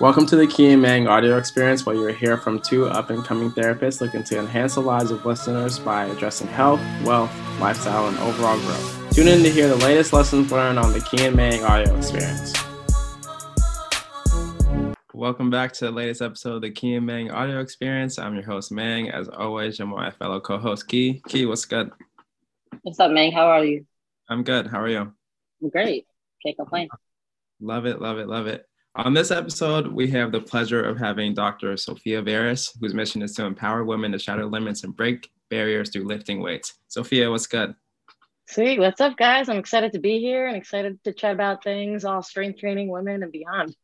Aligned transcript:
Welcome 0.00 0.26
to 0.26 0.36
the 0.36 0.46
Key 0.46 0.70
and 0.70 0.80
Mang 0.80 1.08
audio 1.08 1.38
experience, 1.38 1.84
where 1.84 1.96
you'll 1.96 2.12
hear 2.12 2.36
from 2.36 2.60
two 2.60 2.86
up 2.86 3.10
and 3.10 3.24
coming 3.24 3.50
therapists 3.50 4.00
looking 4.00 4.22
to 4.22 4.38
enhance 4.38 4.76
the 4.76 4.80
lives 4.80 5.10
of 5.10 5.26
listeners 5.26 5.80
by 5.80 6.04
addressing 6.04 6.46
health, 6.46 6.80
wealth, 7.02 7.32
lifestyle, 7.58 8.06
and 8.06 8.16
overall 8.18 8.56
growth. 8.60 9.12
Tune 9.12 9.26
in 9.26 9.42
to 9.42 9.50
hear 9.50 9.66
the 9.66 9.74
latest 9.74 10.12
lessons 10.12 10.52
learned 10.52 10.78
on 10.78 10.92
the 10.92 11.00
Key 11.00 11.26
and 11.26 11.34
Mang 11.34 11.64
audio 11.64 11.96
experience. 11.96 12.54
Welcome 15.12 15.50
back 15.50 15.72
to 15.72 15.86
the 15.86 15.90
latest 15.90 16.22
episode 16.22 16.54
of 16.54 16.62
the 16.62 16.70
Key 16.70 16.94
and 16.94 17.04
Mang 17.04 17.32
audio 17.32 17.58
experience. 17.58 18.20
I'm 18.20 18.34
your 18.34 18.44
host, 18.44 18.70
Mang. 18.70 19.10
As 19.10 19.28
always, 19.28 19.80
I'm 19.80 19.88
my 19.88 20.12
fellow 20.12 20.38
co 20.38 20.58
host, 20.58 20.86
Key. 20.86 21.20
Key, 21.26 21.44
what's 21.46 21.64
good? 21.64 21.90
What's 22.82 23.00
up, 23.00 23.10
Mang? 23.10 23.32
How 23.32 23.48
are 23.48 23.64
you? 23.64 23.84
I'm 24.28 24.44
good. 24.44 24.68
How 24.68 24.80
are 24.80 24.88
you? 24.88 25.12
I'm 25.60 25.70
great. 25.70 26.06
Can't 26.46 26.56
complain. 26.56 26.88
Love 27.60 27.86
it, 27.86 28.00
love 28.00 28.18
it, 28.18 28.28
love 28.28 28.46
it. 28.46 28.67
On 28.98 29.14
this 29.14 29.30
episode, 29.30 29.86
we 29.86 30.10
have 30.10 30.32
the 30.32 30.40
pleasure 30.40 30.82
of 30.82 30.98
having 30.98 31.32
Dr. 31.32 31.76
Sophia 31.76 32.20
Veiras, 32.20 32.76
whose 32.80 32.94
mission 32.94 33.22
is 33.22 33.32
to 33.34 33.44
empower 33.44 33.84
women 33.84 34.10
to 34.10 34.18
shatter 34.18 34.44
limits 34.44 34.82
and 34.82 34.96
break 34.96 35.30
barriers 35.50 35.90
through 35.90 36.08
lifting 36.08 36.42
weights. 36.42 36.74
Sophia, 36.88 37.30
what's 37.30 37.46
good? 37.46 37.76
Sweet. 38.48 38.80
What's 38.80 39.00
up, 39.00 39.16
guys? 39.16 39.48
I'm 39.48 39.58
excited 39.58 39.92
to 39.92 40.00
be 40.00 40.18
here 40.18 40.48
and 40.48 40.56
excited 40.56 40.98
to 41.04 41.12
chat 41.12 41.32
about 41.32 41.62
things, 41.62 42.04
all 42.04 42.22
strength 42.22 42.58
training, 42.58 42.88
women, 42.88 43.22
and 43.22 43.30
beyond. 43.30 43.76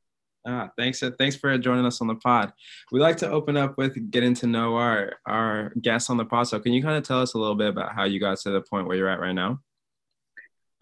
Ah, 0.44 0.70
thanks. 0.76 1.00
Thanks 1.16 1.36
for 1.36 1.56
joining 1.58 1.86
us 1.86 2.00
on 2.00 2.08
the 2.08 2.16
pod. 2.16 2.52
We 2.90 2.98
like 2.98 3.18
to 3.18 3.30
open 3.30 3.56
up 3.56 3.78
with 3.78 4.10
getting 4.10 4.34
to 4.34 4.48
know 4.48 4.74
our 4.74 5.12
our 5.26 5.72
guests 5.80 6.10
on 6.10 6.16
the 6.16 6.24
pod. 6.24 6.48
So, 6.48 6.58
can 6.58 6.72
you 6.72 6.82
kind 6.82 6.98
of 6.98 7.04
tell 7.04 7.22
us 7.22 7.34
a 7.34 7.38
little 7.38 7.54
bit 7.54 7.68
about 7.68 7.94
how 7.94 8.02
you 8.02 8.18
got 8.18 8.38
to 8.38 8.50
the 8.50 8.62
point 8.62 8.88
where 8.88 8.96
you're 8.96 9.08
at 9.08 9.20
right 9.20 9.32
now? 9.32 9.60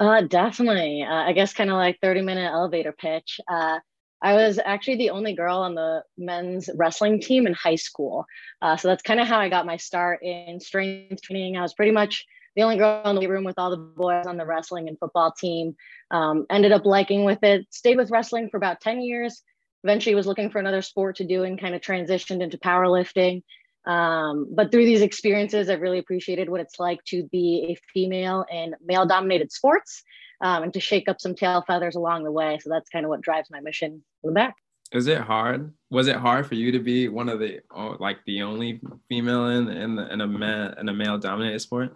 Uh, 0.00 0.22
definitely. 0.22 1.02
Uh, 1.02 1.12
I 1.12 1.34
guess 1.34 1.52
kind 1.52 1.68
of 1.68 1.76
like 1.76 1.98
30 2.00 2.22
minute 2.22 2.50
elevator 2.50 2.92
pitch. 2.92 3.38
Uh, 3.46 3.78
I 4.22 4.34
was 4.34 4.60
actually 4.64 4.96
the 4.96 5.10
only 5.10 5.34
girl 5.34 5.58
on 5.58 5.74
the 5.74 6.04
men's 6.16 6.70
wrestling 6.76 7.20
team 7.20 7.46
in 7.46 7.54
high 7.54 7.74
school. 7.74 8.24
Uh, 8.60 8.76
so 8.76 8.88
that's 8.88 9.02
kind 9.02 9.20
of 9.20 9.26
how 9.26 9.40
I 9.40 9.48
got 9.48 9.66
my 9.66 9.76
start 9.76 10.22
in 10.22 10.60
strength 10.60 11.22
training. 11.22 11.56
I 11.56 11.62
was 11.62 11.74
pretty 11.74 11.90
much 11.90 12.24
the 12.54 12.62
only 12.62 12.76
girl 12.76 13.02
in 13.06 13.16
the 13.16 13.26
room 13.26 13.44
with 13.44 13.58
all 13.58 13.70
the 13.70 13.76
boys 13.76 14.26
on 14.26 14.36
the 14.36 14.46
wrestling 14.46 14.88
and 14.88 14.98
football 14.98 15.32
team. 15.32 15.74
Um, 16.10 16.46
ended 16.50 16.72
up 16.72 16.84
liking 16.84 17.24
with 17.24 17.42
it, 17.42 17.66
stayed 17.70 17.96
with 17.96 18.10
wrestling 18.10 18.48
for 18.48 18.58
about 18.58 18.80
10 18.80 19.00
years. 19.00 19.42
Eventually 19.82 20.14
was 20.14 20.26
looking 20.26 20.50
for 20.50 20.60
another 20.60 20.82
sport 20.82 21.16
to 21.16 21.24
do 21.24 21.42
and 21.42 21.60
kind 21.60 21.74
of 21.74 21.80
transitioned 21.80 22.42
into 22.42 22.58
powerlifting. 22.58 23.42
Um, 23.84 24.48
but 24.54 24.70
through 24.70 24.84
these 24.84 25.02
experiences, 25.02 25.68
I've 25.68 25.80
really 25.80 25.98
appreciated 25.98 26.48
what 26.48 26.60
it's 26.60 26.78
like 26.78 27.02
to 27.06 27.24
be 27.24 27.66
a 27.70 27.80
female 27.92 28.44
in 28.50 28.74
male 28.84 29.06
dominated 29.06 29.50
sports 29.50 30.02
um, 30.40 30.64
and 30.64 30.72
to 30.74 30.80
shake 30.80 31.08
up 31.08 31.20
some 31.20 31.34
tail 31.34 31.64
feathers 31.66 31.96
along 31.96 32.24
the 32.24 32.30
way. 32.30 32.58
So 32.62 32.70
that's 32.70 32.90
kind 32.90 33.04
of 33.04 33.08
what 33.08 33.22
drives 33.22 33.50
my 33.50 33.60
mission 33.60 34.02
in 34.22 34.28
the 34.28 34.32
back. 34.32 34.54
Is 34.92 35.06
it 35.06 35.18
hard? 35.18 35.72
Was 35.90 36.06
it 36.06 36.16
hard 36.16 36.46
for 36.46 36.54
you 36.54 36.70
to 36.72 36.78
be 36.78 37.08
one 37.08 37.28
of 37.28 37.38
the 37.38 37.60
oh, 37.74 37.96
like 37.98 38.18
the 38.26 38.42
only 38.42 38.80
female 39.08 39.46
in 39.46 39.68
in, 39.68 39.98
in 39.98 40.20
a 40.20 40.26
man 40.26 40.74
in 40.78 40.88
a 40.88 40.92
male 40.92 41.16
dominated 41.18 41.60
sport? 41.60 41.94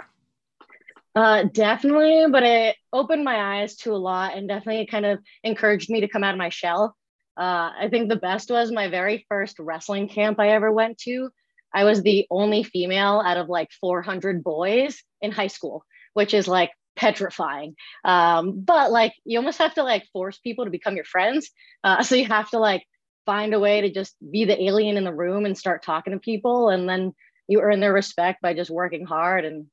Uh, 1.14 1.44
definitely, 1.44 2.26
but 2.30 2.42
it 2.42 2.76
opened 2.92 3.24
my 3.24 3.60
eyes 3.60 3.76
to 3.76 3.92
a 3.92 3.96
lot 3.96 4.36
and 4.36 4.48
definitely 4.48 4.86
kind 4.86 5.06
of 5.06 5.18
encouraged 5.44 5.90
me 5.90 6.00
to 6.00 6.08
come 6.08 6.24
out 6.24 6.34
of 6.34 6.38
my 6.38 6.48
shell. 6.48 6.96
Uh, 7.38 7.70
I 7.78 7.88
think 7.90 8.08
the 8.08 8.16
best 8.16 8.50
was 8.50 8.72
my 8.72 8.88
very 8.88 9.26
first 9.28 9.58
wrestling 9.58 10.08
camp 10.08 10.40
I 10.40 10.50
ever 10.50 10.72
went 10.72 10.98
to. 10.98 11.30
I 11.76 11.84
was 11.84 12.02
the 12.02 12.26
only 12.30 12.62
female 12.62 13.22
out 13.22 13.36
of 13.36 13.50
like 13.50 13.70
400 13.82 14.42
boys 14.42 15.02
in 15.20 15.30
high 15.30 15.48
school, 15.48 15.84
which 16.14 16.32
is 16.32 16.48
like 16.48 16.70
petrifying. 16.96 17.76
Um, 18.02 18.62
but 18.62 18.90
like 18.90 19.12
you 19.26 19.38
almost 19.38 19.58
have 19.58 19.74
to 19.74 19.82
like 19.82 20.06
force 20.10 20.38
people 20.38 20.64
to 20.64 20.70
become 20.70 20.96
your 20.96 21.04
friends. 21.04 21.50
Uh, 21.84 22.02
so 22.02 22.14
you 22.14 22.24
have 22.24 22.48
to 22.50 22.58
like 22.58 22.82
find 23.26 23.52
a 23.52 23.60
way 23.60 23.82
to 23.82 23.92
just 23.92 24.16
be 24.30 24.46
the 24.46 24.58
alien 24.64 24.96
in 24.96 25.04
the 25.04 25.12
room 25.12 25.44
and 25.44 25.58
start 25.58 25.82
talking 25.82 26.14
to 26.14 26.18
people, 26.18 26.70
and 26.70 26.88
then 26.88 27.12
you 27.46 27.60
earn 27.60 27.80
their 27.80 27.92
respect 27.92 28.40
by 28.40 28.54
just 28.54 28.70
working 28.70 29.04
hard. 29.04 29.44
And 29.44 29.66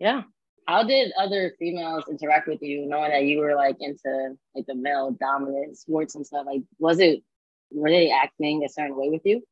yeah. 0.00 0.22
How 0.66 0.82
did 0.82 1.12
other 1.16 1.54
females 1.60 2.06
interact 2.10 2.48
with 2.48 2.60
you, 2.60 2.86
knowing 2.86 3.12
that 3.12 3.22
you 3.22 3.38
were 3.38 3.54
like 3.54 3.76
into 3.78 4.36
like 4.56 4.66
the 4.66 4.74
male 4.74 5.12
dominant 5.12 5.78
sports 5.78 6.16
and 6.16 6.26
stuff? 6.26 6.44
Like, 6.44 6.62
was 6.80 6.98
it 6.98 7.22
were 7.70 7.90
they 7.90 8.10
acting 8.10 8.64
a 8.64 8.68
certain 8.68 8.96
way 8.96 9.10
with 9.10 9.22
you? 9.24 9.44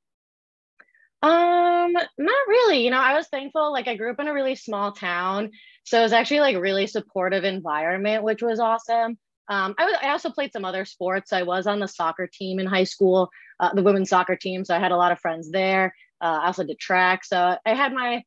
Um, 1.24 1.92
not 1.94 2.48
really. 2.48 2.84
You 2.84 2.90
know, 2.90 3.00
I 3.00 3.14
was 3.14 3.28
thankful. 3.28 3.72
Like 3.72 3.88
I 3.88 3.96
grew 3.96 4.10
up 4.10 4.20
in 4.20 4.28
a 4.28 4.34
really 4.34 4.54
small 4.56 4.92
town. 4.92 5.52
So 5.84 5.98
it 5.98 6.02
was 6.02 6.12
actually 6.12 6.40
like 6.40 6.58
really 6.58 6.86
supportive 6.86 7.44
environment, 7.44 8.24
which 8.24 8.42
was 8.42 8.60
awesome. 8.60 9.16
Um, 9.48 9.74
I, 9.78 9.86
was, 9.86 9.96
I 10.02 10.10
also 10.10 10.28
played 10.28 10.52
some 10.52 10.66
other 10.66 10.84
sports. 10.84 11.32
I 11.32 11.42
was 11.42 11.66
on 11.66 11.80
the 11.80 11.88
soccer 11.88 12.28
team 12.30 12.58
in 12.58 12.66
high 12.66 12.84
school, 12.84 13.30
uh, 13.58 13.72
the 13.72 13.82
women's 13.82 14.10
soccer 14.10 14.36
team. 14.36 14.66
So 14.66 14.76
I 14.76 14.78
had 14.78 14.92
a 14.92 14.98
lot 14.98 15.12
of 15.12 15.18
friends 15.18 15.50
there. 15.50 15.94
Uh, 16.20 16.40
I 16.42 16.46
also 16.46 16.62
did 16.62 16.78
track. 16.78 17.24
So 17.24 17.56
I 17.64 17.74
had 17.74 17.94
my 17.94 18.22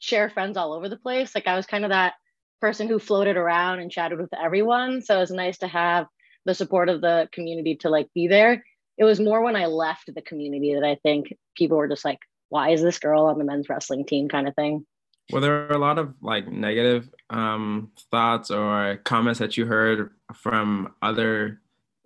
share 0.00 0.26
of 0.26 0.34
friends 0.34 0.58
all 0.58 0.74
over 0.74 0.90
the 0.90 0.98
place. 0.98 1.34
Like 1.34 1.46
I 1.46 1.56
was 1.56 1.64
kind 1.64 1.84
of 1.84 1.90
that 1.90 2.14
person 2.60 2.86
who 2.86 2.98
floated 2.98 3.38
around 3.38 3.78
and 3.78 3.90
chatted 3.90 4.20
with 4.20 4.32
everyone. 4.34 5.00
So 5.00 5.16
it 5.16 5.20
was 5.20 5.30
nice 5.30 5.56
to 5.58 5.68
have 5.68 6.06
the 6.44 6.54
support 6.54 6.90
of 6.90 7.00
the 7.00 7.30
community 7.32 7.76
to 7.76 7.88
like 7.88 8.08
be 8.14 8.28
there. 8.28 8.62
It 8.98 9.04
was 9.04 9.20
more 9.20 9.42
when 9.42 9.56
I 9.56 9.66
left 9.66 10.14
the 10.14 10.20
community 10.20 10.74
that 10.74 10.84
I 10.84 10.96
think 11.02 11.34
people 11.56 11.78
were 11.78 11.88
just 11.88 12.04
like, 12.04 12.18
why 12.52 12.68
is 12.68 12.82
this 12.82 12.98
girl 12.98 13.24
on 13.24 13.38
the 13.38 13.44
men's 13.44 13.70
wrestling 13.70 14.04
team 14.04 14.28
kind 14.28 14.46
of 14.46 14.54
thing. 14.54 14.84
Well, 15.32 15.40
there 15.40 15.68
are 15.68 15.72
a 15.72 15.78
lot 15.78 15.98
of 15.98 16.12
like 16.20 16.46
negative 16.46 17.08
um, 17.30 17.92
thoughts 18.10 18.50
or 18.50 18.98
comments 19.04 19.38
that 19.38 19.56
you 19.56 19.64
heard 19.64 20.10
from 20.34 20.92
other 21.00 21.62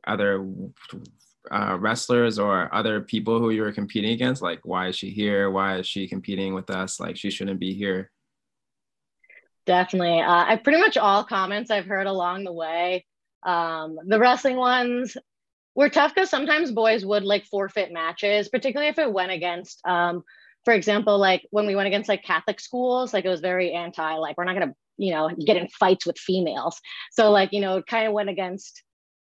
other 0.07 0.47
uh, 1.51 1.77
wrestlers 1.81 2.39
or 2.39 2.73
other 2.73 3.01
people 3.01 3.41
who 3.41 3.51
you 3.51 3.63
were 3.63 3.73
competing 3.73 4.13
against? 4.13 4.41
Like, 4.41 4.61
why 4.63 4.87
is 4.87 4.97
she 4.97 5.11
here? 5.11 5.51
Why 5.51 5.79
is 5.79 5.87
she 5.89 6.07
competing 6.07 6.55
with 6.55 6.71
us? 6.71 7.01
Like, 7.01 7.17
she 7.17 7.31
shouldn't 7.31 7.59
be 7.59 7.75
here. 7.75 8.13
Definitely. 9.67 10.21
Uh, 10.21 10.45
I 10.47 10.57
pretty 10.63 10.79
much 10.79 10.97
all 10.97 11.25
comments 11.25 11.73
I've 11.73 11.87
heard 11.87 12.07
along 12.07 12.45
the 12.45 12.53
way. 12.53 13.05
Um, 13.43 13.99
the 14.07 14.21
wrestling 14.21 14.57
ones, 14.57 15.17
were 15.77 15.91
tough 15.91 16.15
because 16.15 16.31
sometimes 16.31 16.73
boys 16.73 17.05
would 17.05 17.23
like 17.23 17.45
forfeit 17.45 17.93
matches, 17.93 18.49
particularly 18.49 18.89
if 18.89 18.99
it 18.99 19.13
went 19.13 19.31
against, 19.31 19.81
um, 19.87 20.25
for 20.65 20.73
example, 20.73 21.19
like 21.19 21.47
when 21.51 21.67
we 21.67 21.77
went 21.77 21.87
against 21.87 22.09
like 22.09 22.25
Catholic 22.25 22.59
schools, 22.59 23.13
like 23.13 23.25
it 23.25 23.29
was 23.29 23.41
very 23.41 23.73
anti, 23.73 24.15
like 24.15 24.37
we're 24.37 24.45
not 24.45 24.55
gonna, 24.55 24.75
you 24.97 25.13
know, 25.13 25.29
get 25.29 25.59
in 25.59 25.69
fights 25.69 26.07
with 26.07 26.19
females. 26.19 26.81
So 27.13 27.31
like, 27.31 27.53
you 27.53 27.61
know, 27.61 27.77
it 27.77 27.87
kind 27.87 28.07
of 28.07 28.15
went 28.15 28.31
against 28.31 28.83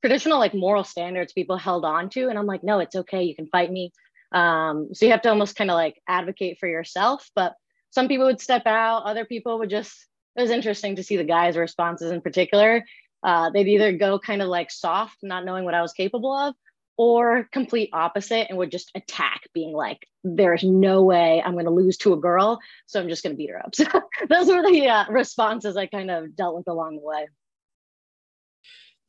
traditional 0.01 0.37
like 0.37 0.53
moral 0.53 0.83
standards 0.83 1.33
people 1.33 1.57
held 1.57 1.83
on 1.83 2.09
to. 2.11 2.29
And 2.29 2.37
I'm 2.37 2.45
like, 2.45 2.63
no, 2.63 2.79
it's 2.79 2.95
okay, 2.95 3.23
you 3.23 3.35
can 3.35 3.47
fight 3.47 3.71
me. 3.71 3.91
Um, 4.31 4.89
so 4.93 5.05
you 5.05 5.11
have 5.11 5.23
to 5.23 5.29
almost 5.29 5.55
kind 5.55 5.71
of 5.71 5.75
like 5.75 5.99
advocate 6.07 6.57
for 6.59 6.69
yourself. 6.69 7.27
But 7.35 7.55
some 7.89 8.07
people 8.07 8.27
would 8.27 8.39
step 8.39 8.67
out, 8.67 9.03
other 9.05 9.25
people 9.25 9.57
would 9.59 9.71
just, 9.71 9.93
it 10.35 10.41
was 10.41 10.51
interesting 10.51 10.97
to 10.97 11.03
see 11.03 11.17
the 11.17 11.23
guys' 11.23 11.57
responses 11.57 12.11
in 12.11 12.21
particular 12.21 12.85
uh, 13.25 13.49
they'd 13.49 13.67
either 13.67 13.91
go 13.91 14.19
kind 14.19 14.43
of 14.43 14.49
like 14.49 14.69
soft, 14.69 15.17
not 15.23 15.45
knowing 15.45 15.65
what 15.65 15.73
I 15.73 15.81
was 15.81 15.93
capable 15.93 16.31
of, 16.31 16.53
or 16.95 17.49
complete 17.51 17.89
opposite 17.91 18.47
and 18.49 18.57
would 18.59 18.69
just 18.69 18.91
attack, 18.93 19.41
being 19.51 19.73
like, 19.73 20.07
there's 20.23 20.63
no 20.63 21.01
way 21.01 21.41
I'm 21.43 21.53
going 21.53 21.65
to 21.65 21.71
lose 21.71 21.97
to 21.97 22.13
a 22.13 22.17
girl. 22.17 22.59
So 22.85 23.01
I'm 23.01 23.09
just 23.09 23.23
going 23.23 23.35
to 23.35 23.37
beat 23.37 23.49
her 23.49 23.57
up. 23.57 23.73
So 23.75 23.85
those 24.29 24.47
were 24.47 24.61
the 24.61 24.87
uh, 24.87 25.05
responses 25.09 25.75
I 25.75 25.87
kind 25.87 26.11
of 26.11 26.35
dealt 26.35 26.55
with 26.55 26.67
along 26.67 26.97
the 26.97 27.01
way. 27.01 27.27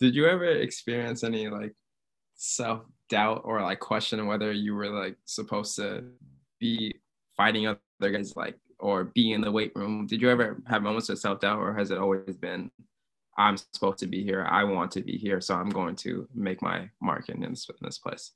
Did 0.00 0.14
you 0.14 0.26
ever 0.26 0.46
experience 0.46 1.22
any 1.22 1.48
like 1.48 1.74
self 2.36 2.84
doubt 3.10 3.42
or 3.44 3.60
like 3.60 3.80
question 3.80 4.26
whether 4.26 4.50
you 4.50 4.74
were 4.74 4.88
like 4.88 5.16
supposed 5.26 5.76
to 5.76 6.04
be 6.58 6.94
fighting 7.36 7.66
other 7.66 7.80
guys 8.00 8.34
like 8.34 8.56
or 8.78 9.04
be 9.04 9.32
in 9.32 9.42
the 9.42 9.52
weight 9.52 9.72
room? 9.74 10.06
Did 10.06 10.22
you 10.22 10.30
ever 10.30 10.62
have 10.66 10.82
moments 10.82 11.10
of 11.10 11.18
self 11.18 11.40
doubt 11.40 11.58
or 11.58 11.74
has 11.74 11.90
it 11.90 11.98
always 11.98 12.36
been 12.36 12.70
I'm 13.38 13.56
supposed 13.56 13.98
to 13.98 14.06
be 14.06 14.22
here. 14.22 14.46
I 14.48 14.64
want 14.64 14.90
to 14.92 15.02
be 15.02 15.16
here. 15.16 15.40
So 15.40 15.54
I'm 15.54 15.70
going 15.70 15.96
to 15.96 16.28
make 16.34 16.62
my 16.62 16.88
mark 17.00 17.28
in 17.28 17.40
this, 17.40 17.68
in 17.68 17.76
this 17.82 17.98
place. 17.98 18.32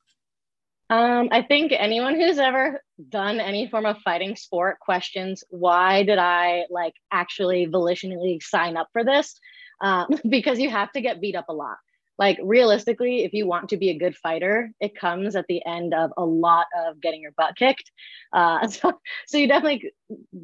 Um, 0.91 1.29
I 1.31 1.43
think 1.43 1.73
anyone 1.73 2.17
who's 2.17 2.39
ever 2.39 2.83
done 3.09 3.39
any 3.39 3.69
form 3.69 3.87
of 3.87 3.99
fighting 3.99 4.35
sport 4.35 4.81
questions, 4.81 5.45
why 5.49 6.03
did 6.03 6.19
I 6.19 6.65
like 6.69 6.95
actually 7.13 7.69
volitionally 7.69 8.43
sign 8.43 8.77
up 8.77 8.89
for 8.93 9.05
this? 9.05 9.39
Um, 9.81 10.09
because 10.29 10.59
you 10.59 10.69
have 10.69 10.91
to 10.93 11.01
get 11.01 11.21
beat 11.21 11.37
up 11.37 11.49
a 11.49 11.55
lot. 11.55 11.77
Like 12.19 12.39
realistically, 12.43 13.25
if 13.25 13.33
you 13.33 13.47
want 13.47 13.71
to 13.71 13.79
be 13.79 13.91
a 13.91 13.99
good 13.99 14.17
fighter, 14.17 14.73
it 14.81 14.95
comes 14.95 15.37
at 15.37 15.47
the 15.49 15.65
end 15.65 15.95
of 15.95 16.13
a 16.19 16.25
lot 16.25 16.67
of 16.77 17.01
getting 17.01 17.23
your 17.23 17.33
butt 17.33 17.57
kicked. 17.57 17.91
Uh, 18.33 18.67
so, 18.69 19.01
so 19.27 19.39
you 19.39 19.47
definitely 19.47 19.93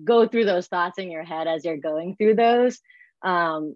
go 0.04 0.28
through 0.28 0.44
those 0.44 0.68
thoughts 0.68 0.98
in 0.98 1.10
your 1.10 1.24
head 1.24 1.48
as 1.48 1.64
you're 1.64 1.76
going 1.76 2.14
through 2.16 2.36
those. 2.36 2.78
Um, 3.22 3.74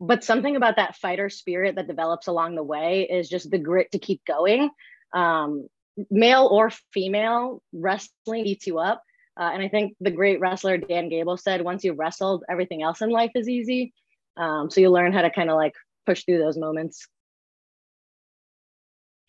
but 0.00 0.24
something 0.24 0.56
about 0.56 0.76
that 0.76 0.96
fighter 0.96 1.28
spirit 1.28 1.74
that 1.76 1.88
develops 1.88 2.26
along 2.26 2.54
the 2.54 2.62
way 2.62 3.08
is 3.10 3.28
just 3.28 3.50
the 3.50 3.58
grit 3.58 3.90
to 3.92 3.98
keep 3.98 4.24
going. 4.24 4.70
Um, 5.12 5.68
male 6.10 6.48
or 6.50 6.70
female 6.92 7.62
wrestling 7.72 8.46
eats 8.46 8.66
you 8.66 8.78
up. 8.78 9.02
Uh, 9.36 9.50
and 9.52 9.62
i 9.62 9.68
think 9.68 9.94
the 10.00 10.10
great 10.10 10.40
wrestler 10.40 10.76
dan 10.78 11.08
gable 11.08 11.36
said 11.36 11.62
once 11.62 11.84
you've 11.84 11.98
wrestled 11.98 12.42
everything 12.50 12.82
else 12.82 13.02
in 13.02 13.10
life 13.10 13.30
is 13.34 13.48
easy. 13.48 13.92
Um, 14.36 14.70
so 14.70 14.80
you 14.80 14.90
learn 14.90 15.12
how 15.12 15.22
to 15.22 15.30
kind 15.30 15.50
of 15.50 15.56
like 15.56 15.74
push 16.06 16.24
through 16.24 16.38
those 16.38 16.56
moments. 16.56 17.08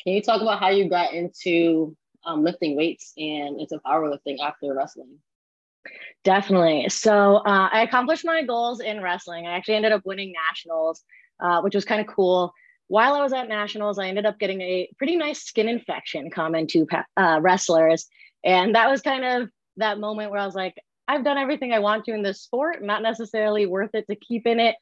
Can 0.03 0.13
you 0.13 0.21
talk 0.21 0.41
about 0.41 0.59
how 0.59 0.69
you 0.69 0.89
got 0.89 1.13
into 1.13 1.95
um, 2.25 2.43
lifting 2.43 2.77
weights 2.77 3.13
and 3.17 3.59
into 3.59 3.79
powerlifting 3.85 4.37
after 4.41 4.73
wrestling? 4.73 5.17
Definitely. 6.23 6.89
So 6.89 7.37
uh, 7.37 7.69
I 7.71 7.81
accomplished 7.81 8.25
my 8.25 8.43
goals 8.43 8.81
in 8.81 9.01
wrestling. 9.01 9.47
I 9.47 9.55
actually 9.55 9.75
ended 9.75 9.91
up 9.91 10.05
winning 10.05 10.33
nationals, 10.49 11.03
uh, 11.39 11.61
which 11.61 11.75
was 11.75 11.85
kind 11.85 12.01
of 12.01 12.07
cool. 12.07 12.53
While 12.87 13.13
I 13.13 13.21
was 13.21 13.33
at 13.33 13.47
nationals, 13.47 13.99
I 13.99 14.07
ended 14.07 14.25
up 14.25 14.39
getting 14.39 14.61
a 14.61 14.89
pretty 14.97 15.15
nice 15.15 15.43
skin 15.43 15.69
infection 15.69 16.29
common 16.29 16.67
to 16.67 16.87
uh, 17.15 17.39
wrestlers. 17.41 18.07
And 18.43 18.75
that 18.75 18.89
was 18.89 19.01
kind 19.01 19.23
of 19.23 19.49
that 19.77 19.99
moment 19.99 20.31
where 20.31 20.39
I 20.39 20.45
was 20.45 20.55
like, 20.55 20.75
I've 21.07 21.23
done 21.23 21.37
everything 21.37 21.71
I 21.71 21.79
want 21.79 22.05
to 22.05 22.13
in 22.13 22.21
this 22.21 22.41
sport, 22.41 22.83
not 22.83 23.01
necessarily 23.01 23.65
worth 23.65 23.91
it 23.93 24.05
to 24.09 24.15
keep 24.15 24.45
in 24.45 24.59
it. 24.59 24.75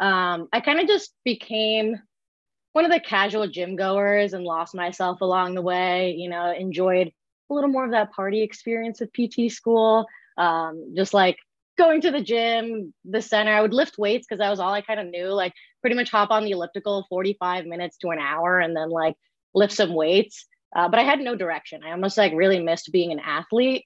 Um, 0.00 0.48
I 0.52 0.60
kind 0.60 0.80
of 0.80 0.86
just 0.86 1.12
became 1.24 1.96
one 2.72 2.84
of 2.84 2.90
the 2.90 3.00
casual 3.00 3.46
gym 3.46 3.76
goers 3.76 4.32
and 4.32 4.44
lost 4.44 4.74
myself 4.74 5.20
along 5.20 5.54
the 5.54 5.62
way, 5.62 6.14
you 6.16 6.28
know, 6.28 6.52
enjoyed 6.52 7.12
a 7.50 7.54
little 7.54 7.70
more 7.70 7.84
of 7.84 7.92
that 7.92 8.12
party 8.12 8.42
experience 8.42 9.00
with 9.00 9.12
PT 9.12 9.52
school. 9.52 10.06
Um, 10.36 10.94
just 10.96 11.14
like 11.14 11.36
going 11.76 12.00
to 12.02 12.10
the 12.10 12.20
gym, 12.20 12.94
the 13.04 13.22
center, 13.22 13.52
I 13.52 13.62
would 13.62 13.74
lift 13.74 13.98
weights 13.98 14.26
because 14.28 14.40
that 14.40 14.50
was 14.50 14.60
all 14.60 14.72
I 14.72 14.80
kind 14.80 15.00
of 15.00 15.06
knew. 15.06 15.28
Like 15.28 15.52
pretty 15.80 15.96
much 15.96 16.10
hop 16.10 16.30
on 16.30 16.44
the 16.44 16.52
elliptical 16.52 17.06
45 17.08 17.66
minutes 17.66 17.98
to 17.98 18.08
an 18.08 18.18
hour 18.18 18.58
and 18.58 18.76
then 18.76 18.90
like 18.90 19.14
lift 19.54 19.72
some 19.72 19.94
weights. 19.94 20.46
Uh, 20.74 20.88
but 20.88 20.98
I 20.98 21.04
had 21.04 21.20
no 21.20 21.36
direction. 21.36 21.82
I 21.84 21.92
almost 21.92 22.18
like 22.18 22.32
really 22.34 22.60
missed 22.60 22.90
being 22.92 23.12
an 23.12 23.20
athlete. 23.20 23.84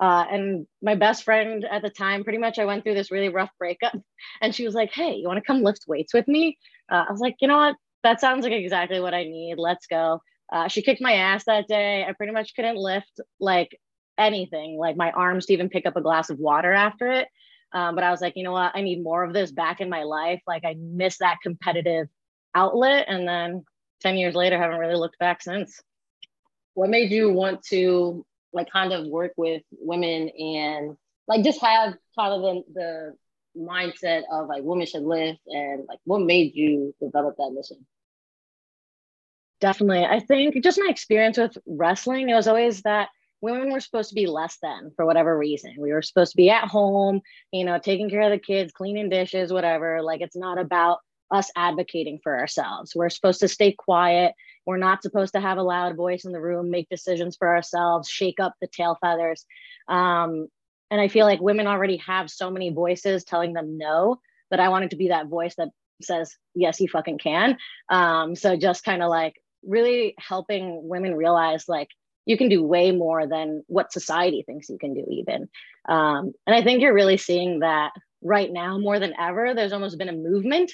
Uh, 0.00 0.24
and 0.30 0.66
my 0.80 0.94
best 0.94 1.24
friend 1.24 1.64
at 1.68 1.82
the 1.82 1.90
time, 1.90 2.22
pretty 2.22 2.38
much, 2.38 2.60
I 2.60 2.64
went 2.64 2.84
through 2.84 2.94
this 2.94 3.10
really 3.10 3.30
rough 3.30 3.50
breakup, 3.58 3.96
and 4.40 4.54
she 4.54 4.64
was 4.64 4.72
like, 4.72 4.92
"Hey, 4.92 5.14
you 5.14 5.26
want 5.26 5.38
to 5.38 5.44
come 5.44 5.64
lift 5.64 5.86
weights 5.88 6.14
with 6.14 6.28
me?" 6.28 6.56
Uh, 6.88 7.04
I 7.08 7.10
was 7.10 7.20
like, 7.20 7.34
"You 7.40 7.48
know 7.48 7.56
what? 7.56 7.74
that 8.04 8.20
sounds 8.20 8.44
like 8.44 8.52
exactly 8.52 9.00
what 9.00 9.14
I 9.14 9.24
need. 9.24 9.56
Let's 9.58 9.86
go. 9.86 10.20
Uh, 10.52 10.68
she 10.68 10.82
kicked 10.82 11.00
my 11.00 11.12
ass 11.12 11.44
that 11.44 11.68
day. 11.68 12.04
I 12.08 12.12
pretty 12.12 12.32
much 12.32 12.54
couldn't 12.54 12.76
lift 12.76 13.20
like 13.40 13.78
anything, 14.18 14.76
like 14.78 14.96
my 14.96 15.10
arms 15.12 15.46
to 15.46 15.52
even 15.52 15.68
pick 15.68 15.86
up 15.86 15.96
a 15.96 16.02
glass 16.02 16.30
of 16.30 16.38
water 16.38 16.72
after 16.72 17.10
it. 17.10 17.28
Um, 17.72 17.94
but 17.94 18.04
I 18.04 18.10
was 18.10 18.20
like, 18.20 18.34
you 18.36 18.44
know 18.44 18.52
what? 18.52 18.72
I 18.74 18.82
need 18.82 19.02
more 19.02 19.24
of 19.24 19.32
this 19.32 19.52
back 19.52 19.80
in 19.80 19.90
my 19.90 20.04
life. 20.04 20.40
Like 20.46 20.64
I 20.64 20.76
miss 20.78 21.18
that 21.18 21.38
competitive 21.42 22.08
outlet. 22.54 23.06
And 23.08 23.28
then 23.28 23.64
10 24.00 24.16
years 24.16 24.34
later, 24.34 24.58
haven't 24.58 24.78
really 24.78 24.96
looked 24.96 25.18
back 25.18 25.42
since. 25.42 25.80
What 26.74 26.90
made 26.90 27.10
you 27.10 27.32
want 27.32 27.62
to 27.66 28.24
like 28.52 28.70
kind 28.70 28.92
of 28.92 29.06
work 29.06 29.32
with 29.36 29.62
women 29.72 30.30
and 30.30 30.96
like 31.26 31.44
just 31.44 31.60
have 31.60 31.94
kind 32.18 32.32
of 32.32 32.42
the, 32.42 32.62
the 32.74 33.16
mindset 33.60 34.22
of 34.30 34.48
like 34.48 34.62
women 34.62 34.86
should 34.86 35.02
lift 35.02 35.40
and 35.46 35.84
like 35.88 35.98
what 36.04 36.22
made 36.22 36.54
you 36.54 36.94
develop 37.00 37.36
that 37.36 37.52
mission? 37.54 37.84
Definitely. 39.60 40.04
I 40.04 40.20
think 40.20 40.62
just 40.62 40.78
my 40.82 40.88
experience 40.88 41.36
with 41.36 41.58
wrestling, 41.66 42.30
it 42.30 42.34
was 42.34 42.46
always 42.46 42.82
that 42.82 43.08
women 43.40 43.72
were 43.72 43.80
supposed 43.80 44.08
to 44.08 44.14
be 44.14 44.26
less 44.26 44.58
than 44.62 44.90
for 44.96 45.06
whatever 45.06 45.36
reason. 45.36 45.74
We 45.78 45.92
were 45.92 46.02
supposed 46.02 46.32
to 46.32 46.36
be 46.36 46.50
at 46.50 46.68
home, 46.68 47.20
you 47.52 47.64
know, 47.64 47.78
taking 47.78 48.10
care 48.10 48.22
of 48.22 48.30
the 48.30 48.38
kids, 48.38 48.72
cleaning 48.72 49.08
dishes, 49.08 49.52
whatever. 49.52 50.02
Like 50.02 50.20
it's 50.20 50.36
not 50.36 50.58
about 50.58 50.98
us 51.30 51.50
advocating 51.56 52.20
for 52.22 52.38
ourselves. 52.38 52.94
We're 52.94 53.10
supposed 53.10 53.40
to 53.40 53.48
stay 53.48 53.72
quiet. 53.72 54.34
We're 54.66 54.78
not 54.78 55.02
supposed 55.02 55.34
to 55.34 55.40
have 55.40 55.58
a 55.58 55.62
loud 55.62 55.96
voice 55.96 56.24
in 56.24 56.32
the 56.32 56.40
room, 56.40 56.70
make 56.70 56.88
decisions 56.88 57.36
for 57.36 57.48
ourselves, 57.48 58.08
shake 58.08 58.40
up 58.40 58.54
the 58.60 58.66
tail 58.66 58.96
feathers. 59.00 59.44
Um, 59.88 60.48
and 60.90 61.00
I 61.00 61.08
feel 61.08 61.26
like 61.26 61.40
women 61.40 61.66
already 61.66 61.98
have 61.98 62.30
so 62.30 62.50
many 62.50 62.70
voices 62.70 63.24
telling 63.24 63.52
them 63.52 63.76
no 63.76 64.20
that 64.50 64.60
I 64.60 64.70
wanted 64.70 64.90
to 64.90 64.96
be 64.96 65.08
that 65.08 65.26
voice 65.26 65.54
that 65.56 65.68
says, 66.00 66.34
yes, 66.54 66.80
you 66.80 66.88
fucking 66.88 67.18
can. 67.18 67.58
Um, 67.90 68.34
so 68.34 68.56
just 68.56 68.84
kind 68.84 69.02
of 69.02 69.10
like 69.10 69.34
really 69.62 70.14
helping 70.18 70.88
women 70.88 71.14
realize 71.14 71.68
like 71.68 71.88
you 72.28 72.36
can 72.36 72.50
do 72.50 72.62
way 72.62 72.92
more 72.92 73.26
than 73.26 73.64
what 73.68 73.90
society 73.90 74.42
thinks 74.42 74.68
you 74.68 74.78
can 74.78 74.92
do 74.92 75.04
even. 75.10 75.48
Um, 75.88 76.32
and 76.46 76.54
i 76.54 76.62
think 76.62 76.82
you're 76.82 76.94
really 76.94 77.16
seeing 77.16 77.60
that 77.60 77.92
right 78.20 78.52
now 78.52 78.78
more 78.78 78.98
than 78.98 79.14
ever. 79.18 79.54
There's 79.54 79.72
almost 79.72 79.98
been 79.98 80.10
a 80.10 80.12
movement 80.12 80.70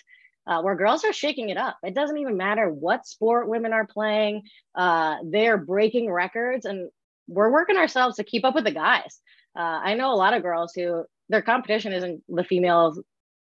uh, 0.46 0.60
where 0.62 0.74
girls 0.74 1.04
are 1.04 1.12
shaking 1.12 1.50
it 1.50 1.56
up. 1.56 1.78
It 1.82 1.94
doesn't 1.94 2.18
even 2.18 2.36
matter 2.36 2.68
what 2.68 3.06
sport 3.06 3.48
women 3.48 3.72
are 3.72 3.86
playing 3.86 4.42
uh, 4.74 5.16
they're 5.24 5.56
breaking 5.56 6.10
records 6.10 6.66
and 6.66 6.90
we're 7.28 7.52
working 7.52 7.76
ourselves 7.76 8.16
to 8.16 8.24
keep 8.24 8.44
up 8.44 8.54
with 8.54 8.64
the 8.64 8.70
guys. 8.72 9.20
Uh, 9.56 9.78
i 9.88 9.94
know 9.94 10.12
a 10.12 10.22
lot 10.24 10.34
of 10.34 10.42
girls 10.42 10.72
who 10.74 11.04
their 11.28 11.42
competition 11.42 11.92
isn't 11.92 12.22
the 12.28 12.44
females 12.44 13.00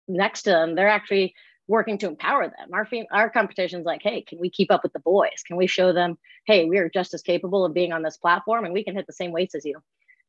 next 0.08 0.44
to 0.44 0.52
them. 0.52 0.76
They're 0.76 0.88
actually 0.88 1.36
working 1.68 1.98
to 2.00 2.08
empower 2.08 2.44
them. 2.44 2.74
Our 2.74 2.86
fem- 2.86 3.06
our 3.12 3.30
competition's 3.30 3.86
like, 3.86 4.02
hey, 4.02 4.22
can 4.22 4.40
we 4.40 4.50
keep 4.50 4.72
up 4.72 4.84
with 4.84 4.94
the 4.94 5.00
boys? 5.00 5.44
Can 5.46 5.58
we 5.58 5.68
show 5.68 5.94
them, 5.94 6.18
hey, 6.46 6.66
we 6.66 6.78
are 6.78 6.90
just 6.90 7.14
as 7.14 7.22
capable 7.22 7.66
of 7.66 7.74
being 7.74 7.92
on 7.92 8.04
this 8.04 8.18
platform 8.18 8.66
and 8.66 8.74
we 8.74 8.84
can 8.84 8.96
hit 8.96 9.08
the 9.08 9.14
same 9.14 9.32
weights 9.32 9.56
as 9.56 9.66
you. 9.66 9.82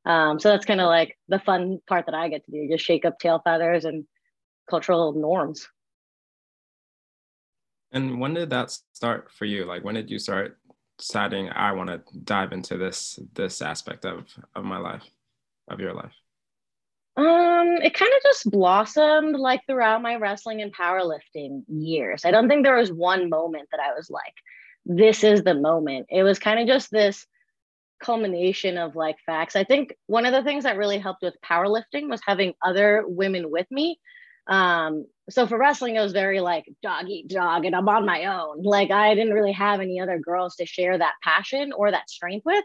Um, 0.04 0.40
so 0.40 0.48
that's 0.48 0.64
kind 0.64 0.80
of 0.80 0.88
like 0.88 1.16
the 1.28 1.38
fun 1.38 1.80
part 1.86 2.06
that 2.06 2.14
I 2.14 2.28
get 2.28 2.44
to 2.46 2.50
do, 2.50 2.68
just 2.68 2.84
shake 2.84 3.04
up 3.04 3.18
tail 3.18 3.40
feathers 3.44 3.84
and 3.84 4.04
cultural 4.68 5.12
norms. 5.12 5.68
And 7.92 8.20
when 8.20 8.34
did 8.34 8.50
that 8.50 8.76
start 8.92 9.30
for 9.32 9.44
you? 9.44 9.64
Like 9.64 9.84
when 9.84 9.94
did 9.94 10.10
you 10.10 10.18
start 10.18 10.58
deciding 10.98 11.48
I 11.50 11.72
want 11.72 11.88
to 11.88 12.02
dive 12.24 12.52
into 12.52 12.76
this 12.76 13.18
this 13.34 13.62
aspect 13.62 14.04
of 14.04 14.26
of 14.54 14.64
my 14.64 14.78
life, 14.78 15.04
of 15.68 15.80
your 15.80 15.94
life? 15.94 16.14
Um, 17.18 17.78
it 17.82 17.94
kind 17.94 18.12
of 18.16 18.22
just 18.22 18.48
blossomed 18.48 19.34
like 19.34 19.62
throughout 19.66 20.02
my 20.02 20.14
wrestling 20.14 20.62
and 20.62 20.72
powerlifting 20.72 21.64
years. 21.66 22.24
I 22.24 22.30
don't 22.30 22.48
think 22.48 22.64
there 22.64 22.76
was 22.76 22.92
one 22.92 23.28
moment 23.28 23.68
that 23.72 23.80
I 23.80 23.92
was 23.92 24.08
like, 24.08 24.34
this 24.86 25.24
is 25.24 25.42
the 25.42 25.54
moment. 25.54 26.06
It 26.10 26.22
was 26.22 26.38
kind 26.38 26.60
of 26.60 26.68
just 26.68 26.92
this 26.92 27.26
culmination 28.00 28.78
of 28.78 28.94
like 28.94 29.16
facts. 29.26 29.56
I 29.56 29.64
think 29.64 29.96
one 30.06 30.26
of 30.26 30.32
the 30.32 30.44
things 30.44 30.62
that 30.62 30.76
really 30.76 30.98
helped 30.98 31.22
with 31.22 31.34
powerlifting 31.44 32.08
was 32.08 32.20
having 32.24 32.54
other 32.64 33.02
women 33.04 33.50
with 33.50 33.66
me. 33.72 33.98
Um, 34.46 35.04
so 35.28 35.44
for 35.48 35.58
wrestling, 35.58 35.96
it 35.96 36.00
was 36.00 36.12
very 36.12 36.38
like 36.38 36.66
dog 36.84 37.08
eat 37.08 37.28
dog, 37.28 37.64
and 37.64 37.74
I'm 37.74 37.88
on 37.88 38.06
my 38.06 38.26
own. 38.26 38.62
Like 38.62 38.92
I 38.92 39.16
didn't 39.16 39.34
really 39.34 39.52
have 39.52 39.80
any 39.80 39.98
other 39.98 40.20
girls 40.20 40.54
to 40.56 40.66
share 40.66 40.96
that 40.96 41.14
passion 41.24 41.72
or 41.72 41.90
that 41.90 42.08
strength 42.08 42.46
with. 42.46 42.64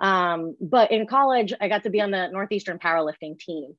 Um, 0.00 0.56
but 0.60 0.90
in 0.92 1.06
college, 1.06 1.52
I 1.60 1.68
got 1.68 1.82
to 1.84 1.90
be 1.90 2.00
on 2.00 2.10
the 2.10 2.28
Northeastern 2.28 2.78
powerlifting 2.78 3.38
team. 3.38 3.76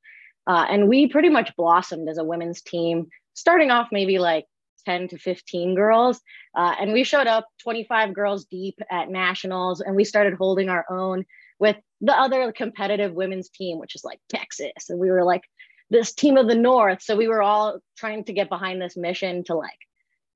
Uh, 0.47 0.65
and 0.69 0.89
we 0.89 1.07
pretty 1.07 1.29
much 1.29 1.55
blossomed 1.55 2.09
as 2.09 2.17
a 2.17 2.23
women's 2.23 2.61
team, 2.61 3.07
starting 3.33 3.71
off 3.71 3.89
maybe 3.91 4.19
like 4.19 4.45
10 4.85 5.09
to 5.09 5.17
15 5.17 5.75
girls. 5.75 6.21
Uh, 6.55 6.75
and 6.79 6.93
we 6.93 7.03
showed 7.03 7.27
up 7.27 7.47
25 7.61 8.13
girls 8.13 8.45
deep 8.45 8.79
at 8.89 9.09
nationals, 9.09 9.81
and 9.81 9.95
we 9.95 10.03
started 10.03 10.33
holding 10.33 10.69
our 10.69 10.85
own 10.89 11.25
with 11.59 11.75
the 12.01 12.13
other 12.13 12.51
competitive 12.51 13.13
women's 13.13 13.49
team, 13.49 13.79
which 13.79 13.95
is 13.95 14.03
like 14.03 14.19
Texas. 14.29 14.89
And 14.89 14.99
we 14.99 15.11
were 15.11 15.23
like 15.23 15.43
this 15.89 16.13
team 16.13 16.37
of 16.37 16.47
the 16.47 16.55
North. 16.55 17.01
So 17.01 17.15
we 17.15 17.27
were 17.27 17.41
all 17.41 17.79
trying 17.97 18.23
to 18.25 18.33
get 18.33 18.49
behind 18.49 18.81
this 18.81 18.95
mission 18.95 19.43
to 19.45 19.55
like 19.55 19.79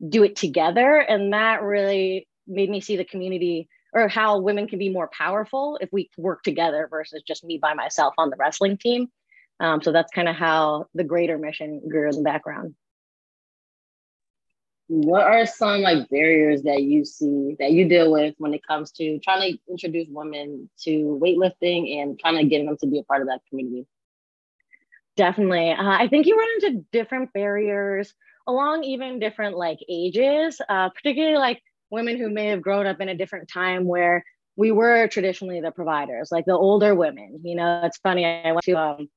do 0.07 0.23
it 0.23 0.35
together. 0.35 0.97
And 0.97 1.33
that 1.33 1.61
really 1.61 2.27
made 2.47 2.69
me 2.69 2.81
see 2.81 2.97
the 2.97 3.05
community 3.05 3.69
or 3.93 4.07
how 4.07 4.39
women 4.39 4.67
can 4.67 4.79
be 4.79 4.89
more 4.89 5.09
powerful 5.15 5.77
if 5.81 5.89
we 5.91 6.09
work 6.17 6.43
together 6.43 6.87
versus 6.89 7.21
just 7.25 7.43
me 7.43 7.57
by 7.57 7.73
myself 7.73 8.13
on 8.17 8.29
the 8.29 8.35
wrestling 8.37 8.77
team. 8.77 9.07
Um, 9.59 9.81
so 9.81 9.91
that's 9.91 10.11
kind 10.11 10.27
of 10.27 10.35
how 10.35 10.87
the 10.93 11.03
greater 11.03 11.37
mission 11.37 11.81
grew 11.87 12.09
in 12.09 12.15
the 12.15 12.23
background. 12.23 12.75
What 14.87 15.23
are 15.23 15.45
some 15.45 15.81
like 15.81 16.09
barriers 16.09 16.63
that 16.63 16.83
you 16.83 17.05
see 17.05 17.55
that 17.59 17.71
you 17.71 17.87
deal 17.87 18.11
with 18.11 18.35
when 18.37 18.53
it 18.53 18.65
comes 18.67 18.91
to 18.93 19.19
trying 19.19 19.53
to 19.53 19.59
introduce 19.69 20.07
women 20.09 20.69
to 20.81 21.19
weightlifting 21.21 22.01
and 22.01 22.19
trying 22.19 22.37
to 22.37 22.45
get 22.45 22.65
them 22.65 22.77
to 22.77 22.87
be 22.87 22.99
a 22.99 23.03
part 23.03 23.21
of 23.21 23.27
that 23.27 23.41
community? 23.49 23.87
Definitely. 25.15 25.71
Uh, 25.71 25.77
I 25.77 26.07
think 26.07 26.25
you 26.25 26.37
run 26.37 26.49
into 26.55 26.85
different 26.91 27.31
barriers 27.33 28.13
along 28.47 28.83
even 28.83 29.19
different 29.19 29.57
like 29.57 29.79
ages, 29.87 30.59
uh, 30.67 30.89
particularly 30.89 31.37
like 31.37 31.61
women 31.93 32.17
who 32.17 32.29
may 32.29 32.47
have 32.47 32.61
grown 32.61 32.87
up 32.87 32.99
in 32.99 33.07
a 33.07 33.15
different 33.15 33.47
time 33.47 33.85
where 33.85 34.25
we 34.55 34.71
were 34.71 35.07
traditionally 35.07 35.61
the 35.61 35.71
providers, 35.71 36.29
like 36.31 36.45
the 36.45 36.57
older 36.57 36.93
women. 36.95 37.39
You 37.43 37.55
know, 37.55 37.81
it's 37.83 37.97
funny. 37.99 38.25
I 38.25 38.51
went 38.51 38.65
to 38.65 38.73
um, 38.73 39.09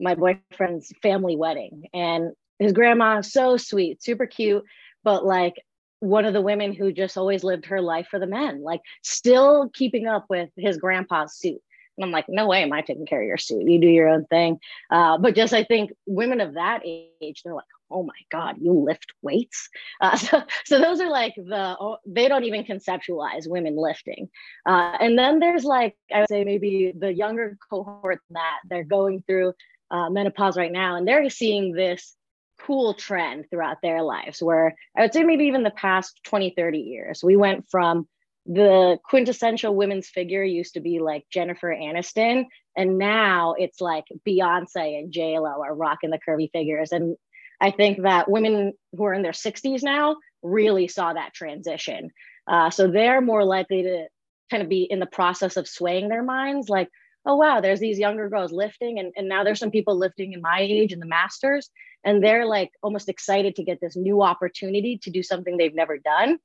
my 0.00 0.14
boyfriend's 0.14 0.92
family 1.02 1.36
wedding, 1.36 1.84
and 1.94 2.32
his 2.58 2.72
grandma, 2.72 3.20
so 3.20 3.56
sweet, 3.56 4.02
super 4.02 4.26
cute, 4.26 4.64
but 5.02 5.24
like 5.24 5.54
one 6.00 6.24
of 6.24 6.34
the 6.34 6.42
women 6.42 6.74
who 6.74 6.92
just 6.92 7.16
always 7.16 7.42
lived 7.44 7.66
her 7.66 7.80
life 7.80 8.08
for 8.10 8.18
the 8.18 8.26
men, 8.26 8.62
like 8.62 8.80
still 9.02 9.70
keeping 9.72 10.06
up 10.06 10.26
with 10.28 10.50
his 10.56 10.76
grandpa's 10.76 11.34
suit. 11.34 11.60
And 11.96 12.04
I'm 12.04 12.10
like, 12.10 12.26
no 12.28 12.48
way 12.48 12.62
am 12.62 12.72
I 12.72 12.82
taking 12.82 13.06
care 13.06 13.22
of 13.22 13.26
your 13.26 13.38
suit. 13.38 13.68
You 13.68 13.80
do 13.80 13.86
your 13.86 14.08
own 14.08 14.24
thing. 14.26 14.58
Uh, 14.90 15.16
but 15.18 15.36
just 15.36 15.54
I 15.54 15.64
think 15.64 15.92
women 16.06 16.40
of 16.40 16.54
that 16.54 16.82
age, 16.84 17.42
they're 17.44 17.54
like, 17.54 17.64
oh 17.94 18.02
my 18.02 18.12
God, 18.30 18.56
you 18.60 18.72
lift 18.72 19.12
weights. 19.22 19.70
Uh, 20.00 20.16
so, 20.18 20.42
so 20.64 20.78
those 20.80 21.00
are 21.00 21.10
like 21.10 21.34
the, 21.36 21.76
oh, 21.80 21.98
they 22.06 22.28
don't 22.28 22.44
even 22.44 22.64
conceptualize 22.64 23.48
women 23.48 23.76
lifting. 23.76 24.28
Uh, 24.66 24.96
and 25.00 25.18
then 25.18 25.38
there's 25.38 25.64
like, 25.64 25.96
I 26.12 26.20
would 26.20 26.28
say 26.28 26.44
maybe 26.44 26.92
the 26.96 27.12
younger 27.12 27.56
cohort 27.70 28.20
that 28.30 28.58
they're 28.68 28.84
going 28.84 29.22
through 29.26 29.54
uh, 29.90 30.10
menopause 30.10 30.56
right 30.56 30.72
now, 30.72 30.96
and 30.96 31.06
they're 31.06 31.30
seeing 31.30 31.72
this 31.72 32.16
cool 32.60 32.94
trend 32.94 33.46
throughout 33.50 33.78
their 33.82 34.02
lives 34.02 34.42
where 34.42 34.74
I 34.96 35.02
would 35.02 35.12
say 35.12 35.22
maybe 35.22 35.44
even 35.44 35.62
the 35.62 35.70
past 35.70 36.20
20, 36.24 36.54
30 36.56 36.78
years, 36.78 37.22
we 37.22 37.36
went 37.36 37.66
from 37.70 38.08
the 38.46 38.98
quintessential 39.04 39.74
women's 39.74 40.08
figure 40.08 40.44
used 40.44 40.74
to 40.74 40.80
be 40.80 40.98
like 41.00 41.24
Jennifer 41.30 41.74
Aniston, 41.74 42.44
and 42.76 42.98
now 42.98 43.54
it's 43.56 43.80
like 43.80 44.04
Beyonce 44.26 44.98
and 44.98 45.12
J 45.12 45.38
Lo 45.38 45.62
are 45.62 45.74
rocking 45.74 46.10
the 46.10 46.18
curvy 46.26 46.50
figures. 46.52 46.92
And 46.92 47.16
I 47.64 47.70
think 47.70 48.02
that 48.02 48.30
women 48.30 48.74
who 48.94 49.04
are 49.04 49.14
in 49.14 49.22
their 49.22 49.32
60s 49.32 49.82
now 49.82 50.16
really 50.42 50.86
saw 50.86 51.14
that 51.14 51.32
transition. 51.32 52.10
Uh, 52.46 52.68
so 52.68 52.88
they're 52.88 53.22
more 53.22 53.42
likely 53.42 53.84
to 53.84 54.06
kind 54.50 54.62
of 54.62 54.68
be 54.68 54.82
in 54.82 55.00
the 55.00 55.06
process 55.06 55.56
of 55.56 55.66
swaying 55.66 56.10
their 56.10 56.22
minds, 56.22 56.68
like, 56.68 56.90
oh 57.24 57.36
wow, 57.36 57.62
there's 57.62 57.80
these 57.80 57.98
younger 57.98 58.28
girls 58.28 58.52
lifting, 58.52 58.98
and, 58.98 59.14
and 59.16 59.30
now 59.30 59.44
there's 59.44 59.58
some 59.58 59.70
people 59.70 59.96
lifting 59.96 60.34
in 60.34 60.42
my 60.42 60.58
age 60.60 60.92
in 60.92 61.00
the 61.00 61.06
masters, 61.06 61.70
and 62.04 62.22
they're 62.22 62.44
like 62.44 62.70
almost 62.82 63.08
excited 63.08 63.56
to 63.56 63.64
get 63.64 63.80
this 63.80 63.96
new 63.96 64.22
opportunity 64.22 64.98
to 64.98 65.10
do 65.10 65.22
something 65.22 65.56
they've 65.56 65.74
never 65.74 65.96
done. 65.96 66.38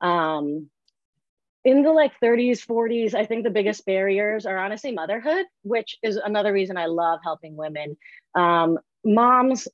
Um, 0.00 0.70
in 1.66 1.82
the 1.82 1.92
like 1.92 2.12
30s 2.20 2.66
40s 2.66 3.14
i 3.14 3.24
think 3.24 3.44
the 3.44 3.50
biggest 3.50 3.86
barriers 3.86 4.46
are 4.46 4.58
honestly 4.58 4.90
motherhood 4.90 5.46
which 5.62 5.96
is 6.02 6.16
another 6.16 6.52
reason 6.52 6.76
i 6.76 6.86
love 6.86 7.20
helping 7.22 7.54
women 7.54 7.96
um, 8.34 8.80
moms 9.04 9.68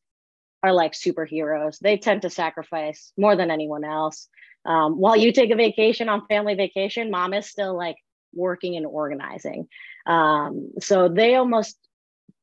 are 0.62 0.72
like 0.72 0.92
superheroes. 0.92 1.78
They 1.78 1.96
tend 1.96 2.22
to 2.22 2.30
sacrifice 2.30 3.12
more 3.16 3.36
than 3.36 3.50
anyone 3.50 3.84
else. 3.84 4.28
Um, 4.64 4.98
while 4.98 5.16
you 5.16 5.32
take 5.32 5.50
a 5.50 5.56
vacation 5.56 6.08
on 6.08 6.26
family 6.26 6.54
vacation 6.54 7.10
mom 7.10 7.32
is 7.32 7.46
still 7.46 7.76
like 7.76 7.96
working 8.34 8.76
and 8.76 8.86
organizing. 8.86 9.68
Um, 10.06 10.72
so 10.80 11.08
they 11.08 11.36
almost 11.36 11.76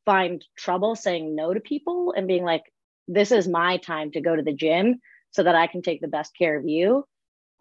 find 0.05 0.43
trouble 0.57 0.95
saying 0.95 1.35
no 1.35 1.53
to 1.53 1.59
people 1.59 2.13
and 2.15 2.27
being 2.27 2.43
like 2.43 2.63
this 3.07 3.31
is 3.31 3.47
my 3.47 3.77
time 3.77 4.11
to 4.11 4.21
go 4.21 4.35
to 4.35 4.41
the 4.41 4.53
gym 4.53 4.99
so 5.31 5.43
that 5.43 5.55
i 5.55 5.67
can 5.67 5.81
take 5.81 5.99
the 6.01 6.07
best 6.07 6.35
care 6.37 6.57
of 6.57 6.67
you. 6.67 7.05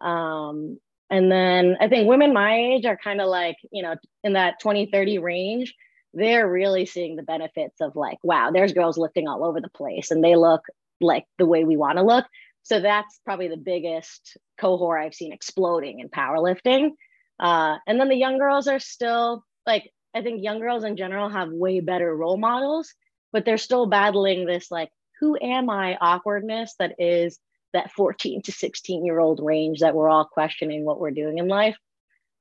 Um, 0.01 0.79
and 1.09 1.31
then 1.31 1.77
I 1.79 1.87
think 1.87 2.07
women 2.07 2.33
my 2.33 2.55
age 2.55 2.85
are 2.85 2.97
kind 2.97 3.21
of 3.21 3.27
like, 3.27 3.57
you 3.71 3.83
know, 3.83 3.95
in 4.23 4.33
that 4.33 4.59
20, 4.59 4.87
30 4.91 5.19
range, 5.19 5.75
they're 6.15 6.49
really 6.49 6.85
seeing 6.85 7.15
the 7.15 7.23
benefits 7.23 7.81
of 7.81 7.95
like, 7.95 8.17
wow, 8.23 8.49
there's 8.51 8.73
girls 8.73 8.97
lifting 8.97 9.27
all 9.27 9.43
over 9.43 9.61
the 9.61 9.69
place 9.69 10.11
and 10.11 10.23
they 10.23 10.35
look 10.35 10.61
like 11.01 11.25
the 11.37 11.45
way 11.45 11.65
we 11.65 11.77
want 11.77 11.97
to 11.97 12.03
look. 12.03 12.25
So 12.63 12.79
that's 12.79 13.19
probably 13.25 13.49
the 13.49 13.57
biggest 13.57 14.37
cohort 14.57 15.01
I've 15.01 15.13
seen 15.13 15.33
exploding 15.33 15.99
in 15.99 16.09
powerlifting. 16.09 16.91
Uh, 17.39 17.77
and 17.85 17.99
then 17.99 18.07
the 18.07 18.15
young 18.15 18.39
girls 18.39 18.67
are 18.67 18.79
still 18.79 19.43
like, 19.67 19.91
I 20.15 20.21
think 20.21 20.41
young 20.41 20.59
girls 20.59 20.85
in 20.85 20.95
general 20.95 21.29
have 21.29 21.49
way 21.51 21.81
better 21.81 22.15
role 22.15 22.37
models, 22.37 22.93
but 23.33 23.45
they're 23.45 23.57
still 23.57 23.85
battling 23.85 24.45
this 24.45 24.71
like, 24.71 24.89
who 25.19 25.37
am 25.39 25.69
I 25.69 25.97
awkwardness 25.99 26.75
that 26.79 26.95
is 26.97 27.37
that 27.73 27.91
14 27.91 28.41
to 28.43 28.51
16 28.53 29.05
year 29.05 29.19
old 29.19 29.41
range 29.43 29.79
that 29.81 29.93
we're 29.93 30.09
all 30.09 30.25
questioning 30.25 30.85
what 30.85 30.99
we're 30.99 31.11
doing 31.11 31.37
in 31.37 31.49
life. 31.49 31.77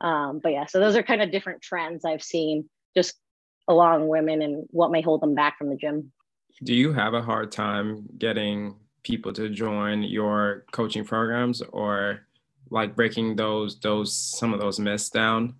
Um, 0.00 0.40
but 0.42 0.52
yeah, 0.52 0.66
so 0.66 0.78
those 0.78 0.96
are 0.96 1.02
kind 1.02 1.22
of 1.22 1.32
different 1.32 1.60
trends 1.60 2.04
I've 2.04 2.22
seen 2.22 2.68
just 2.96 3.14
along 3.68 4.08
women 4.08 4.42
and 4.42 4.66
what 4.70 4.90
may 4.90 5.02
hold 5.02 5.20
them 5.20 5.34
back 5.34 5.58
from 5.58 5.70
the 5.70 5.76
gym. 5.76 6.12
Do 6.62 6.74
you 6.74 6.92
have 6.92 7.14
a 7.14 7.22
hard 7.22 7.50
time 7.50 8.06
getting 8.18 8.76
people 9.02 9.32
to 9.34 9.48
join 9.48 10.02
your 10.02 10.64
coaching 10.72 11.04
programs 11.04 11.60
or 11.60 12.20
like 12.70 12.96
breaking 12.96 13.36
those 13.36 13.78
those 13.80 14.14
some 14.14 14.54
of 14.54 14.60
those 14.60 14.78
myths 14.78 15.10
down? 15.10 15.54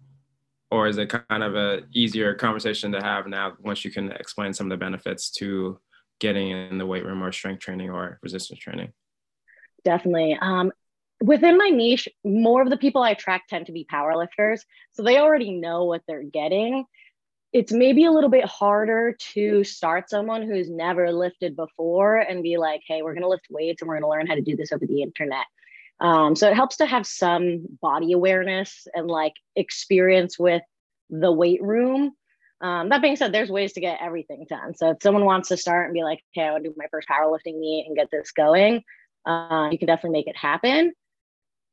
Or 0.71 0.89
is 0.89 0.99
it 0.99 1.09
kind 1.09 1.43
of 1.43 1.55
a 1.55 1.83
easier 1.93 2.35
conversation 2.35 2.91
to 2.93 3.03
have 3.03 3.27
now 3.27 3.53
once 3.61 3.85
you 3.85 3.91
can 3.91 4.13
explain 4.13 4.53
some 4.53 4.67
of 4.67 4.71
the 4.71 4.85
benefits 4.85 5.31
to 5.33 5.79
getting 6.21 6.51
in 6.51 6.79
the 6.79 6.87
weight 6.87 7.05
room 7.05 7.23
or 7.23 7.33
strength 7.33 7.61
training 7.61 7.91
or 7.91 8.19
resistance 8.23 8.59
training? 8.59 8.93
definitely. 9.85 10.37
Um, 10.41 10.73
within 11.23 11.57
my 11.57 11.69
niche, 11.69 12.09
more 12.25 12.63
of 12.63 12.71
the 12.71 12.77
people 12.77 13.03
I 13.03 13.15
track 13.15 13.45
tend 13.49 13.67
to 13.67 13.73
be 13.73 13.87
powerlifters. 13.91 14.61
So 14.93 15.03
they 15.03 15.19
already 15.19 15.53
know 15.53 15.85
what 15.85 16.03
they're 16.09 16.23
getting. 16.25 16.85
It's 17.55 17.73
maybe 17.73 18.05
a 18.05 18.11
little 18.11 18.29
bit 18.29 18.45
harder 18.45 19.17
to 19.33 19.65
start 19.65 20.11
someone 20.11 20.43
who's 20.43 20.69
never 20.69 21.13
lifted 21.13 21.55
before 21.57 22.17
and 22.17 22.43
be 22.43 22.59
like, 22.59 22.83
hey, 22.87 23.01
we're 23.01 23.15
going 23.15 23.23
to 23.23 23.29
lift 23.29 23.47
weights 23.49 23.81
and 23.81 23.89
we're 23.89 23.95
going 23.95 24.03
to 24.03 24.09
learn 24.09 24.27
how 24.27 24.35
to 24.35 24.43
do 24.43 24.57
this 24.57 24.73
over 24.73 24.85
the 24.87 25.03
internet. 25.03 25.47
Um, 26.01 26.35
so 26.35 26.49
it 26.49 26.57
helps 26.57 26.77
to 26.79 26.87
have 26.87 27.07
some 27.07 27.65
body 27.81 28.13
awareness 28.13 28.87
and 28.93 29.07
like 29.07 29.35
experience 29.55 30.39
with 30.39 30.63
the 31.09 31.31
weight 31.31 31.63
room. 31.63 32.13
Um, 32.61 32.89
that 32.89 33.03
being 33.03 33.17
said, 33.17 33.33
there's 33.33 33.51
ways 33.51 33.73
to 33.75 33.81
get 33.81 34.01
everything 34.03 34.47
done. 34.49 34.75
So 34.75 34.91
if 34.91 34.97
someone 35.01 35.25
wants 35.25 35.49
to 35.51 35.57
start 35.57 35.87
and 35.87 35.95
be 35.95 36.03
like, 36.03 36.21
okay, 36.37 36.47
I 36.47 36.53
want 36.53 36.65
to 36.65 36.71
do 36.71 36.75
my 36.77 36.87
first 36.91 37.09
powerlifting 37.09 37.59
meet 37.61 37.87
and 37.87 37.97
get 37.97 38.09
this 38.11 38.33
going, 38.33 38.83
uh, 39.27 39.69
you 39.71 39.79
can 39.79 39.87
definitely 39.87 40.19
make 40.19 40.27
it 40.27 40.37
happen. 40.37 40.93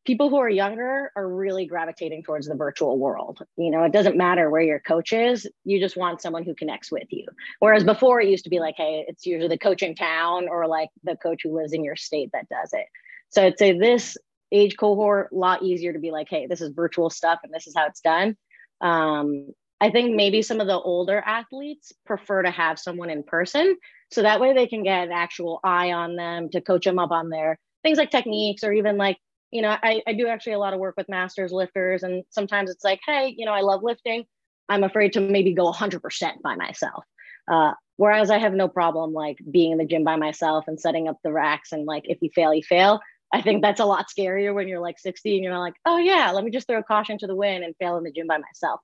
People 0.03 0.29
who 0.29 0.37
are 0.37 0.49
younger 0.49 1.11
are 1.15 1.27
really 1.27 1.67
gravitating 1.67 2.23
towards 2.23 2.47
the 2.47 2.55
virtual 2.55 2.97
world. 2.97 3.39
You 3.55 3.69
know, 3.69 3.83
it 3.83 3.91
doesn't 3.91 4.17
matter 4.17 4.49
where 4.49 4.61
your 4.61 4.79
coach 4.79 5.13
is, 5.13 5.47
you 5.63 5.79
just 5.79 5.95
want 5.95 6.21
someone 6.21 6.43
who 6.43 6.55
connects 6.55 6.91
with 6.91 7.07
you. 7.11 7.27
Whereas 7.59 7.83
before, 7.83 8.19
it 8.19 8.27
used 8.27 8.43
to 8.45 8.49
be 8.49 8.59
like, 8.59 8.75
hey, 8.77 9.05
it's 9.07 9.27
usually 9.27 9.47
the 9.47 9.59
coach 9.59 9.83
in 9.83 9.93
town 9.93 10.47
or 10.49 10.67
like 10.67 10.89
the 11.03 11.15
coach 11.17 11.41
who 11.43 11.55
lives 11.55 11.73
in 11.73 11.83
your 11.83 11.95
state 11.95 12.31
that 12.33 12.49
does 12.49 12.73
it. 12.73 12.87
So 13.29 13.45
I'd 13.45 13.59
say 13.59 13.77
this 13.77 14.17
age 14.51 14.75
cohort, 14.75 15.29
a 15.31 15.35
lot 15.35 15.63
easier 15.63 15.93
to 15.93 15.99
be 15.99 16.11
like, 16.11 16.27
hey, 16.29 16.47
this 16.47 16.61
is 16.61 16.73
virtual 16.73 17.09
stuff 17.09 17.39
and 17.43 17.53
this 17.53 17.67
is 17.67 17.75
how 17.75 17.85
it's 17.85 18.01
done. 18.01 18.35
Um, 18.81 19.53
I 19.79 19.91
think 19.91 20.15
maybe 20.15 20.41
some 20.41 20.59
of 20.59 20.67
the 20.67 20.79
older 20.79 21.23
athletes 21.25 21.93
prefer 22.05 22.41
to 22.41 22.51
have 22.51 22.77
someone 22.79 23.09
in 23.09 23.23
person 23.23 23.77
so 24.11 24.23
that 24.23 24.39
way 24.39 24.53
they 24.53 24.67
can 24.67 24.83
get 24.83 25.07
an 25.07 25.11
actual 25.11 25.59
eye 25.63 25.91
on 25.91 26.15
them 26.15 26.49
to 26.49 26.61
coach 26.61 26.85
them 26.85 26.99
up 26.99 27.11
on 27.11 27.29
their 27.29 27.57
things 27.83 27.97
like 27.97 28.11
techniques 28.11 28.63
or 28.63 28.73
even 28.73 28.97
like, 28.97 29.17
you 29.51 29.61
know, 29.61 29.75
I, 29.83 30.01
I 30.07 30.13
do 30.13 30.27
actually 30.27 30.53
a 30.53 30.59
lot 30.59 30.73
of 30.73 30.79
work 30.79 30.95
with 30.97 31.09
masters 31.09 31.51
lifters. 31.51 32.03
And 32.03 32.23
sometimes 32.29 32.69
it's 32.71 32.83
like, 32.83 33.01
hey, 33.05 33.33
you 33.37 33.45
know, 33.45 33.53
I 33.53 33.61
love 33.61 33.83
lifting. 33.83 34.25
I'm 34.69 34.83
afraid 34.83 35.13
to 35.13 35.21
maybe 35.21 35.53
go 35.53 35.71
100% 35.71 36.41
by 36.41 36.55
myself. 36.55 37.03
Uh, 37.51 37.73
whereas 37.97 38.31
I 38.31 38.37
have 38.37 38.53
no 38.53 38.67
problem 38.67 39.13
like 39.13 39.37
being 39.49 39.73
in 39.73 39.77
the 39.77 39.85
gym 39.85 40.03
by 40.03 40.15
myself 40.15 40.65
and 40.67 40.79
setting 40.79 41.07
up 41.09 41.17
the 41.23 41.33
racks. 41.33 41.73
And 41.73 41.85
like, 41.85 42.03
if 42.05 42.19
you 42.21 42.29
fail, 42.33 42.53
you 42.53 42.63
fail. 42.63 43.01
I 43.33 43.41
think 43.41 43.61
that's 43.61 43.79
a 43.79 43.85
lot 43.85 44.07
scarier 44.07 44.53
when 44.53 44.67
you're 44.67 44.79
like 44.79 44.99
60 44.99 45.35
and 45.35 45.43
you're 45.43 45.57
like, 45.57 45.75
oh 45.85 45.97
yeah, 45.97 46.31
let 46.31 46.43
me 46.43 46.51
just 46.51 46.67
throw 46.67 46.83
caution 46.83 47.17
to 47.19 47.27
the 47.27 47.35
wind 47.35 47.63
and 47.63 47.75
fail 47.77 47.97
in 47.97 48.03
the 48.03 48.11
gym 48.11 48.27
by 48.27 48.37
myself. 48.37 48.81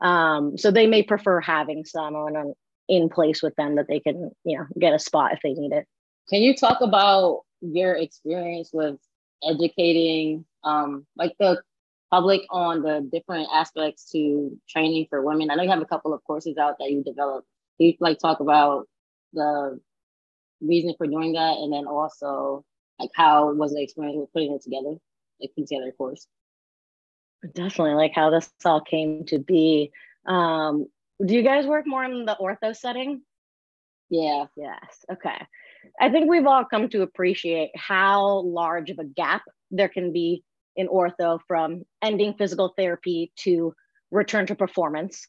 Um, 0.00 0.58
so 0.58 0.70
they 0.70 0.86
may 0.86 1.02
prefer 1.02 1.40
having 1.40 1.84
someone 1.84 2.54
in 2.88 3.08
place 3.08 3.42
with 3.42 3.54
them 3.56 3.76
that 3.76 3.86
they 3.88 4.00
can, 4.00 4.30
you 4.44 4.58
know, 4.58 4.66
get 4.78 4.94
a 4.94 4.98
spot 4.98 5.32
if 5.32 5.40
they 5.42 5.52
need 5.52 5.72
it. 5.72 5.86
Can 6.28 6.42
you 6.42 6.54
talk 6.54 6.80
about 6.80 7.42
your 7.60 7.94
experience 7.94 8.70
with 8.72 8.96
educating 9.48 10.44
um, 10.62 11.06
like 11.16 11.34
the 11.38 11.62
public 12.10 12.42
on 12.50 12.82
the 12.82 13.08
different 13.12 13.48
aspects 13.52 14.10
to 14.12 14.58
training 14.68 15.06
for 15.10 15.22
women? 15.22 15.50
I 15.50 15.54
know 15.54 15.62
you 15.62 15.70
have 15.70 15.82
a 15.82 15.86
couple 15.86 16.14
of 16.14 16.22
courses 16.24 16.56
out 16.58 16.76
that 16.78 16.90
you 16.90 17.02
developed. 17.02 17.48
Can 17.78 17.88
you 17.88 17.94
like 18.00 18.18
talk 18.18 18.40
about 18.40 18.88
the 19.32 19.80
reason 20.60 20.94
for 20.96 21.06
doing 21.06 21.32
that 21.32 21.58
and 21.58 21.72
then 21.72 21.86
also 21.86 22.64
like 22.98 23.10
how 23.14 23.52
was 23.52 23.72
the 23.72 23.82
experience 23.82 24.16
with 24.18 24.32
putting 24.32 24.52
it 24.52 24.62
together, 24.62 24.96
like 25.40 25.50
putting 25.50 25.66
together 25.66 25.88
a 25.88 25.92
course? 25.92 26.26
Definitely 27.52 27.94
like 27.94 28.12
how 28.14 28.30
this 28.30 28.50
all 28.64 28.80
came 28.80 29.24
to 29.26 29.38
be. 29.38 29.90
Um, 30.26 30.86
do 31.24 31.34
you 31.34 31.42
guys 31.42 31.66
work 31.66 31.86
more 31.86 32.04
in 32.04 32.24
the 32.24 32.36
ortho 32.40 32.74
setting? 32.74 33.22
Yeah. 34.08 34.46
Yes. 34.56 35.04
Okay. 35.10 35.46
I 36.00 36.10
think 36.10 36.28
we've 36.28 36.46
all 36.46 36.64
come 36.64 36.88
to 36.90 37.02
appreciate 37.02 37.70
how 37.76 38.40
large 38.40 38.90
of 38.90 38.98
a 38.98 39.04
gap 39.04 39.42
there 39.70 39.88
can 39.88 40.12
be 40.12 40.44
in 40.76 40.88
ortho 40.88 41.38
from 41.46 41.82
ending 42.02 42.34
physical 42.34 42.74
therapy 42.76 43.32
to 43.36 43.74
return 44.10 44.46
to 44.46 44.54
performance. 44.54 45.26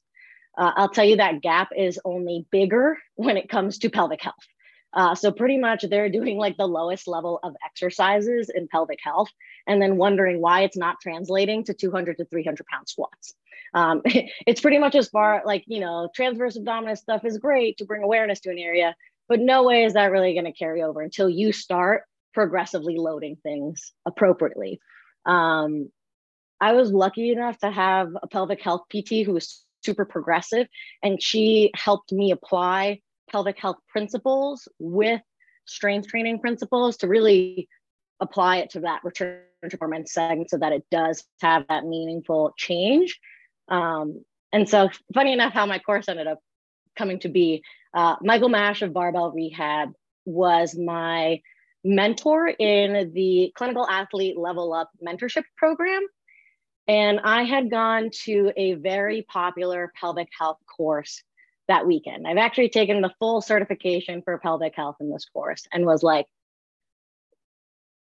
Uh, 0.58 0.72
I'll 0.76 0.90
tell 0.90 1.06
you 1.06 1.18
that 1.18 1.42
gap 1.42 1.70
is 1.76 2.00
only 2.06 2.48
bigger 2.52 2.98
when 3.16 3.38
it 3.38 3.50
comes 3.50 3.80
to 3.80 3.90
pelvic 3.90 4.22
health. 4.22 4.36
Uh, 4.94 5.14
so 5.14 5.30
pretty 5.30 5.58
much 5.58 5.84
they're 5.90 6.10
doing 6.10 6.38
like 6.38 6.56
the 6.56 6.68
lowest 6.68 7.06
level 7.06 7.40
of 7.44 7.54
exercises 7.66 8.50
in 8.54 8.68
pelvic 8.70 9.00
health 9.04 9.30
and 9.68 9.82
then 9.82 9.98
wondering 9.98 10.40
why 10.40 10.62
it's 10.62 10.78
not 10.78 10.96
translating 11.02 11.66
to 11.66 11.74
200 11.74 12.18
to 12.18 12.26
300 12.26 12.66
pound 12.68 12.88
squats. 12.88 13.34
Um, 13.74 14.02
it's 14.06 14.62
pretty 14.62 14.78
much 14.78 14.96
as 14.96 15.10
far 15.10 15.44
like, 15.46 15.66
you 15.68 15.82
know, 15.82 16.10
transverse 16.16 16.58
abdominis 16.58 17.00
stuff 17.00 17.26
is 17.26 17.38
great 17.38 17.78
to 17.78 17.86
bring 17.86 18.04
awareness 18.04 18.40
to 18.42 18.50
an 18.50 18.58
area, 18.58 18.96
but 19.28 19.40
no 19.40 19.64
way 19.64 19.84
is 19.84 19.94
that 19.94 20.12
really 20.12 20.34
going 20.34 20.46
to 20.46 20.52
carry 20.52 20.82
over 20.82 21.02
until 21.02 21.30
you 21.30 21.52
start 21.52 22.04
progressively 22.34 22.98
loading 22.98 23.38
things 23.42 23.94
appropriately. 24.06 24.80
Um, 25.26 25.90
I 26.62 26.74
was 26.74 26.92
lucky 26.92 27.32
enough 27.32 27.58
to 27.60 27.72
have 27.72 28.10
a 28.22 28.28
pelvic 28.28 28.62
health 28.62 28.84
PT 28.90 29.26
who 29.26 29.34
was 29.34 29.64
super 29.84 30.06
progressive, 30.06 30.68
and 31.04 31.22
she 31.22 31.72
helped 31.76 32.12
me 32.12 32.32
apply 32.32 33.02
pelvic 33.30 33.60
health 33.60 33.78
principles 33.90 34.68
with 34.80 35.22
strength 35.66 36.08
training 36.08 36.40
principles 36.40 36.98
to 36.98 37.08
really 37.08 37.68
apply 38.20 38.58
it 38.58 38.70
to 38.72 38.82
that 38.82 39.04
return 39.04 39.42
to 39.64 39.70
performance 39.70 40.14
segment 40.14 40.50
so 40.50 40.58
that 40.58 40.72
it 40.72 40.86
does 40.92 41.24
have 41.42 41.66
that 41.70 41.86
meaningful 41.86 42.54
change. 42.58 43.20
Um, 43.68 44.24
and 44.54 44.70
so, 44.70 44.90
funny 45.14 45.34
enough, 45.34 45.54
how 45.54 45.66
my 45.66 45.80
course 45.80 46.08
ended 46.08 46.28
up 46.28 46.40
coming 46.96 47.20
to 47.20 47.30
be, 47.30 47.64
uh, 47.94 48.16
Michael 48.22 48.50
Mash 48.50 48.82
of 48.82 48.94
Barbell 48.94 49.32
Rehab 49.32 49.94
was 50.26 50.78
my 50.78 51.42
mentor 51.84 52.48
in 52.48 53.14
the 53.14 53.52
clinical 53.56 53.88
athlete 53.88 54.38
level 54.38 54.74
up 54.74 54.90
mentorship 55.06 55.44
program. 55.56 56.02
And 56.88 57.20
I 57.24 57.44
had 57.44 57.72
gone 57.72 58.10
to 58.26 58.52
a 58.56 58.74
very 58.76 59.24
popular 59.24 59.92
pelvic 60.00 60.30
health 60.38 60.58
course 60.76 61.24
that 61.68 61.88
weekend. 61.88 62.28
I've 62.28 62.38
actually 62.38 62.70
taken 62.70 63.02
the 63.02 63.14
full 63.20 63.42
certification 63.42 64.22
for 64.24 64.38
pelvic 64.38 64.76
health 64.76 64.98
in 65.00 65.12
this 65.12 65.26
course 65.26 65.68
and 65.72 65.86
was 65.86 66.04
like 66.04 66.28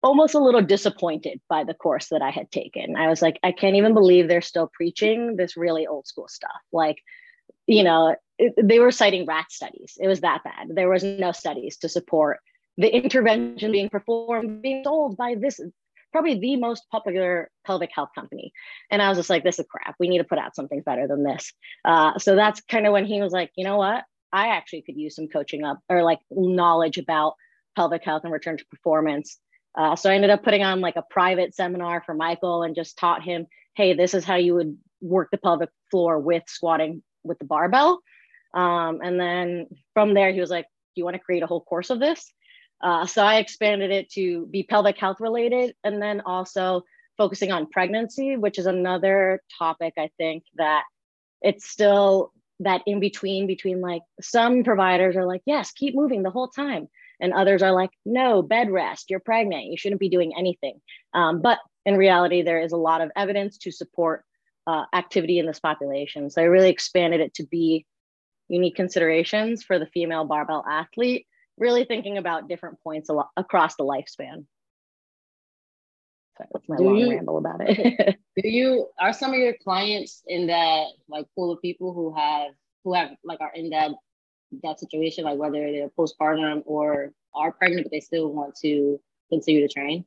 almost 0.03 0.35
a 0.35 0.39
little 0.39 0.63
disappointed 0.63 1.41
by 1.49 1.65
the 1.65 1.75
course 1.75 2.09
that 2.11 2.23
I 2.23 2.31
had 2.31 2.51
taken. 2.51 2.97
I 2.97 3.09
was 3.09 3.23
like, 3.23 3.39
I 3.43 3.53
can't 3.53 3.77
even 3.77 3.95
believe 3.95 4.29
they're 4.29 4.43
still 4.43 4.71
preaching 4.73 5.37
this 5.37 5.57
really 5.57 5.87
old 5.87 6.07
school 6.07 6.29
stuff. 6.29 6.61
Like, 6.73 6.99
you 7.67 7.83
know, 7.83 8.17
it, 8.39 8.55
they 8.63 8.79
were 8.79 8.91
citing 8.91 9.27
rat 9.27 9.51
studies. 9.51 9.97
It 10.01 10.09
was 10.09 10.21
that 10.21 10.45
bad. 10.45 10.69
There 10.71 10.89
was 10.89 11.03
no 11.03 11.33
studies 11.33 11.77
to 11.79 11.89
support 11.89 12.39
the 12.77 12.95
intervention 12.95 13.73
being 13.73 13.89
performed, 13.89 14.63
being 14.63 14.85
sold 14.85 15.17
by 15.17 15.35
this 15.39 15.61
probably 16.13 16.39
the 16.39 16.57
most 16.57 16.85
popular 16.91 17.51
pelvic 17.67 17.91
health 17.93 18.11
company. 18.15 18.53
And 18.91 19.03
I 19.03 19.09
was 19.09 19.19
just 19.19 19.29
like, 19.29 19.45
this 19.45 19.59
is 19.59 19.67
crap. 19.69 19.97
We 19.99 20.09
need 20.09 20.19
to 20.19 20.25
put 20.25 20.39
out 20.39 20.55
something 20.55 20.81
better 20.81 21.07
than 21.07 21.25
this. 21.25 21.53
Uh, 21.85 22.19
so 22.19 22.35
that's 22.35 22.61
kind 22.63 22.87
of 22.87 22.93
when 22.93 23.05
he 23.05 23.21
was 23.21 23.33
like, 23.33 23.51
you 23.55 23.65
know 23.65 23.77
what? 23.77 24.05
I 24.33 24.49
actually 24.49 24.83
could 24.83 24.97
use 24.97 25.15
some 25.15 25.29
coaching 25.29 25.65
up 25.65 25.81
or 25.89 26.03
like 26.03 26.21
knowledge 26.31 26.99
about 26.99 27.35
pelvic 27.75 28.03
health 28.05 28.23
and 28.25 28.33
return 28.33 28.57
to 28.57 28.65
performance. 28.67 29.39
Uh, 29.77 29.95
so 29.95 30.11
I 30.11 30.15
ended 30.15 30.31
up 30.31 30.43
putting 30.43 30.63
on 30.63 30.81
like 30.81 30.97
a 30.97 31.05
private 31.11 31.55
seminar 31.55 32.03
for 32.05 32.15
Michael 32.15 32.63
and 32.63 32.75
just 32.75 32.99
taught 32.99 33.23
him, 33.23 33.47
hey, 33.75 33.93
this 33.93 34.15
is 34.15 34.25
how 34.25 34.37
you 34.37 34.55
would 34.55 34.77
work 35.03 35.29
the 35.31 35.39
pelvic 35.39 35.69
floor 35.91 36.19
with 36.19 36.45
squatting 36.47 37.03
with 37.27 37.39
the 37.39 37.45
barbell. 37.45 38.01
Um, 38.55 39.01
and 39.03 39.21
then 39.21 39.67
from 39.95 40.15
there, 40.15 40.33
he 40.33 40.41
was 40.41 40.51
like, 40.51 40.65
do 40.65 41.01
you 41.01 41.05
want 41.05 41.15
to 41.15 41.23
create 41.23 41.43
a 41.43 41.47
whole 41.47 41.61
course 41.61 41.91
of 41.91 42.01
this? 42.01 42.33
Uh, 42.81 43.07
so 43.07 43.23
I 43.23 43.37
expanded 43.37 43.91
it 43.91 44.11
to 44.13 44.47
be 44.47 44.63
pelvic 44.63 44.99
health 44.99 45.21
related 45.21 45.75
and 45.85 46.01
then 46.01 46.23
also 46.23 46.83
focusing 47.17 47.53
on 47.53 47.67
pregnancy, 47.67 48.37
which 48.37 48.59
is 48.59 48.67
another 48.67 49.43
topic 49.59 49.95
I 49.99 50.11
think 50.19 50.45
that 50.57 50.85
it's 51.41 51.69
still 51.69 52.33
that 52.61 52.83
in 52.87 53.01
between 53.01 53.47
between 53.47 53.81
like 53.81 54.03
some 54.21 54.65
providers 54.65 55.17
are 55.17 55.27
like, 55.27 55.43
yes, 55.47 55.73
keep 55.73 55.95
moving 55.95 56.23
the 56.23 56.31
whole 56.31 56.49
time. 56.49 56.89
And 57.21 57.33
others 57.33 57.63
are 57.63 57.73
like, 57.73 57.91
no, 58.05 58.43
bed 58.43 58.71
rest, 58.71 59.09
you're 59.09 59.21
pregnant, 59.21 59.67
you 59.67 59.77
shouldn't 59.77 60.01
be 60.01 60.09
doing 60.11 60.35
anything. 60.37 60.81
Um, 61.15 61.41
but 61.41 61.59
in 61.87 61.97
reality, 61.97 62.43
there 62.43 62.61
is 62.61 62.73
a 62.73 62.79
lot 62.79 63.01
of 63.01 63.11
evidence 63.17 63.59
to 63.59 63.73
support 63.73 64.25
uh, 64.67 64.85
activity 64.93 65.39
in 65.39 65.47
this 65.47 65.61
population. 65.61 66.31
So 66.31 66.43
I 66.43 66.47
really 66.47 66.71
expanded 66.71 67.21
it 67.21 67.35
to 67.35 67.47
be 67.47 67.87
unique 68.49 68.77
considerations 68.77 69.63
for 69.63 69.79
the 69.79 69.87
female 69.87 70.25
barbell 70.25 70.65
athlete 70.69 71.27
really 71.59 71.85
thinking 71.85 72.19
about 72.19 72.49
different 72.49 72.81
points 72.83 73.09
lo- 73.09 73.29
across 73.37 73.77
the 73.77 73.85
lifespan. 73.85 74.45
Sorry, 76.37 76.49
that's 76.53 76.69
my 76.69 76.77
do 76.77 76.85
long 76.85 76.99
you, 76.99 77.11
ramble 77.11 77.39
about 77.39 77.61
it. 77.61 78.19
do 78.37 78.49
you 78.49 78.89
are 79.01 79.13
some 79.13 79.33
of 79.33 79.39
your 79.39 79.55
clients 79.63 80.23
in 80.27 80.49
that 80.49 80.87
like 81.09 81.27
pool 81.35 81.53
of 81.53 81.63
people 81.63 81.95
who 81.95 82.15
have 82.15 82.53
who 82.85 82.93
have 82.95 83.11
like 83.25 83.41
are 83.41 83.53
in 83.55 83.71
that 83.71 83.93
that 84.63 84.79
situation, 84.79 85.25
like 85.25 85.39
whether 85.39 85.73
they're 85.73 85.89
postpartum 85.89 86.63
or 86.67 87.13
are 87.35 87.53
pregnant, 87.53 87.85
but 87.85 87.91
they 87.91 88.01
still 88.01 88.33
want 88.33 88.55
to 88.63 89.01
continue 89.31 89.67
to 89.67 89.73
train? 89.73 90.05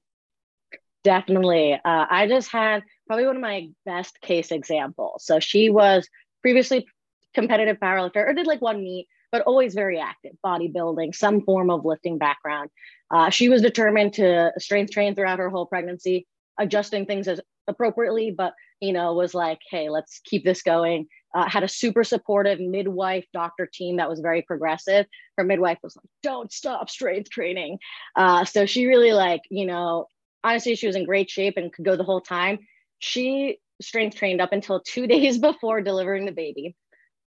Definitely. 1.10 1.74
Uh, 1.74 2.06
I 2.08 2.28
just 2.28 2.52
had 2.52 2.84
probably 3.08 3.26
one 3.26 3.36
of 3.38 3.42
my 3.42 3.70
best 3.84 4.22
case 4.22 4.52
examples. 4.52 5.26
So 5.26 5.40
she 5.40 5.72
was 5.72 6.08
previously 6.44 6.86
competitive 7.34 7.78
powerlifter 7.80 8.18
or 8.28 8.34
did 8.36 8.46
like 8.46 8.62
one 8.62 8.84
meet 8.84 9.08
but 9.32 9.42
always 9.42 9.74
very 9.74 10.00
active, 10.00 10.34
bodybuilding, 10.46 11.16
some 11.16 11.42
form 11.42 11.72
of 11.72 11.84
lifting 11.84 12.20
background. 12.20 12.70
Uh, 13.10 13.32
she 13.32 13.50
was 13.50 13.64
determined 13.64 14.14
to 14.14 14.52
strength 14.60 14.92
train 14.92 15.16
throughout 15.16 15.40
her 15.40 15.50
whole 15.50 15.66
pregnancy, 15.66 16.28
adjusting 16.60 17.08
things 17.08 17.28
as 17.28 17.42
appropriately, 17.68 18.30
but 18.30 18.54
you 18.80 18.94
know, 18.94 19.16
was 19.16 19.34
like, 19.34 19.58
hey, 19.72 19.90
let's 19.90 20.22
keep 20.24 20.46
this 20.46 20.62
going. 20.62 21.08
Uh, 21.34 21.50
had 21.50 21.64
a 21.64 21.68
super 21.68 22.04
supportive 22.04 22.60
midwife 22.60 23.26
doctor 23.34 23.68
team 23.72 23.98
that 23.98 24.10
was 24.10 24.20
very 24.20 24.44
progressive. 24.44 25.08
Her 25.38 25.44
midwife 25.44 25.80
was 25.82 25.96
like, 25.96 26.06
don't 26.22 26.52
stop 26.52 26.88
strength 26.88 27.32
training. 27.32 27.80
Uh, 28.16 28.46
so 28.46 28.68
she 28.68 28.86
really 28.86 29.12
like, 29.12 29.42
you 29.50 29.66
know, 29.66 30.06
honestly, 30.44 30.76
she 30.76 30.88
was 30.88 30.96
in 30.96 31.06
great 31.06 31.30
shape 31.30 31.56
and 31.58 31.72
could 31.72 31.86
go 31.86 31.96
the 31.96 32.04
whole 32.04 32.22
time. 32.22 32.60
She 33.00 33.60
strength 33.82 34.18
trained 34.18 34.42
up 34.42 34.52
until 34.54 34.82
two 34.82 35.08
days 35.16 35.38
before 35.38 35.82
delivering 35.82 36.26
the 36.26 36.32
baby 36.32 36.76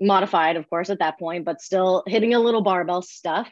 modified, 0.01 0.57
of 0.57 0.69
course, 0.69 0.89
at 0.89 0.99
that 0.99 1.17
point, 1.17 1.45
but 1.45 1.61
still 1.61 2.03
hitting 2.05 2.33
a 2.33 2.39
little 2.39 2.61
barbell 2.61 3.01
stuff. 3.01 3.49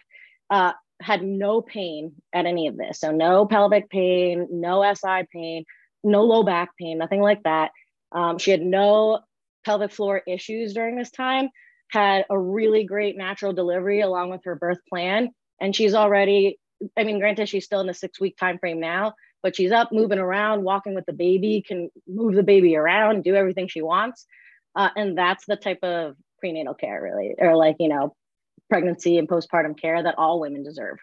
Uh, 0.49 0.73
had 1.01 1.23
no 1.23 1.61
pain 1.61 2.13
at 2.33 2.45
any 2.45 2.67
of 2.67 2.77
this. 2.77 2.99
So 2.99 3.11
no 3.11 3.45
pelvic 3.45 3.89
pain, 3.89 4.47
no 4.51 4.83
SI 4.93 5.27
pain, 5.33 5.65
no 6.03 6.23
low 6.23 6.43
back 6.43 6.69
pain, 6.79 6.97
nothing 6.97 7.21
like 7.21 7.43
that. 7.43 7.71
Um, 8.11 8.37
she 8.37 8.51
had 8.51 8.61
no 8.61 9.19
pelvic 9.65 9.91
floor 9.91 10.21
issues 10.27 10.73
during 10.73 10.95
this 10.95 11.11
time, 11.11 11.49
had 11.89 12.25
a 12.29 12.37
really 12.37 12.85
great 12.85 13.17
natural 13.17 13.53
delivery 13.53 14.01
along 14.01 14.29
with 14.29 14.41
her 14.45 14.55
birth 14.55 14.79
plan. 14.87 15.29
And 15.59 15.75
she's 15.75 15.93
already, 15.93 16.59
I 16.97 17.03
mean, 17.03 17.19
granted, 17.19 17.49
she's 17.49 17.65
still 17.65 17.81
in 17.81 17.87
the 17.87 17.93
six 17.93 18.19
week 18.19 18.37
time 18.37 18.59
frame 18.59 18.79
now, 18.79 19.13
but 19.43 19.55
she's 19.55 19.71
up, 19.71 19.91
moving 19.91 20.19
around, 20.19 20.63
walking 20.63 20.95
with 20.95 21.05
the 21.05 21.13
baby, 21.13 21.61
can 21.61 21.89
move 22.07 22.33
the 22.33 22.43
baby 22.43 22.75
around, 22.75 23.23
do 23.23 23.35
everything 23.35 23.67
she 23.67 23.81
wants. 23.81 24.25
Uh, 24.75 24.89
and 24.95 25.15
that's 25.15 25.45
the 25.45 25.55
type 25.55 25.83
of 25.83 26.15
prenatal 26.43 26.73
care 26.73 27.01
really 27.01 27.33
or 27.37 27.55
like 27.55 27.77
you 27.79 27.87
know 27.87 28.13
pregnancy 28.69 29.17
and 29.17 29.29
postpartum 29.29 29.79
care 29.79 30.03
that 30.03 30.15
all 30.17 30.41
women 30.41 30.61
deserve 30.61 30.97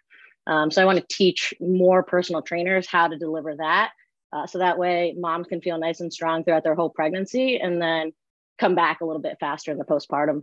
um, 0.46 0.70
so 0.70 0.82
i 0.82 0.84
want 0.84 0.98
to 0.98 1.06
teach 1.10 1.54
more 1.60 2.02
personal 2.02 2.42
trainers 2.42 2.86
how 2.86 3.08
to 3.08 3.16
deliver 3.16 3.56
that 3.56 3.90
uh, 4.34 4.46
so 4.46 4.58
that 4.58 4.76
way 4.76 5.14
moms 5.16 5.46
can 5.46 5.62
feel 5.62 5.78
nice 5.78 6.00
and 6.00 6.12
strong 6.12 6.44
throughout 6.44 6.62
their 6.62 6.74
whole 6.74 6.90
pregnancy 6.90 7.56
and 7.56 7.80
then 7.80 8.12
come 8.58 8.74
back 8.74 9.00
a 9.00 9.04
little 9.06 9.22
bit 9.22 9.38
faster 9.40 9.72
in 9.72 9.78
the 9.78 9.84
postpartum 9.84 10.42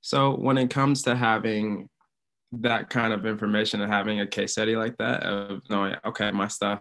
so 0.00 0.34
when 0.34 0.58
it 0.58 0.68
comes 0.68 1.02
to 1.02 1.14
having 1.14 1.88
that 2.50 2.90
kind 2.90 3.12
of 3.12 3.26
information 3.26 3.80
and 3.82 3.92
having 3.92 4.18
a 4.18 4.26
case 4.26 4.50
study 4.50 4.74
like 4.74 4.96
that 4.96 5.22
of 5.22 5.60
knowing 5.70 5.94
okay 6.04 6.32
my 6.32 6.48
stuff 6.48 6.80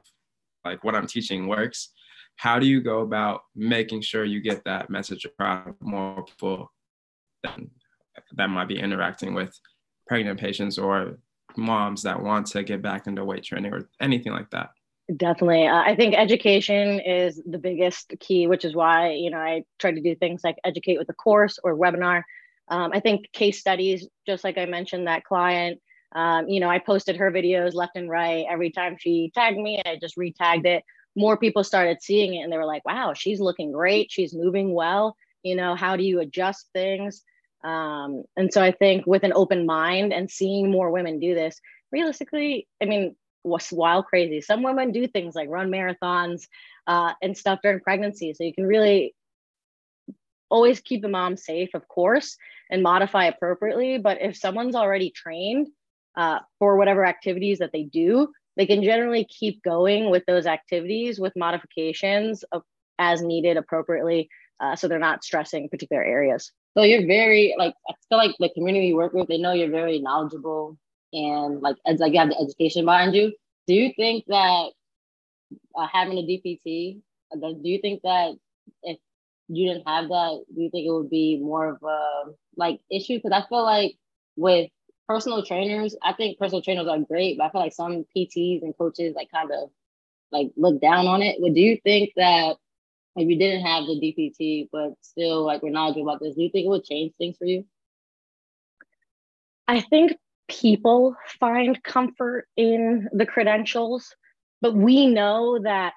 like 0.65 0.84
what 0.84 0.95
i'm 0.95 1.08
teaching 1.08 1.47
works. 1.47 1.89
How 2.36 2.58
do 2.58 2.65
you 2.65 2.82
go 2.82 3.02
about 3.02 3.41
making 3.56 4.02
sure 4.02 4.26
you 4.26 4.41
get 4.41 4.63
that 4.65 4.89
message 4.89 5.26
across 5.26 5.69
more 5.80 6.26
people 6.26 6.71
than, 7.43 7.69
that 8.36 8.47
might 8.47 8.67
be 8.67 8.80
interacting 8.80 9.34
with 9.34 9.58
pregnant 10.08 10.39
patients 10.39 10.78
or 10.78 11.19
moms 11.56 12.02
that 12.04 12.21
want 12.21 12.47
to 12.47 12.63
get 12.63 12.82
back 12.82 13.06
into 13.06 13.23
weight 13.23 13.43
training 13.43 13.71
or 13.71 13.88
anything 14.02 14.32
like 14.32 14.49
that? 14.49 14.71
Definitely. 15.17 15.67
Uh, 15.67 15.82
i 15.82 15.95
think 15.95 16.15
education 16.15 16.99
is 17.02 17.41
the 17.45 17.58
biggest 17.58 18.13
key 18.19 18.47
which 18.47 18.65
is 18.65 18.73
why 18.73 19.12
you 19.12 19.30
know 19.30 19.38
i 19.38 19.63
try 19.78 19.91
to 19.91 20.02
do 20.02 20.15
things 20.15 20.41
like 20.43 20.58
educate 20.63 20.97
with 20.97 21.10
a 21.10 21.13
course 21.13 21.60
or 21.63 21.78
webinar. 21.78 22.23
Um, 22.69 22.91
i 22.93 22.99
think 22.99 23.32
case 23.34 23.60
studies 23.60 24.08
just 24.26 24.43
like 24.43 24.58
i 24.58 24.65
mentioned 24.65 25.08
that 25.08 25.26
client 25.26 25.82
um, 26.13 26.47
you 26.47 26.60
know 26.60 26.69
i 26.69 26.80
posted 26.80 27.17
her 27.17 27.32
videos 27.32 27.73
left 27.73 27.95
and 27.95 28.10
right 28.10 28.45
every 28.49 28.71
time 28.71 28.95
she 28.99 29.32
tagged 29.34 29.58
me 29.58 29.82
i 29.86 29.97
just 29.99 30.17
retagged 30.17 30.65
it 30.65 30.84
more 31.15 31.38
people 31.38 31.63
started 31.63 32.02
seeing 32.02 32.36
it 32.36 32.41
and 32.41 32.52
they 32.52 32.58
were 32.58 32.65
like 32.65 32.86
wow 32.86 33.13
she's 33.13 33.39
looking 33.39 33.71
great 33.71 34.12
she's 34.12 34.34
moving 34.34 34.73
well 34.73 35.15
you 35.43 35.56
know 35.56 35.76
how 35.76 35.95
do 35.95 36.04
you 36.04 36.19
adjust 36.19 36.69
things 36.73 37.23
um, 37.63 38.23
and 38.36 38.52
so 38.52 38.62
I 38.62 38.71
think 38.71 39.08
with 39.08 39.23
an 39.23 39.34
open 39.34 39.65
mind 39.65 40.13
and 40.13 40.30
seeing 40.30 40.69
more 40.69 40.91
women 40.91 41.19
do 41.19 41.34
this, 41.34 41.60
realistically, 41.91 42.67
I 42.82 42.86
mean, 42.86 43.15
what's 43.43 43.71
wild 43.71 44.06
crazy. 44.06 44.41
Some 44.41 44.63
women 44.63 44.91
do 44.91 45.08
things 45.08 45.36
like 45.36 45.49
run 45.49 45.69
marathons 45.69 46.47
uh, 46.88 47.13
and 47.21 47.38
stuff 47.38 47.60
during 47.63 47.80
pregnancy. 47.80 48.34
So 48.34 48.43
you 48.43 48.54
can 48.54 48.65
really 48.65 49.15
always 50.49 50.82
keep 50.82 51.02
the 51.02 51.10
mom 51.10 51.38
safe, 51.38 51.69
of 51.73 51.88
course, 51.88 52.38
and 52.69 52.84
modify 52.84 53.26
appropriately. 53.26 53.97
But 53.97 54.21
if 54.21 54.38
someone's 54.38 54.76
already 54.76 55.12
trained 55.12 55.67
uh, 56.15 56.39
for 56.60 56.78
whatever 56.78 57.06
activities 57.06 57.60
that 57.60 57.71
they 57.71 57.84
do, 57.84 58.30
they 58.56 58.65
can 58.65 58.84
generally 58.84 59.26
keep 59.26 59.63
going 59.63 60.10
with 60.10 60.23
those 60.26 60.45
activities 60.45 61.19
with 61.19 61.34
modifications 61.36 62.43
of, 62.52 62.63
as 62.99 63.21
needed 63.21 63.58
appropriately. 63.58 64.30
Uh, 64.60 64.76
so 64.76 64.88
they're 64.88 64.99
not 64.99 65.23
stressing 65.23 65.67
particular 65.69 66.04
areas. 66.04 66.52
So 66.76 66.84
you're 66.84 67.06
very 67.06 67.56
like 67.58 67.73
I 67.89 67.93
feel 68.10 68.17
like 68.17 68.36
the 68.39 68.49
community 68.49 68.88
you 68.88 68.95
work 68.95 69.13
with, 69.13 69.28
they 69.28 69.38
know 69.38 69.52
you're 69.54 69.69
very 69.69 69.99
knowledgeable 69.99 70.78
and 71.12 71.62
like 71.62 71.78
as 71.86 71.99
like 71.99 72.13
you 72.13 72.19
have 72.19 72.30
the 72.30 72.39
education 72.39 72.86
behind 72.86 73.15
you. 73.15 73.34
Do 73.67 73.73
you 73.73 73.91
think 73.95 74.26
that 74.28 74.69
uh, 75.76 75.88
having 75.91 76.17
a 76.17 76.21
DPT, 76.21 77.02
uh, 77.32 77.38
do 77.38 77.69
you 77.69 77.80
think 77.80 78.02
that 78.04 78.36
if 78.84 78.97
you 79.47 79.67
didn't 79.67 79.88
have 79.88 80.10
that, 80.10 80.43
do 80.54 80.62
you 80.62 80.69
think 80.69 80.88
it 80.88 80.91
would 80.91 81.10
be 81.10 81.38
more 81.38 81.69
of 81.69 81.84
a 81.84 82.32
like 82.56 82.80
issue? 82.91 83.17
Because 83.17 83.32
I 83.32 83.47
feel 83.47 83.63
like 83.63 83.95
with 84.36 84.69
personal 85.07 85.43
trainers, 85.43 85.95
I 86.01 86.13
think 86.13 86.37
personal 86.39 86.61
trainers 86.61 86.87
are 86.87 86.99
great, 86.99 87.37
but 87.37 87.45
I 87.45 87.49
feel 87.49 87.61
like 87.61 87.73
some 87.73 88.05
PTs 88.15 88.61
and 88.61 88.77
coaches 88.77 89.13
like 89.15 89.31
kind 89.31 89.51
of 89.51 89.69
like 90.31 90.51
look 90.57 90.81
down 90.81 91.07
on 91.07 91.21
it. 91.21 91.37
But 91.41 91.53
do 91.53 91.61
you 91.61 91.77
think 91.83 92.11
that 92.15 92.57
if 93.15 93.27
you 93.27 93.37
didn't 93.37 93.65
have 93.65 93.85
the 93.85 93.93
DPT, 93.93 94.69
but 94.71 94.93
still 95.01 95.45
like 95.45 95.61
we're 95.61 95.69
knowledgeable 95.69 96.09
about 96.09 96.21
this, 96.21 96.35
do 96.35 96.41
you 96.41 96.49
think 96.49 96.65
it 96.65 96.69
would 96.69 96.83
change 96.83 97.13
things 97.17 97.37
for 97.37 97.45
you? 97.45 97.65
I 99.67 99.81
think 99.81 100.13
people 100.49 101.15
find 101.39 101.81
comfort 101.83 102.47
in 102.57 103.07
the 103.13 103.25
credentials, 103.25 104.15
but 104.61 104.73
we 104.73 105.07
know 105.07 105.59
that 105.59 105.93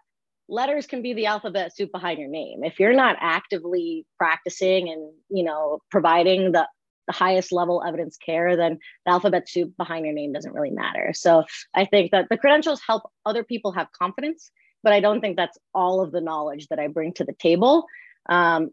letters 0.49 0.87
can 0.87 1.03
be 1.03 1.15
the 1.15 1.27
alphabet 1.27 1.75
soup 1.75 1.91
behind 1.91 2.19
your 2.19 2.29
name. 2.29 2.63
If 2.63 2.79
you're 2.79 2.95
not 2.95 3.17
actively 3.21 4.07
practicing 4.19 4.89
and, 4.89 5.13
you 5.29 5.43
know, 5.43 5.81
providing 5.91 6.53
the 6.53 6.69
the 7.07 7.13
highest 7.13 7.53
level 7.53 7.83
evidence 7.87 8.17
care, 8.17 8.57
then 8.57 8.79
the 9.05 9.13
alphabet 9.13 9.49
soup 9.49 9.77
behind 9.77 10.05
your 10.05 10.15
name 10.15 10.33
doesn't 10.33 10.53
really 10.53 10.71
matter. 10.71 11.13
So 11.15 11.45
I 11.75 11.85
think 11.85 12.11
that 12.11 12.29
the 12.29 12.37
credentials 12.37 12.81
help 12.87 13.05
other 13.25 13.45
people 13.45 13.73
have 13.73 13.93
confidence, 13.93 14.51
but 14.83 14.93
I 14.93 15.01
don't 15.01 15.21
think 15.21 15.37
that's 15.37 15.59
all 15.75 16.03
of 16.03 16.13
the 16.13 16.21
knowledge 16.21 16.69
that 16.69 16.79
I 16.79 16.89
bring 16.89 17.13
to 17.15 17.25
the 17.25 17.33
table. 17.33 17.87
Um, 18.29 18.71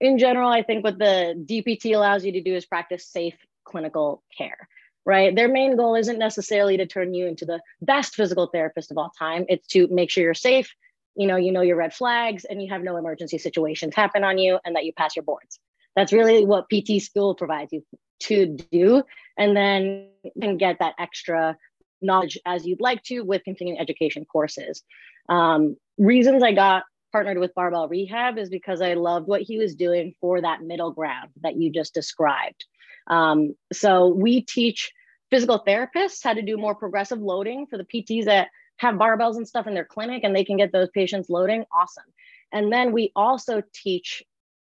in 0.00 0.18
general, 0.18 0.50
I 0.50 0.62
think 0.62 0.82
what 0.82 0.98
the 0.98 1.34
DPT 1.46 1.94
allows 1.94 2.24
you 2.24 2.32
to 2.32 2.40
do 2.40 2.54
is 2.54 2.64
practice 2.66 3.06
safe 3.06 3.36
clinical 3.64 4.22
care, 4.36 4.68
right? 5.04 5.34
Their 5.34 5.48
main 5.48 5.76
goal 5.76 5.94
isn't 5.94 6.18
necessarily 6.18 6.78
to 6.78 6.86
turn 6.86 7.14
you 7.14 7.26
into 7.26 7.44
the 7.44 7.60
best 7.82 8.14
physical 8.14 8.46
therapist 8.46 8.90
of 8.90 8.98
all 8.98 9.12
time. 9.18 9.44
It's 9.48 9.66
to 9.68 9.86
make 9.88 10.10
sure 10.10 10.24
you're 10.24 10.34
safe, 10.34 10.74
you 11.16 11.26
know, 11.26 11.36
you 11.36 11.52
know 11.52 11.60
your 11.60 11.76
red 11.76 11.92
flags 11.92 12.44
and 12.44 12.62
you 12.62 12.70
have 12.70 12.82
no 12.82 12.96
emergency 12.96 13.38
situations 13.38 13.94
happen 13.94 14.24
on 14.24 14.38
you 14.38 14.58
and 14.64 14.76
that 14.76 14.84
you 14.84 14.92
pass 14.92 15.16
your 15.16 15.22
boards. 15.22 15.58
That's 15.96 16.12
really 16.12 16.44
what 16.44 16.66
PT 16.70 17.02
school 17.02 17.34
provides 17.34 17.72
you 17.72 17.84
to 18.20 18.46
do. 18.46 19.02
And 19.36 19.56
then 19.56 20.08
you 20.22 20.32
can 20.40 20.56
get 20.56 20.78
that 20.78 20.94
extra 20.98 21.56
knowledge 22.02 22.38
as 22.46 22.66
you'd 22.66 22.80
like 22.80 23.02
to 23.04 23.20
with 23.20 23.44
continuing 23.44 23.78
education 23.78 24.24
courses. 24.24 24.82
Um, 25.28 25.76
reasons 25.98 26.42
I 26.42 26.52
got 26.52 26.84
partnered 27.12 27.38
with 27.38 27.54
Barbell 27.54 27.88
Rehab 27.88 28.38
is 28.38 28.48
because 28.48 28.80
I 28.80 28.94
loved 28.94 29.26
what 29.26 29.42
he 29.42 29.58
was 29.58 29.74
doing 29.74 30.14
for 30.20 30.40
that 30.40 30.62
middle 30.62 30.92
ground 30.92 31.30
that 31.42 31.56
you 31.56 31.70
just 31.70 31.94
described. 31.94 32.64
Um, 33.08 33.54
so 33.72 34.08
we 34.08 34.42
teach 34.42 34.92
physical 35.30 35.62
therapists 35.66 36.22
how 36.22 36.34
to 36.34 36.42
do 36.42 36.56
more 36.56 36.74
progressive 36.74 37.20
loading 37.20 37.66
for 37.66 37.76
the 37.76 37.84
PTs 37.84 38.24
that 38.24 38.48
have 38.76 38.94
barbells 38.94 39.36
and 39.36 39.46
stuff 39.46 39.66
in 39.66 39.74
their 39.74 39.84
clinic 39.84 40.22
and 40.24 40.34
they 40.34 40.44
can 40.44 40.56
get 40.56 40.72
those 40.72 40.88
patients 40.90 41.28
loading. 41.28 41.64
Awesome. 41.74 42.04
And 42.52 42.72
then 42.72 42.92
we 42.92 43.12
also 43.14 43.62
teach 43.74 44.22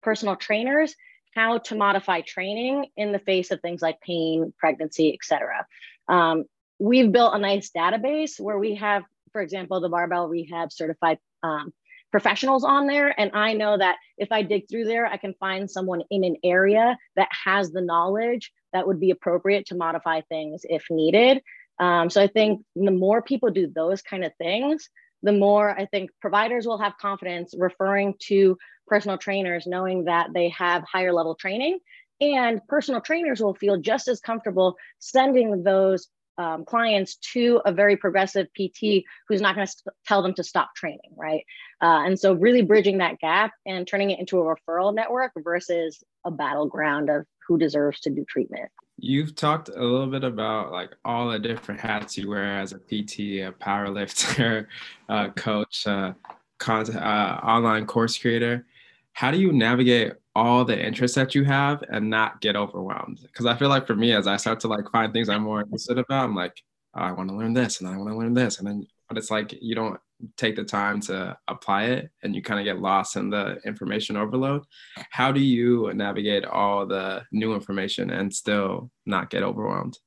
personal 0.04 0.36
trainers 0.36 0.96
how 1.34 1.60
to 1.60 1.76
modify 1.76 2.22
training 2.22 2.88
in 2.98 3.12
the 3.12 3.20
face 3.20 3.52
of 3.52 3.62
things 3.62 3.82
like 3.82 4.02
pain, 4.02 4.54
pregnancy, 4.58 5.14
etc. 5.14 5.66
Um, 6.08 6.46
we've 6.80 7.12
built 7.12 7.36
a 7.36 7.40
nice 7.40 7.72
database 7.76 8.40
where 8.40 8.58
we 8.58 8.76
have, 8.76 9.04
for 9.32 9.42
example, 9.42 9.80
the 9.80 9.90
barbell 9.90 10.28
rehab 10.28 10.72
certified 10.72 11.20
um, 11.44 11.74
professionals 12.12 12.64
on 12.64 12.88
there. 12.88 13.18
And 13.20 13.32
I 13.34 13.54
know 13.54 13.78
that 13.78 13.96
if 14.18 14.32
I 14.32 14.42
dig 14.42 14.70
through 14.70 14.86
there, 14.86 15.06
I 15.06 15.18
can 15.18 15.34
find 15.40 15.70
someone 15.70 16.04
in 16.10 16.24
an 16.24 16.36
area 16.44 16.98
that 17.16 17.30
has 17.46 17.72
the 17.72 17.82
knowledge 17.82 18.52
that 18.74 18.86
would 18.86 19.00
be 19.00 19.12
appropriate 19.12 19.68
to 19.68 19.76
modify 19.76 20.22
things 20.22 20.62
if 20.64 20.86
needed. 20.90 21.42
Um, 21.80 22.10
so 22.10 22.22
I 22.22 22.28
think 22.28 22.64
the 22.76 22.92
more 22.92 23.22
people 23.22 23.52
do 23.52 23.68
those 23.68 24.02
kind 24.02 24.24
of 24.24 24.34
things, 24.38 24.90
the 25.24 25.32
more 25.32 25.70
I 25.78 25.86
think 25.86 26.12
providers 26.20 26.66
will 26.66 26.78
have 26.78 26.98
confidence 26.98 27.54
referring 27.58 28.16
to 28.28 28.58
personal 28.88 29.18
trainers, 29.18 29.68
knowing 29.68 30.06
that 30.06 30.34
they 30.34 30.50
have 30.50 30.84
higher 30.84 31.14
level 31.14 31.36
training. 31.36 31.80
And 32.20 32.62
personal 32.68 33.02
trainers 33.02 33.42
will 33.42 33.56
feel 33.56 33.78
just 33.78 34.08
as 34.08 34.20
comfortable 34.20 34.76
sending 35.00 35.64
those 35.64 36.08
um, 36.38 36.66
clients 36.66 37.16
to 37.34 37.62
a 37.66 37.72
very 37.72 37.98
progressive 37.98 38.48
PT 38.54 39.04
who's 39.28 39.42
not 39.42 39.56
going 39.56 39.68
to 39.68 39.72
st- 39.72 39.94
tell 40.08 40.22
them 40.22 40.34
to 40.36 40.44
stop 40.44 40.74
training, 40.76 41.12
right? 41.16 41.44
Uh, 41.82 42.04
and 42.06 42.20
so, 42.20 42.34
really 42.34 42.62
bridging 42.62 43.00
that 43.00 43.20
gap 43.20 43.52
and 43.66 43.88
turning 43.88 44.12
it 44.12 44.20
into 44.20 44.40
a 44.40 44.56
referral 44.56 44.94
network 44.94 45.32
versus 45.38 46.04
a 46.26 46.32
battleground 46.32 47.10
of 47.10 47.26
who 47.48 47.58
deserves 47.58 48.00
to 48.02 48.10
do 48.10 48.26
treatment. 48.28 48.72
You've 49.04 49.36
talked 49.36 49.70
a 49.70 49.84
little 49.84 50.06
bit 50.06 50.24
about 50.24 50.72
like 50.72 50.92
all 51.04 51.32
the 51.32 51.40
different 51.40 51.82
hats 51.82 52.18
you 52.18 52.30
wear 52.30 52.60
as 52.60 52.72
a 52.72 52.78
PT, 52.78 53.42
a 53.42 53.52
powerlifter, 53.60 54.68
a 55.10 55.30
coach, 55.32 55.88
a 55.88 56.16
con- 56.60 56.96
uh, 56.96 57.40
online 57.44 57.88
course 57.88 58.16
creator. 58.18 58.68
How 59.14 59.32
do 59.32 59.40
you 59.40 59.52
navigate 59.52 60.14
all 60.36 60.64
the 60.64 60.80
interests 60.80 61.16
that 61.16 61.34
you 61.34 61.44
have 61.46 61.84
and 61.90 62.12
not 62.12 62.42
get 62.42 62.56
overwhelmed? 62.56 63.22
Because 63.24 63.48
I 63.48 63.56
feel 63.56 63.70
like 63.70 63.88
for 63.88 63.96
me, 63.96 64.14
as 64.14 64.28
I 64.28 64.38
start 64.38 64.60
to 64.62 64.68
like 64.68 64.90
find 64.92 65.12
things 65.12 65.30
I'm 65.30 65.44
more 65.44 65.62
interested 65.62 65.98
about, 65.98 66.26
I'm 66.26 66.36
like, 66.36 66.62
oh, 66.94 67.02
I 67.02 67.12
want 67.12 67.30
to 67.30 67.36
learn 67.36 67.54
this 67.54 67.82
and 67.82 67.90
I 67.90 67.98
want 67.98 68.10
to 68.10 68.18
learn 68.18 68.36
this, 68.36 68.60
and 68.60 68.68
then 68.68 68.88
but 69.10 69.18
it's 69.18 69.32
like 69.32 69.54
you 69.62 69.76
don't 69.76 70.00
take 70.38 70.56
the 70.56 70.64
time 70.64 71.00
to 71.02 71.38
apply 71.48 71.86
it 71.86 72.10
and 72.24 72.36
you 72.36 72.42
kind 72.42 72.60
of 72.60 72.66
get 72.66 72.82
lost 72.82 73.16
in 73.16 73.30
the 73.30 73.58
information 73.66 74.18
overload. 74.18 74.64
How 75.10 75.32
do 75.32 75.40
you 75.40 75.92
navigate 75.94 76.46
all 76.46 76.86
the 76.86 77.24
new 77.32 77.54
information 77.54 78.10
and 78.10 78.34
still 78.34 78.92
not 79.06 79.30
get 79.30 79.44
overwhelmed? 79.44 79.98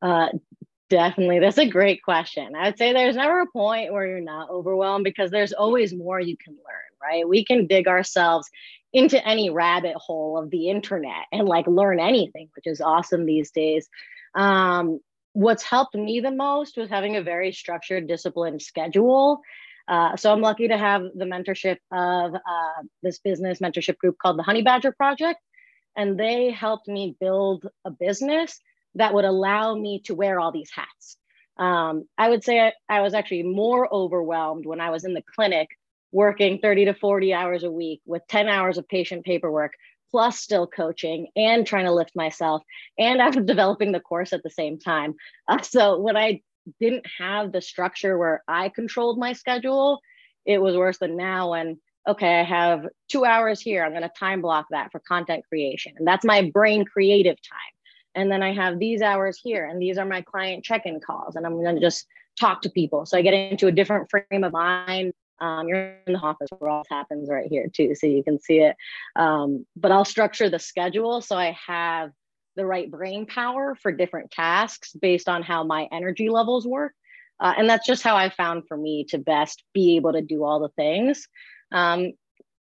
Uh, 0.00 0.28
definitely. 0.90 1.38
That's 1.38 1.58
a 1.58 1.68
great 1.68 2.02
question. 2.02 2.54
I 2.54 2.66
would 2.66 2.78
say 2.78 2.92
there's 2.92 3.16
never 3.16 3.40
a 3.40 3.46
point 3.46 3.92
where 3.92 4.06
you're 4.06 4.20
not 4.20 4.50
overwhelmed 4.50 5.04
because 5.04 5.30
there's 5.30 5.52
always 5.52 5.94
more 5.94 6.20
you 6.20 6.36
can 6.36 6.54
learn, 6.54 7.10
right? 7.10 7.28
We 7.28 7.44
can 7.44 7.66
dig 7.66 7.88
ourselves 7.88 8.48
into 8.92 9.24
any 9.26 9.50
rabbit 9.50 9.94
hole 9.96 10.38
of 10.38 10.50
the 10.50 10.70
internet 10.70 11.26
and 11.32 11.46
like 11.46 11.66
learn 11.66 12.00
anything, 12.00 12.48
which 12.56 12.66
is 12.66 12.80
awesome 12.80 13.26
these 13.26 13.50
days. 13.50 13.88
Um, 14.34 15.00
what's 15.38 15.62
helped 15.62 15.94
me 15.94 16.18
the 16.18 16.32
most 16.32 16.76
was 16.76 16.90
having 16.90 17.14
a 17.14 17.22
very 17.22 17.52
structured, 17.52 18.08
disciplined 18.08 18.60
schedule. 18.60 19.40
Uh, 19.86 20.16
so 20.16 20.32
I'm 20.32 20.40
lucky 20.40 20.66
to 20.66 20.76
have 20.76 21.02
the 21.14 21.26
mentorship 21.26 21.76
of 21.92 22.34
uh, 22.34 22.82
this 23.04 23.20
business 23.20 23.60
mentorship 23.60 23.98
group 23.98 24.16
called 24.20 24.36
the 24.36 24.42
Honey 24.42 24.62
Badger 24.62 24.90
Project. 24.90 25.38
And 25.96 26.18
they 26.18 26.50
helped 26.50 26.88
me 26.88 27.16
build 27.20 27.68
a 27.84 27.90
business 27.92 28.60
that 28.96 29.14
would 29.14 29.24
allow 29.24 29.76
me 29.76 30.02
to 30.06 30.14
wear 30.16 30.40
all 30.40 30.50
these 30.50 30.72
hats. 30.74 31.16
Um, 31.56 32.08
I 32.18 32.30
would 32.30 32.42
say 32.42 32.58
I, 32.58 32.72
I 32.88 33.02
was 33.02 33.14
actually 33.14 33.44
more 33.44 33.88
overwhelmed 33.94 34.66
when 34.66 34.80
I 34.80 34.90
was 34.90 35.04
in 35.04 35.14
the 35.14 35.22
clinic 35.36 35.68
working 36.10 36.58
30 36.58 36.86
to 36.86 36.94
40 36.94 37.32
hours 37.32 37.62
a 37.62 37.70
week 37.70 38.00
with 38.04 38.22
10 38.28 38.48
hours 38.48 38.76
of 38.76 38.88
patient 38.88 39.24
paperwork 39.24 39.74
plus 40.10 40.40
still 40.40 40.66
coaching 40.66 41.28
and 41.36 41.66
trying 41.66 41.84
to 41.84 41.92
lift 41.92 42.14
myself 42.14 42.62
and 42.98 43.20
I 43.22 43.30
developing 43.30 43.92
the 43.92 44.00
course 44.00 44.32
at 44.32 44.42
the 44.42 44.50
same 44.50 44.78
time. 44.78 45.14
Uh, 45.46 45.60
so 45.62 45.98
when 45.98 46.16
I 46.16 46.42
didn't 46.80 47.06
have 47.18 47.52
the 47.52 47.62
structure 47.62 48.18
where 48.18 48.42
I 48.46 48.68
controlled 48.68 49.18
my 49.18 49.32
schedule, 49.32 50.00
it 50.44 50.60
was 50.60 50.76
worse 50.76 50.98
than 50.98 51.16
now 51.16 51.52
when 51.52 51.78
okay, 52.08 52.40
I 52.40 52.42
have 52.42 52.86
two 53.08 53.26
hours 53.26 53.60
here. 53.60 53.84
I'm 53.84 53.90
going 53.90 54.02
to 54.02 54.10
time 54.18 54.40
block 54.40 54.66
that 54.70 54.90
for 54.90 54.98
content 55.00 55.44
creation. 55.46 55.92
And 55.98 56.06
that's 56.06 56.24
my 56.24 56.50
brain 56.50 56.86
creative 56.86 57.36
time. 57.36 57.58
And 58.14 58.32
then 58.32 58.42
I 58.42 58.54
have 58.54 58.78
these 58.78 59.02
hours 59.02 59.38
here, 59.42 59.66
and 59.66 59.80
these 59.80 59.98
are 59.98 60.06
my 60.06 60.22
client 60.22 60.64
check 60.64 60.86
in 60.86 61.00
calls. 61.00 61.36
And 61.36 61.44
I'm 61.44 61.62
going 61.62 61.74
to 61.74 61.80
just 61.80 62.06
talk 62.40 62.62
to 62.62 62.70
people. 62.70 63.04
So 63.04 63.18
I 63.18 63.22
get 63.22 63.34
into 63.34 63.66
a 63.66 63.72
different 63.72 64.10
frame 64.10 64.42
of 64.42 64.52
mind 64.52 65.12
um, 65.40 65.68
you're 65.68 65.96
in 66.06 66.12
the 66.12 66.18
office 66.18 66.48
where 66.58 66.70
all 66.70 66.84
happens 66.90 67.28
right 67.30 67.46
here 67.48 67.68
too, 67.72 67.94
so 67.94 68.06
you 68.06 68.22
can 68.22 68.40
see 68.40 68.58
it. 68.58 68.76
Um, 69.16 69.66
but 69.76 69.92
I'll 69.92 70.04
structure 70.04 70.50
the 70.50 70.58
schedule 70.58 71.20
so 71.20 71.36
I 71.36 71.56
have 71.66 72.10
the 72.56 72.66
right 72.66 72.90
brain 72.90 73.24
power 73.24 73.76
for 73.80 73.92
different 73.92 74.30
tasks 74.30 74.92
based 74.92 75.28
on 75.28 75.42
how 75.42 75.64
my 75.64 75.88
energy 75.92 76.28
levels 76.28 76.66
work. 76.66 76.92
Uh, 77.40 77.54
and 77.56 77.70
that's 77.70 77.86
just 77.86 78.02
how 78.02 78.16
I 78.16 78.30
found 78.30 78.64
for 78.66 78.76
me 78.76 79.04
to 79.10 79.18
best 79.18 79.62
be 79.72 79.96
able 79.96 80.12
to 80.12 80.22
do 80.22 80.42
all 80.42 80.58
the 80.58 80.70
things. 80.70 81.28
Um, 81.70 82.12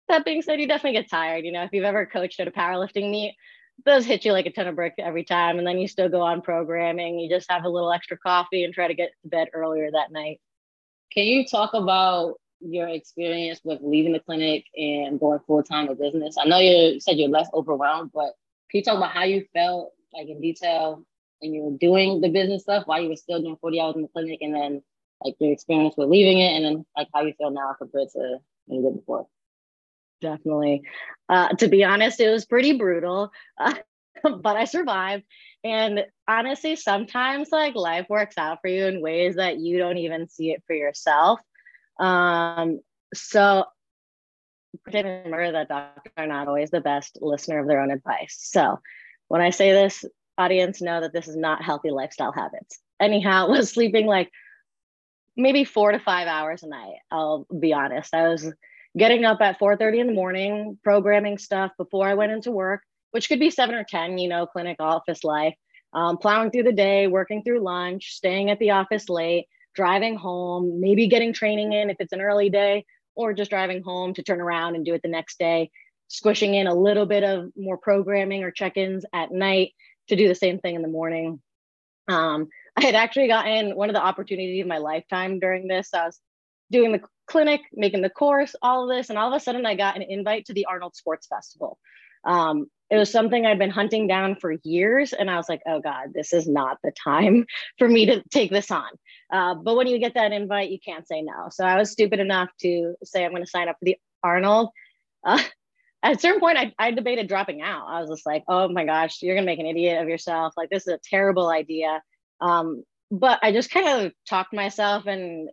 that 0.08 0.24
being 0.24 0.42
said, 0.42 0.60
you 0.60 0.66
definitely 0.66 1.00
get 1.00 1.08
tired. 1.08 1.44
You 1.44 1.52
know, 1.52 1.62
if 1.62 1.70
you've 1.72 1.84
ever 1.84 2.06
coached 2.06 2.40
at 2.40 2.48
a 2.48 2.50
powerlifting 2.50 3.10
meet, 3.10 3.36
does 3.86 4.04
hit 4.04 4.24
you 4.24 4.32
like 4.32 4.46
a 4.46 4.52
ton 4.52 4.66
of 4.66 4.76
brick 4.76 4.94
every 4.98 5.24
time. 5.24 5.58
And 5.58 5.66
then 5.66 5.78
you 5.78 5.88
still 5.88 6.08
go 6.08 6.20
on 6.20 6.42
programming. 6.42 7.18
You 7.18 7.28
just 7.28 7.50
have 7.50 7.64
a 7.64 7.68
little 7.68 7.92
extra 7.92 8.18
coffee 8.18 8.64
and 8.64 8.74
try 8.74 8.88
to 8.88 8.94
get 8.94 9.10
to 9.22 9.28
bed 9.28 9.48
earlier 9.52 9.90
that 9.92 10.12
night. 10.12 10.40
Can 11.12 11.24
you 11.24 11.46
talk 11.46 11.74
about 11.74 12.34
your 12.64 12.88
experience 12.88 13.60
with 13.64 13.80
leaving 13.82 14.12
the 14.12 14.20
clinic 14.20 14.64
and 14.76 15.20
going 15.20 15.40
full 15.46 15.62
time 15.62 15.88
in 15.88 15.98
business? 15.98 16.36
I 16.38 16.46
know 16.46 16.58
you 16.58 17.00
said 17.00 17.16
you're 17.16 17.28
less 17.28 17.48
overwhelmed, 17.52 18.10
but 18.14 18.34
can 18.70 18.78
you 18.78 18.82
talk 18.82 18.96
about 18.96 19.12
how 19.12 19.24
you 19.24 19.44
felt, 19.52 19.92
like 20.12 20.28
in 20.28 20.40
detail, 20.40 21.04
when 21.40 21.52
you 21.52 21.62
were 21.62 21.78
doing 21.78 22.20
the 22.20 22.28
business 22.28 22.62
stuff 22.62 22.84
while 22.86 23.00
you 23.00 23.08
were 23.08 23.16
still 23.16 23.40
doing 23.40 23.56
40 23.60 23.80
hours 23.80 23.96
in 23.96 24.02
the 24.02 24.08
clinic, 24.08 24.38
and 24.40 24.54
then 24.54 24.82
like 25.22 25.34
your 25.38 25.52
experience 25.52 25.94
with 25.96 26.08
leaving 26.08 26.38
it, 26.38 26.56
and 26.56 26.64
then 26.64 26.86
like 26.96 27.08
how 27.14 27.22
you 27.22 27.34
feel 27.38 27.50
now 27.50 27.74
compared 27.78 28.08
to 28.10 28.38
when 28.66 28.82
you 28.82 28.90
did 28.90 28.98
before? 28.98 29.26
Definitely. 30.20 30.82
Uh, 31.28 31.48
to 31.50 31.68
be 31.68 31.84
honest, 31.84 32.20
it 32.20 32.30
was 32.30 32.46
pretty 32.46 32.78
brutal, 32.78 33.30
uh, 33.58 33.74
but 34.22 34.56
I 34.56 34.64
survived. 34.64 35.24
And 35.62 36.04
honestly, 36.28 36.76
sometimes 36.76 37.50
like 37.50 37.74
life 37.74 38.06
works 38.08 38.36
out 38.38 38.58
for 38.60 38.68
you 38.68 38.86
in 38.86 39.00
ways 39.00 39.36
that 39.36 39.58
you 39.58 39.78
don't 39.78 39.98
even 39.98 40.28
see 40.28 40.50
it 40.52 40.62
for 40.66 40.74
yourself. 40.74 41.40
Um, 41.98 42.80
so 43.14 43.64
remember 44.86 45.52
that 45.52 45.68
doctors 45.68 46.12
are 46.16 46.26
not 46.26 46.48
always 46.48 46.70
the 46.70 46.80
best 46.80 47.18
listener 47.20 47.60
of 47.60 47.68
their 47.68 47.80
own 47.80 47.90
advice. 47.90 48.38
So 48.40 48.80
when 49.28 49.40
I 49.40 49.50
say 49.50 49.72
this, 49.72 50.04
audience 50.36 50.82
know 50.82 51.00
that 51.00 51.12
this 51.12 51.28
is 51.28 51.36
not 51.36 51.62
healthy 51.62 51.90
lifestyle 51.90 52.32
habits. 52.32 52.78
Anyhow, 53.00 53.48
was 53.50 53.70
sleeping 53.70 54.06
like 54.06 54.30
maybe 55.36 55.64
four 55.64 55.92
to 55.92 55.98
five 55.98 56.28
hours 56.28 56.62
a 56.62 56.68
night. 56.68 56.96
I'll 57.10 57.46
be 57.58 57.72
honest. 57.72 58.14
I 58.14 58.28
was 58.28 58.52
getting 58.96 59.24
up 59.24 59.40
at 59.40 59.58
4:30 59.58 60.00
in 60.00 60.06
the 60.06 60.12
morning, 60.12 60.78
programming 60.82 61.38
stuff 61.38 61.72
before 61.76 62.06
I 62.06 62.14
went 62.14 62.32
into 62.32 62.50
work, 62.50 62.82
which 63.10 63.28
could 63.28 63.40
be 63.40 63.50
seven 63.50 63.74
or 63.74 63.84
10, 63.84 64.18
you 64.18 64.28
know, 64.28 64.46
clinic 64.46 64.76
office 64.80 65.24
life. 65.24 65.54
Um, 65.92 66.18
plowing 66.18 66.50
through 66.50 66.64
the 66.64 66.72
day, 66.72 67.06
working 67.06 67.44
through 67.44 67.60
lunch, 67.60 68.14
staying 68.14 68.50
at 68.50 68.58
the 68.58 68.72
office 68.72 69.08
late, 69.08 69.46
driving 69.74 70.16
home, 70.16 70.80
maybe 70.80 71.08
getting 71.08 71.32
training 71.32 71.72
in 71.72 71.90
if 71.90 71.96
it's 72.00 72.12
an 72.12 72.20
early 72.20 72.50
day, 72.50 72.84
or 73.14 73.32
just 73.32 73.50
driving 73.50 73.82
home 73.82 74.14
to 74.14 74.22
turn 74.22 74.40
around 74.40 74.74
and 74.74 74.84
do 74.84 74.94
it 74.94 75.02
the 75.02 75.08
next 75.08 75.38
day, 75.38 75.70
squishing 76.08 76.54
in 76.54 76.66
a 76.66 76.74
little 76.74 77.06
bit 77.06 77.24
of 77.24 77.50
more 77.56 77.78
programming 77.78 78.42
or 78.44 78.50
check 78.50 78.76
ins 78.76 79.04
at 79.12 79.32
night 79.32 79.72
to 80.08 80.16
do 80.16 80.28
the 80.28 80.34
same 80.34 80.58
thing 80.58 80.74
in 80.74 80.82
the 80.82 80.88
morning. 80.88 81.40
Um, 82.08 82.48
I 82.76 82.84
had 82.84 82.94
actually 82.94 83.28
gotten 83.28 83.76
one 83.76 83.88
of 83.88 83.94
the 83.94 84.04
opportunities 84.04 84.60
of 84.60 84.66
my 84.66 84.78
lifetime 84.78 85.38
during 85.38 85.68
this. 85.68 85.94
I 85.94 86.06
was 86.06 86.20
doing 86.70 86.92
the 86.92 87.00
clinic, 87.26 87.60
making 87.72 88.02
the 88.02 88.10
course, 88.10 88.54
all 88.60 88.82
of 88.90 88.96
this, 88.96 89.10
and 89.10 89.18
all 89.18 89.32
of 89.32 89.36
a 89.36 89.40
sudden 89.40 89.64
I 89.64 89.74
got 89.74 89.96
an 89.96 90.02
invite 90.02 90.46
to 90.46 90.54
the 90.54 90.66
Arnold 90.66 90.96
Sports 90.96 91.26
Festival. 91.26 91.78
Um, 92.24 92.66
it 92.90 92.96
was 92.96 93.10
something 93.10 93.46
I'd 93.46 93.58
been 93.58 93.70
hunting 93.70 94.06
down 94.06 94.36
for 94.36 94.52
years, 94.62 95.12
and 95.12 95.30
I 95.30 95.36
was 95.36 95.48
like, 95.48 95.62
"Oh 95.66 95.80
God, 95.80 96.12
this 96.14 96.32
is 96.32 96.46
not 96.46 96.78
the 96.82 96.92
time 96.92 97.46
for 97.78 97.88
me 97.88 98.06
to 98.06 98.22
take 98.30 98.50
this 98.50 98.70
on." 98.70 98.88
Uh, 99.32 99.54
but 99.54 99.76
when 99.76 99.86
you 99.86 99.98
get 99.98 100.14
that 100.14 100.32
invite, 100.32 100.70
you 100.70 100.78
can't 100.78 101.06
say 101.06 101.22
no. 101.22 101.48
So 101.50 101.64
I 101.64 101.76
was 101.76 101.90
stupid 101.90 102.20
enough 102.20 102.50
to 102.60 102.94
say 103.02 103.24
I'm 103.24 103.32
going 103.32 103.44
to 103.44 103.50
sign 103.50 103.68
up 103.68 103.76
for 103.78 103.86
the 103.86 103.96
Arnold. 104.22 104.70
Uh, 105.24 105.42
at 106.02 106.16
a 106.16 106.18
certain 106.18 106.40
point, 106.40 106.58
I, 106.58 106.74
I 106.78 106.90
debated 106.90 107.28
dropping 107.28 107.62
out. 107.62 107.86
I 107.88 108.00
was 108.00 108.10
just 108.10 108.26
like, 108.26 108.44
"Oh 108.48 108.68
my 108.68 108.84
gosh, 108.84 109.22
you're 109.22 109.34
going 109.34 109.46
to 109.46 109.50
make 109.50 109.60
an 109.60 109.66
idiot 109.66 110.02
of 110.02 110.08
yourself! 110.08 110.54
Like 110.56 110.70
this 110.70 110.86
is 110.86 110.94
a 110.94 111.00
terrible 111.02 111.48
idea." 111.48 112.02
Um, 112.40 112.84
but 113.10 113.38
I 113.42 113.52
just 113.52 113.70
kind 113.70 114.06
of 114.06 114.12
talked 114.28 114.52
myself 114.52 115.06
and 115.06 115.48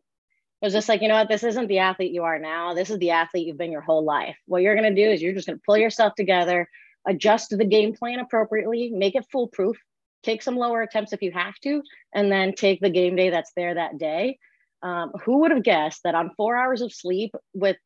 was 0.62 0.74
just 0.74 0.90
like, 0.90 1.02
you 1.02 1.08
know 1.08 1.16
what, 1.16 1.28
this 1.28 1.44
isn't 1.44 1.68
the 1.68 1.80
athlete 1.80 2.12
you 2.12 2.24
are 2.24 2.38
now. 2.40 2.74
This 2.74 2.90
is 2.90 3.00
the 3.00 3.12
athlete 3.12 3.48
you've 3.48 3.58
been 3.58 3.72
your 3.72 3.82
whole 3.82 4.04
life. 4.04 4.38
What 4.46 4.62
you're 4.62 4.76
going 4.76 4.94
to 4.94 5.04
do 5.04 5.10
is 5.10 5.22
you're 5.22 5.34
just 5.34 5.48
going 5.48 5.58
to 5.58 5.64
pull 5.66 5.78
yourself 5.78 6.14
together, 6.16 6.70
adjust 7.08 7.56
the 7.58 7.66
game 7.66 7.94
plan 7.94 8.20
appropriately, 8.20 8.90
make 8.90 9.16
it 9.16 9.26
foolproof, 9.32 9.78
take 10.24 10.42
some 10.42 10.56
lower 10.56 10.82
attempts 10.82 11.14
if 11.14 11.22
you 11.22 11.32
have 11.32 11.56
to, 11.64 11.82
and 12.14 12.32
then 12.32 12.54
take 12.54 12.80
the 12.80 12.90
game 12.90 13.16
day 13.16 13.30
that's 13.30 13.52
there 13.56 13.76
that 13.76 13.98
day. 13.98 14.38
Um, 14.84 15.12
who 15.24 15.40
would 15.40 15.52
have 15.52 15.64
guessed 15.64 16.02
that 16.04 16.16
on 16.16 16.32
four 16.36 16.56
hours 16.56 16.82
of 16.82 16.92
sleep 16.92 17.36
with 17.54 17.78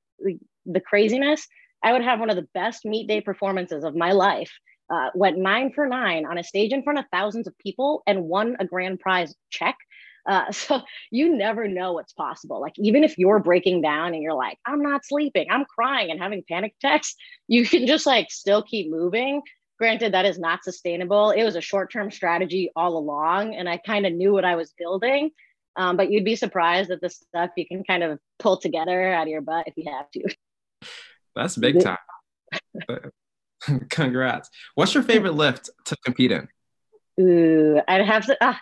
the, 0.66 0.80
craziness, 0.80 1.46
I 1.84 1.92
would 1.92 2.04
have 2.04 2.22
one 2.22 2.30
of 2.30 2.38
the 2.38 2.48
best 2.54 2.86
meet 2.86 3.08
day 3.08 3.20
performances 3.20 3.84
of 3.84 3.96
my 3.96 4.14
life 4.14 4.52
uh, 4.90 5.10
went 5.14 5.38
nine 5.38 5.72
for 5.74 5.88
nine 5.88 6.26
on 6.26 6.38
a 6.38 6.44
stage 6.44 6.72
in 6.72 6.84
front 6.84 7.00
of 7.00 7.06
thousands 7.12 7.48
of 7.48 7.58
people 7.58 8.04
and 8.08 8.24
won 8.24 8.56
a 8.60 8.66
grand 8.66 9.00
prize 9.00 9.36
check. 9.50 9.76
Uh, 10.26 10.52
so 10.52 10.82
you 11.12 11.36
never 11.36 11.68
know 11.68 11.94
what's 11.94 12.14
possible. 12.14 12.60
Like 12.62 12.78
even 12.78 13.04
if 13.04 13.18
you're 13.18 13.40
breaking 13.40 13.82
down 13.82 14.14
and 14.14 14.24
you're 14.24 14.34
like, 14.34 14.58
I'm 14.66 14.82
not 14.82 15.06
sleeping, 15.06 15.48
I'm 15.50 15.66
crying 15.66 16.12
and 16.12 16.20
having 16.20 16.44
panic 16.48 16.76
attacks, 16.84 17.16
you 17.48 17.66
can 17.66 17.88
just 17.88 18.06
like 18.06 18.32
still 18.32 18.64
keep 18.64 18.90
moving. 18.90 19.42
Granted, 19.78 20.14
that 20.14 20.26
is 20.26 20.40
not 20.40 20.64
sustainable. 20.64 21.32
It 21.32 21.44
was 21.44 21.58
a 21.58 21.62
short-term 21.62 22.10
strategy 22.10 22.72
all 22.78 22.98
along, 22.98 23.56
and 23.56 23.68
I 23.68 23.76
kind 23.76 24.06
of 24.06 24.14
knew 24.14 24.32
what 24.32 24.46
I 24.46 24.56
was 24.56 24.74
building. 24.78 25.32
Um, 25.76 25.98
but 25.98 26.10
you'd 26.10 26.24
be 26.24 26.38
surprised 26.38 26.92
at 26.92 27.02
the 27.02 27.10
stuff 27.10 27.50
you 27.58 27.68
can 27.68 27.84
kind 27.84 28.02
of 28.02 28.18
pull 28.40 28.56
together 28.56 29.12
out 29.12 29.24
of 29.24 29.28
your 29.28 29.42
butt 29.42 29.68
if 29.68 29.74
you 29.76 29.92
have 29.92 30.10
to. 30.12 30.34
That's 31.36 31.58
big 31.58 31.84
time. 31.84 31.98
Congrats. 33.90 34.50
What's 34.76 34.94
your 34.94 35.04
favorite 35.04 35.34
lift 35.34 35.70
to 35.86 35.98
compete 36.06 36.32
in? 36.32 36.48
Ooh, 37.20 37.82
I'd 37.88 38.06
have 38.06 38.26
to. 38.28 38.44
Uh, 38.44 38.56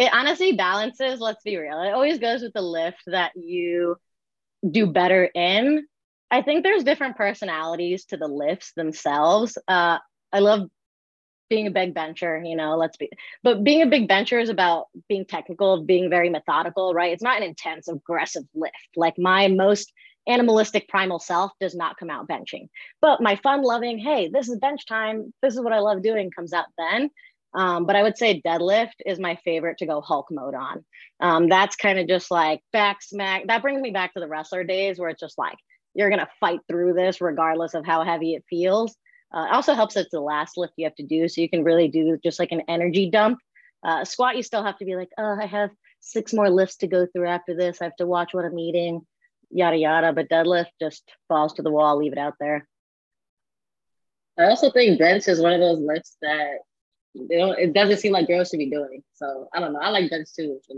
it 0.00 0.10
honestly 0.14 0.52
balances. 0.52 1.20
Let's 1.20 1.42
be 1.44 1.58
real. 1.58 1.82
It 1.82 1.92
always 1.92 2.18
goes 2.18 2.40
with 2.40 2.54
the 2.54 2.62
lift 2.62 3.02
that 3.06 3.32
you 3.36 3.96
do 4.68 4.86
better 4.86 5.24
in. 5.24 5.86
I 6.30 6.40
think 6.40 6.64
there's 6.64 6.84
different 6.84 7.16
personalities 7.16 8.06
to 8.06 8.16
the 8.16 8.26
lifts 8.26 8.72
themselves. 8.72 9.58
Uh, 9.68 9.98
I 10.32 10.38
love 10.38 10.68
being 11.50 11.66
a 11.66 11.70
big 11.70 11.92
bencher, 11.92 12.40
you 12.42 12.56
know, 12.56 12.76
let's 12.76 12.96
be, 12.96 13.10
but 13.42 13.62
being 13.62 13.82
a 13.82 13.86
big 13.86 14.08
bencher 14.08 14.38
is 14.38 14.48
about 14.48 14.86
being 15.08 15.26
technical, 15.26 15.84
being 15.84 16.08
very 16.08 16.30
methodical, 16.30 16.94
right? 16.94 17.12
It's 17.12 17.22
not 17.22 17.36
an 17.36 17.42
intense, 17.42 17.88
aggressive 17.88 18.44
lift. 18.54 18.74
Like 18.96 19.18
my 19.18 19.48
most 19.48 19.92
animalistic 20.26 20.88
primal 20.88 21.18
self 21.18 21.50
does 21.60 21.74
not 21.74 21.98
come 21.98 22.08
out 22.08 22.28
benching. 22.28 22.68
But 23.02 23.20
my 23.20 23.36
fun 23.36 23.62
loving, 23.62 23.98
hey, 23.98 24.30
this 24.32 24.48
is 24.48 24.58
bench 24.58 24.86
time. 24.86 25.34
This 25.42 25.54
is 25.54 25.60
what 25.60 25.72
I 25.72 25.80
love 25.80 26.02
doing 26.02 26.30
comes 26.30 26.52
out 26.52 26.66
then. 26.78 27.10
Um, 27.52 27.84
but 27.84 27.96
I 27.96 28.02
would 28.02 28.16
say 28.16 28.40
deadlift 28.40 28.92
is 29.04 29.18
my 29.18 29.36
favorite 29.44 29.78
to 29.78 29.86
go 29.86 30.00
Hulk 30.00 30.28
mode 30.30 30.54
on. 30.54 30.84
Um, 31.18 31.48
that's 31.48 31.76
kind 31.76 31.98
of 31.98 32.06
just 32.06 32.30
like 32.30 32.60
back 32.72 33.02
smack. 33.02 33.48
That 33.48 33.62
brings 33.62 33.80
me 33.80 33.90
back 33.90 34.14
to 34.14 34.20
the 34.20 34.28
wrestler 34.28 34.62
days 34.62 34.98
where 34.98 35.10
it's 35.10 35.20
just 35.20 35.36
like, 35.36 35.56
you're 35.94 36.10
going 36.10 36.20
to 36.20 36.28
fight 36.38 36.60
through 36.68 36.94
this 36.94 37.20
regardless 37.20 37.74
of 37.74 37.84
how 37.84 38.04
heavy 38.04 38.34
it 38.34 38.44
feels. 38.48 38.94
Uh, 39.34 39.46
it 39.50 39.52
also 39.52 39.74
helps 39.74 39.96
it's 39.96 40.10
the 40.10 40.20
last 40.20 40.56
lift 40.56 40.74
you 40.76 40.84
have 40.84 40.94
to 40.96 41.06
do. 41.06 41.28
So 41.28 41.40
you 41.40 41.48
can 41.48 41.64
really 41.64 41.88
do 41.88 42.18
just 42.22 42.38
like 42.38 42.52
an 42.52 42.62
energy 42.68 43.10
dump. 43.10 43.38
Uh, 43.84 44.04
squat, 44.04 44.36
you 44.36 44.42
still 44.42 44.62
have 44.62 44.78
to 44.78 44.84
be 44.84 44.94
like, 44.94 45.08
oh, 45.18 45.36
I 45.40 45.46
have 45.46 45.70
six 46.00 46.32
more 46.32 46.50
lifts 46.50 46.76
to 46.78 46.86
go 46.86 47.06
through 47.06 47.26
after 47.26 47.56
this. 47.56 47.80
I 47.80 47.84
have 47.84 47.96
to 47.96 48.06
watch 48.06 48.32
what 48.32 48.44
I'm 48.44 48.58
eating 48.58 49.00
yada 49.50 49.76
yada. 49.76 50.12
But 50.12 50.28
deadlift 50.28 50.70
just 50.80 51.02
falls 51.26 51.54
to 51.54 51.62
the 51.62 51.70
wall, 51.70 51.98
leave 51.98 52.12
it 52.12 52.18
out 52.18 52.34
there. 52.38 52.68
I 54.38 54.44
also 54.44 54.70
think 54.70 55.00
bench 55.00 55.26
is 55.26 55.40
one 55.40 55.52
of 55.52 55.60
those 55.60 55.80
lifts 55.80 56.16
that. 56.22 56.58
It 57.14 57.72
doesn't 57.74 57.98
seem 57.98 58.12
like 58.12 58.28
girls 58.28 58.48
should 58.48 58.58
be 58.58 58.70
doing. 58.70 59.02
So 59.14 59.48
I 59.52 59.60
don't 59.60 59.72
know. 59.72 59.80
I 59.80 59.90
like 59.90 60.10
bench 60.10 60.28
too. 60.34 60.60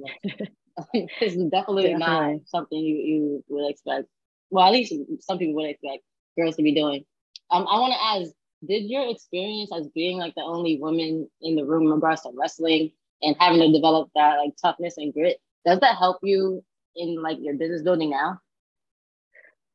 it's 0.94 1.36
definitely, 1.50 1.82
definitely, 1.82 1.98
not 1.98 2.40
something 2.46 2.78
you, 2.78 2.96
you 2.96 3.44
would 3.48 3.70
expect. 3.70 4.06
Well, 4.50 4.66
at 4.66 4.72
least 4.72 4.94
some 5.20 5.38
people 5.38 5.54
would 5.56 5.68
expect 5.68 6.02
girls 6.38 6.56
to 6.56 6.62
be 6.62 6.74
doing. 6.74 7.04
Um, 7.50 7.66
I 7.68 7.78
want 7.78 7.92
to 7.92 8.02
ask: 8.02 8.34
Did 8.66 8.88
your 8.90 9.10
experience 9.10 9.70
as 9.74 9.88
being 9.88 10.18
like 10.18 10.34
the 10.34 10.42
only 10.42 10.78
woman 10.78 11.28
in 11.42 11.56
the 11.56 11.64
room 11.64 11.84
in 11.84 11.92
regards 11.92 12.22
to 12.22 12.30
wrestling 12.34 12.92
and 13.22 13.36
having 13.38 13.60
to 13.60 13.72
develop 13.72 14.10
that 14.14 14.38
like 14.38 14.52
toughness 14.60 14.96
and 14.96 15.12
grit, 15.12 15.38
does 15.64 15.80
that 15.80 15.96
help 15.96 16.18
you 16.22 16.64
in 16.96 17.22
like 17.22 17.38
your 17.40 17.54
business 17.54 17.82
building 17.82 18.10
now? 18.10 18.40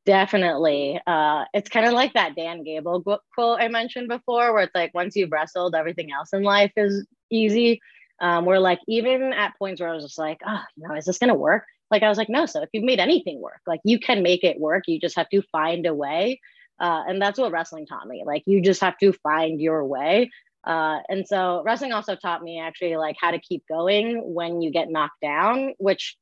Definitely. 0.08 0.98
Uh, 1.06 1.44
it's 1.52 1.68
kind 1.68 1.84
of 1.84 1.92
like 1.92 2.14
that 2.14 2.34
Dan 2.34 2.64
Gable 2.64 3.02
quote 3.34 3.60
I 3.60 3.68
mentioned 3.68 4.08
before, 4.08 4.54
where 4.54 4.62
it's 4.62 4.74
like 4.74 4.94
once 4.94 5.14
you've 5.14 5.30
wrestled, 5.30 5.74
everything 5.74 6.10
else 6.10 6.32
in 6.32 6.42
life 6.42 6.72
is 6.78 7.04
easy. 7.28 7.82
Um, 8.18 8.46
where 8.46 8.58
like 8.58 8.78
even 8.88 9.34
at 9.34 9.52
points 9.58 9.82
where 9.82 9.90
I 9.90 9.94
was 9.94 10.04
just 10.04 10.16
like, 10.16 10.40
oh, 10.46 10.62
you 10.76 10.88
know, 10.88 10.94
is 10.94 11.04
this 11.04 11.18
gonna 11.18 11.34
work? 11.34 11.64
Like 11.90 12.02
I 12.02 12.08
was 12.08 12.16
like, 12.16 12.30
no. 12.30 12.46
So 12.46 12.62
if 12.62 12.70
you've 12.72 12.84
made 12.84 13.00
anything 13.00 13.42
work, 13.42 13.60
like 13.66 13.80
you 13.84 14.00
can 14.00 14.22
make 14.22 14.44
it 14.44 14.58
work. 14.58 14.84
You 14.86 14.98
just 14.98 15.16
have 15.16 15.28
to 15.28 15.42
find 15.52 15.84
a 15.84 15.92
way. 15.92 16.40
Uh, 16.80 17.02
and 17.06 17.20
that's 17.20 17.38
what 17.38 17.52
wrestling 17.52 17.84
taught 17.84 18.08
me. 18.08 18.24
Like 18.24 18.44
you 18.46 18.62
just 18.62 18.80
have 18.80 18.96
to 19.00 19.12
find 19.12 19.60
your 19.60 19.84
way. 19.84 20.30
Uh, 20.64 21.00
and 21.10 21.28
so 21.28 21.62
wrestling 21.66 21.92
also 21.92 22.16
taught 22.16 22.42
me 22.42 22.58
actually 22.58 22.96
like 22.96 23.16
how 23.20 23.30
to 23.30 23.38
keep 23.38 23.62
going 23.68 24.22
when 24.24 24.62
you 24.62 24.70
get 24.70 24.88
knocked 24.88 25.20
down, 25.20 25.74
which 25.76 26.16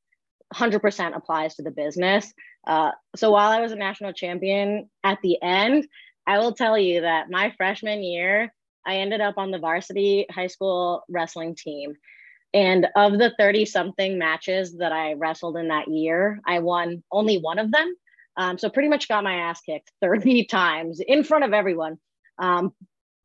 100% 0.54 1.16
applies 1.16 1.54
to 1.56 1.62
the 1.62 1.70
business. 1.70 2.32
Uh, 2.66 2.92
so 3.14 3.30
while 3.30 3.50
I 3.50 3.60
was 3.60 3.72
a 3.72 3.76
national 3.76 4.12
champion 4.12 4.90
at 5.04 5.18
the 5.22 5.40
end, 5.40 5.86
I 6.26 6.38
will 6.38 6.52
tell 6.52 6.76
you 6.76 7.02
that 7.02 7.30
my 7.30 7.52
freshman 7.56 8.02
year, 8.02 8.52
I 8.84 8.96
ended 8.96 9.20
up 9.20 9.38
on 9.38 9.50
the 9.50 9.58
varsity 9.58 10.26
high 10.30 10.48
school 10.48 11.04
wrestling 11.08 11.54
team. 11.54 11.94
And 12.52 12.86
of 12.96 13.12
the 13.18 13.34
30 13.38 13.66
something 13.66 14.18
matches 14.18 14.78
that 14.78 14.92
I 14.92 15.12
wrestled 15.14 15.56
in 15.56 15.68
that 15.68 15.88
year, 15.88 16.40
I 16.46 16.60
won 16.60 17.02
only 17.12 17.38
one 17.38 17.58
of 17.58 17.70
them. 17.70 17.94
Um, 18.36 18.58
so 18.58 18.68
pretty 18.68 18.88
much 18.88 19.08
got 19.08 19.24
my 19.24 19.34
ass 19.34 19.60
kicked 19.60 19.92
30 20.00 20.44
times 20.44 21.00
in 21.00 21.24
front 21.24 21.44
of 21.44 21.52
everyone. 21.52 21.98
Um, 22.38 22.72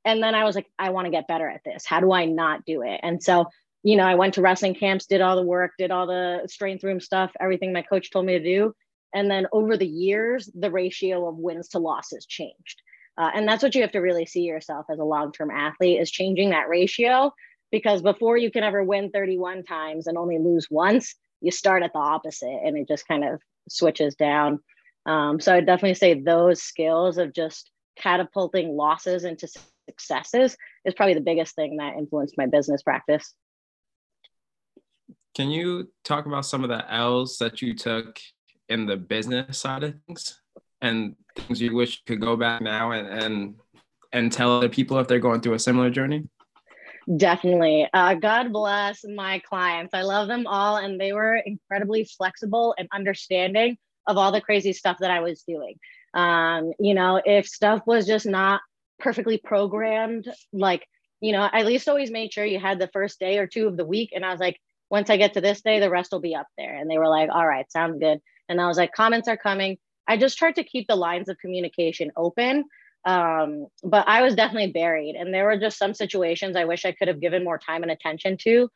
and 0.05 0.21
then 0.21 0.35
I 0.35 0.43
was 0.43 0.55
like, 0.55 0.67
I 0.79 0.89
want 0.89 1.05
to 1.05 1.11
get 1.11 1.27
better 1.27 1.47
at 1.47 1.61
this. 1.63 1.85
How 1.85 1.99
do 1.99 2.11
I 2.11 2.25
not 2.25 2.65
do 2.65 2.81
it? 2.81 2.99
And 3.03 3.21
so, 3.21 3.45
you 3.83 3.95
know, 3.95 4.03
I 4.03 4.15
went 4.15 4.35
to 4.35 4.41
wrestling 4.41 4.75
camps, 4.75 5.05
did 5.05 5.21
all 5.21 5.35
the 5.35 5.43
work, 5.43 5.71
did 5.77 5.91
all 5.91 6.07
the 6.07 6.47
strength 6.47 6.83
room 6.83 6.99
stuff, 6.99 7.31
everything 7.39 7.71
my 7.71 7.83
coach 7.83 8.09
told 8.09 8.25
me 8.25 8.37
to 8.37 8.43
do. 8.43 8.73
And 9.13 9.29
then 9.29 9.47
over 9.51 9.77
the 9.77 9.87
years, 9.87 10.49
the 10.53 10.71
ratio 10.71 11.27
of 11.27 11.37
wins 11.37 11.69
to 11.69 11.79
losses 11.79 12.25
changed. 12.25 12.81
Uh, 13.17 13.29
and 13.33 13.47
that's 13.47 13.61
what 13.61 13.75
you 13.75 13.81
have 13.81 13.91
to 13.91 13.99
really 13.99 14.25
see 14.25 14.41
yourself 14.41 14.85
as 14.89 14.99
a 14.99 15.03
long 15.03 15.31
term 15.31 15.51
athlete 15.51 15.99
is 15.99 16.09
changing 16.09 16.51
that 16.51 16.69
ratio. 16.69 17.33
Because 17.71 18.01
before 18.01 18.37
you 18.37 18.51
can 18.51 18.63
ever 18.63 18.83
win 18.83 19.11
31 19.11 19.63
times 19.63 20.07
and 20.07 20.17
only 20.17 20.39
lose 20.39 20.67
once, 20.69 21.15
you 21.39 21.51
start 21.51 21.83
at 21.83 21.93
the 21.93 21.99
opposite 21.99 22.59
and 22.65 22.77
it 22.77 22.87
just 22.87 23.07
kind 23.07 23.23
of 23.23 23.41
switches 23.69 24.15
down. 24.15 24.59
Um, 25.05 25.39
so 25.39 25.55
I'd 25.55 25.65
definitely 25.65 25.95
say 25.95 26.13
those 26.13 26.61
skills 26.61 27.17
of 27.17 27.33
just 27.33 27.71
catapulting 27.97 28.75
losses 28.75 29.23
into 29.23 29.47
successes 29.89 30.57
is 30.85 30.93
probably 30.93 31.13
the 31.13 31.21
biggest 31.21 31.55
thing 31.55 31.77
that 31.77 31.97
influenced 31.97 32.37
my 32.37 32.45
business 32.45 32.83
practice. 32.83 33.33
Can 35.33 35.49
you 35.49 35.89
talk 36.03 36.25
about 36.25 36.45
some 36.45 36.63
of 36.63 36.69
the 36.69 36.91
L's 36.93 37.37
that 37.37 37.61
you 37.61 37.73
took 37.73 38.19
in 38.71 38.85
the 38.85 38.97
business 38.97 39.57
side 39.57 39.83
of 39.83 39.95
things 40.07 40.41
and 40.81 41.15
things 41.35 41.61
you 41.61 41.75
wish 41.75 42.03
could 42.05 42.21
go 42.21 42.35
back 42.35 42.61
now 42.61 42.91
and 42.91 43.07
and 43.07 43.55
and 44.13 44.31
tell 44.31 44.57
other 44.57 44.69
people 44.69 44.97
if 44.99 45.07
they're 45.07 45.19
going 45.19 45.41
through 45.41 45.53
a 45.53 45.59
similar 45.59 45.89
journey? 45.89 46.27
Definitely. 47.17 47.87
Uh, 47.93 48.13
God 48.15 48.51
bless 48.51 49.03
my 49.03 49.39
clients. 49.39 49.93
I 49.93 50.03
love 50.03 50.27
them 50.27 50.45
all, 50.47 50.77
and 50.77 50.99
they 50.99 51.13
were 51.13 51.35
incredibly 51.35 52.03
flexible 52.05 52.75
and 52.77 52.87
understanding 52.93 53.77
of 54.07 54.17
all 54.17 54.31
the 54.31 54.41
crazy 54.41 54.73
stuff 54.73 54.97
that 54.99 55.11
I 55.11 55.21
was 55.21 55.43
doing. 55.43 55.75
Um, 56.13 56.73
you 56.79 56.93
know, 56.93 57.21
if 57.23 57.47
stuff 57.47 57.81
was 57.85 58.05
just 58.05 58.25
not 58.25 58.61
perfectly 58.99 59.37
programmed, 59.37 60.27
like, 60.53 60.85
you 61.21 61.31
know, 61.31 61.41
I 61.41 61.61
at 61.61 61.65
least 61.65 61.87
always 61.87 62.11
made 62.11 62.33
sure 62.33 62.45
you 62.45 62.59
had 62.59 62.79
the 62.79 62.89
first 62.93 63.19
day 63.19 63.37
or 63.37 63.47
two 63.47 63.67
of 63.67 63.77
the 63.77 63.85
week. 63.85 64.11
And 64.13 64.25
I 64.25 64.31
was 64.31 64.39
like, 64.39 64.59
once 64.89 65.09
I 65.09 65.17
get 65.17 65.33
to 65.33 65.41
this 65.41 65.61
day, 65.61 65.79
the 65.79 65.89
rest 65.89 66.11
will 66.11 66.19
be 66.19 66.35
up 66.35 66.47
there. 66.57 66.75
And 66.75 66.89
they 66.89 66.97
were 66.97 67.07
like, 67.07 67.29
all 67.31 67.47
right, 67.47 67.71
sounds 67.71 67.99
good. 67.99 68.19
And 68.51 68.61
I 68.61 68.67
was 68.67 68.77
like, 68.77 68.93
comments 68.93 69.27
are 69.27 69.37
coming. 69.37 69.77
I 70.07 70.17
just 70.17 70.37
tried 70.37 70.55
to 70.55 70.63
keep 70.63 70.87
the 70.87 70.95
lines 70.95 71.29
of 71.29 71.37
communication 71.39 72.11
open. 72.15 72.65
Um, 73.05 73.67
but 73.83 74.07
I 74.07 74.21
was 74.21 74.35
definitely 74.35 74.71
buried. 74.71 75.15
And 75.15 75.33
there 75.33 75.45
were 75.45 75.57
just 75.57 75.77
some 75.77 75.93
situations 75.93 76.55
I 76.55 76.65
wish 76.65 76.85
I 76.85 76.91
could 76.91 77.07
have 77.07 77.19
given 77.19 77.43
more 77.43 77.57
time 77.57 77.81
and 77.81 77.91
attention 77.91 78.37
to. 78.43 78.69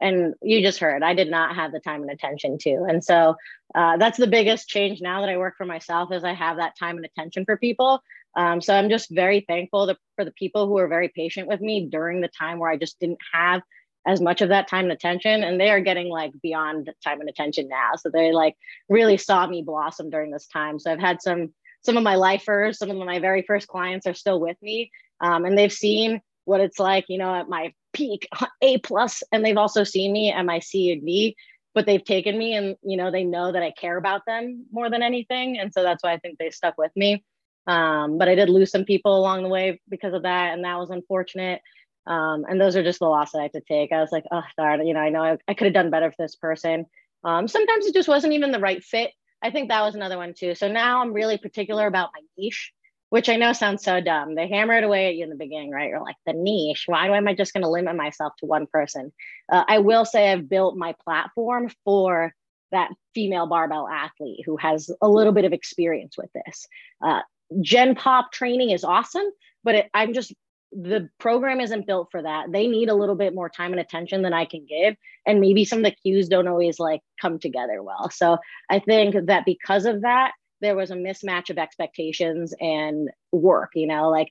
And 0.00 0.34
you 0.42 0.62
just 0.62 0.78
heard, 0.78 1.02
I 1.02 1.14
did 1.14 1.30
not 1.30 1.56
have 1.56 1.72
the 1.72 1.80
time 1.80 2.02
and 2.02 2.10
attention 2.10 2.58
to. 2.58 2.84
And 2.88 3.02
so 3.04 3.36
uh, 3.74 3.96
that's 3.96 4.18
the 4.18 4.26
biggest 4.28 4.68
change 4.68 5.00
now 5.00 5.20
that 5.20 5.30
I 5.30 5.36
work 5.36 5.54
for 5.56 5.66
myself 5.66 6.12
is 6.12 6.24
I 6.24 6.34
have 6.34 6.56
that 6.56 6.76
time 6.78 6.96
and 6.96 7.04
attention 7.04 7.44
for 7.44 7.56
people. 7.56 8.00
Um, 8.36 8.60
so 8.60 8.74
I'm 8.74 8.90
just 8.90 9.10
very 9.10 9.44
thankful 9.48 9.88
to, 9.88 9.96
for 10.14 10.24
the 10.24 10.30
people 10.32 10.66
who 10.66 10.74
were 10.74 10.86
very 10.86 11.08
patient 11.08 11.48
with 11.48 11.60
me 11.60 11.86
during 11.86 12.20
the 12.20 12.28
time 12.28 12.58
where 12.58 12.70
I 12.70 12.76
just 12.76 13.00
didn't 13.00 13.18
have 13.32 13.62
as 14.08 14.22
much 14.22 14.40
of 14.40 14.48
that 14.48 14.66
time 14.66 14.86
and 14.86 14.92
attention 14.92 15.44
and 15.44 15.60
they 15.60 15.68
are 15.70 15.80
getting 15.80 16.08
like 16.08 16.32
beyond 16.42 16.90
time 17.04 17.20
and 17.20 17.28
attention 17.28 17.68
now. 17.68 17.90
So 17.96 18.08
they 18.08 18.32
like 18.32 18.56
really 18.88 19.18
saw 19.18 19.46
me 19.46 19.62
blossom 19.62 20.08
during 20.08 20.30
this 20.30 20.46
time. 20.48 20.78
So 20.78 20.90
i've 20.90 20.98
had 20.98 21.20
some 21.22 21.52
some 21.82 21.96
of 21.96 22.02
my 22.02 22.16
lifers 22.16 22.78
some 22.78 22.90
of 22.90 22.96
my 22.96 23.18
very 23.18 23.42
first 23.42 23.68
clients 23.68 24.06
are 24.06 24.14
still 24.14 24.40
with 24.40 24.56
me 24.62 24.90
um, 25.20 25.44
and 25.44 25.56
they've 25.56 25.72
seen 25.72 26.20
what 26.44 26.60
it's 26.60 26.78
like 26.78 27.04
you 27.08 27.18
know 27.18 27.34
at 27.34 27.48
my 27.48 27.72
peak 27.92 28.28
a 28.62 28.78
plus 28.78 29.22
and 29.32 29.44
they've 29.44 29.56
also 29.56 29.84
seen 29.84 30.12
me 30.12 30.32
at 30.32 30.44
my 30.44 30.58
c 30.58 30.92
and 30.92 31.04
d 31.04 31.36
but 31.74 31.86
they've 31.86 32.04
taken 32.04 32.36
me 32.36 32.54
and 32.54 32.76
you 32.82 32.96
know 32.96 33.10
they 33.10 33.24
know 33.24 33.52
that 33.52 33.62
i 33.62 33.70
care 33.70 33.96
about 33.96 34.22
them 34.26 34.66
more 34.72 34.90
than 34.90 35.02
anything 35.02 35.58
and 35.58 35.72
so 35.72 35.82
that's 35.82 36.02
why 36.02 36.12
i 36.12 36.18
think 36.18 36.38
they 36.38 36.50
stuck 36.50 36.76
with 36.78 36.92
me. 36.96 37.24
Um, 37.66 38.16
but 38.16 38.28
i 38.28 38.34
did 38.34 38.48
lose 38.48 38.70
some 38.70 38.84
people 38.84 39.16
along 39.16 39.42
the 39.42 39.48
way 39.48 39.80
because 39.88 40.14
of 40.14 40.22
that 40.22 40.54
and 40.54 40.64
that 40.64 40.78
was 40.78 40.90
unfortunate 40.90 41.60
um, 42.08 42.46
and 42.48 42.58
those 42.58 42.74
are 42.74 42.82
just 42.82 43.00
the 43.00 43.06
losses 43.06 43.34
I 43.38 43.42
had 43.42 43.52
to 43.52 43.60
take. 43.60 43.92
I 43.92 44.00
was 44.00 44.10
like, 44.10 44.24
oh, 44.32 44.42
darn, 44.56 44.86
you 44.86 44.94
know, 44.94 45.00
I 45.00 45.10
know 45.10 45.22
I, 45.22 45.36
I 45.46 45.54
could 45.54 45.66
have 45.66 45.74
done 45.74 45.90
better 45.90 46.10
for 46.10 46.16
this 46.18 46.36
person. 46.36 46.86
Um, 47.22 47.46
sometimes 47.46 47.86
it 47.86 47.94
just 47.94 48.08
wasn't 48.08 48.32
even 48.32 48.50
the 48.50 48.58
right 48.58 48.82
fit. 48.82 49.10
I 49.42 49.50
think 49.50 49.68
that 49.68 49.82
was 49.82 49.94
another 49.94 50.16
one 50.16 50.32
too. 50.34 50.54
So 50.54 50.68
now 50.68 51.02
I'm 51.02 51.12
really 51.12 51.36
particular 51.36 51.86
about 51.86 52.10
my 52.14 52.22
niche, 52.38 52.72
which 53.10 53.28
I 53.28 53.36
know 53.36 53.52
sounds 53.52 53.84
so 53.84 54.00
dumb. 54.00 54.34
They 54.34 54.48
hammer 54.48 54.74
it 54.74 54.84
away 54.84 55.08
at 55.08 55.16
you 55.16 55.24
in 55.24 55.30
the 55.30 55.36
beginning, 55.36 55.70
right? 55.70 55.90
You're 55.90 56.00
like, 56.00 56.16
the 56.24 56.32
niche. 56.32 56.84
Why 56.86 57.14
am 57.14 57.28
I 57.28 57.34
just 57.34 57.52
going 57.52 57.62
to 57.62 57.70
limit 57.70 57.94
myself 57.94 58.32
to 58.38 58.46
one 58.46 58.66
person? 58.66 59.12
Uh, 59.52 59.64
I 59.68 59.78
will 59.80 60.06
say 60.06 60.32
I've 60.32 60.48
built 60.48 60.78
my 60.78 60.94
platform 61.04 61.70
for 61.84 62.32
that 62.72 62.90
female 63.14 63.46
barbell 63.46 63.86
athlete 63.86 64.44
who 64.46 64.56
has 64.56 64.90
a 65.02 65.08
little 65.08 65.32
bit 65.32 65.44
of 65.44 65.52
experience 65.52 66.16
with 66.16 66.30
this. 66.32 66.66
Uh, 67.04 67.20
Gen 67.60 67.94
Pop 67.94 68.32
training 68.32 68.70
is 68.70 68.84
awesome, 68.84 69.26
but 69.62 69.74
it, 69.74 69.90
I'm 69.92 70.14
just 70.14 70.32
the 70.72 71.08
program 71.18 71.60
isn't 71.60 71.86
built 71.86 72.08
for 72.10 72.22
that. 72.22 72.52
They 72.52 72.66
need 72.66 72.88
a 72.88 72.94
little 72.94 73.14
bit 73.14 73.34
more 73.34 73.48
time 73.48 73.72
and 73.72 73.80
attention 73.80 74.22
than 74.22 74.32
I 74.32 74.44
can 74.44 74.66
give. 74.66 74.96
And 75.26 75.40
maybe 75.40 75.64
some 75.64 75.78
of 75.78 75.84
the 75.84 75.96
cues 76.02 76.28
don't 76.28 76.48
always 76.48 76.78
like 76.78 77.00
come 77.20 77.38
together 77.38 77.82
well. 77.82 78.10
So 78.10 78.38
I 78.70 78.78
think 78.78 79.14
that 79.26 79.44
because 79.44 79.86
of 79.86 80.02
that, 80.02 80.32
there 80.60 80.76
was 80.76 80.90
a 80.90 80.96
mismatch 80.96 81.50
of 81.50 81.58
expectations 81.58 82.54
and 82.60 83.10
work, 83.32 83.70
you 83.74 83.86
know, 83.86 84.10
like 84.10 84.28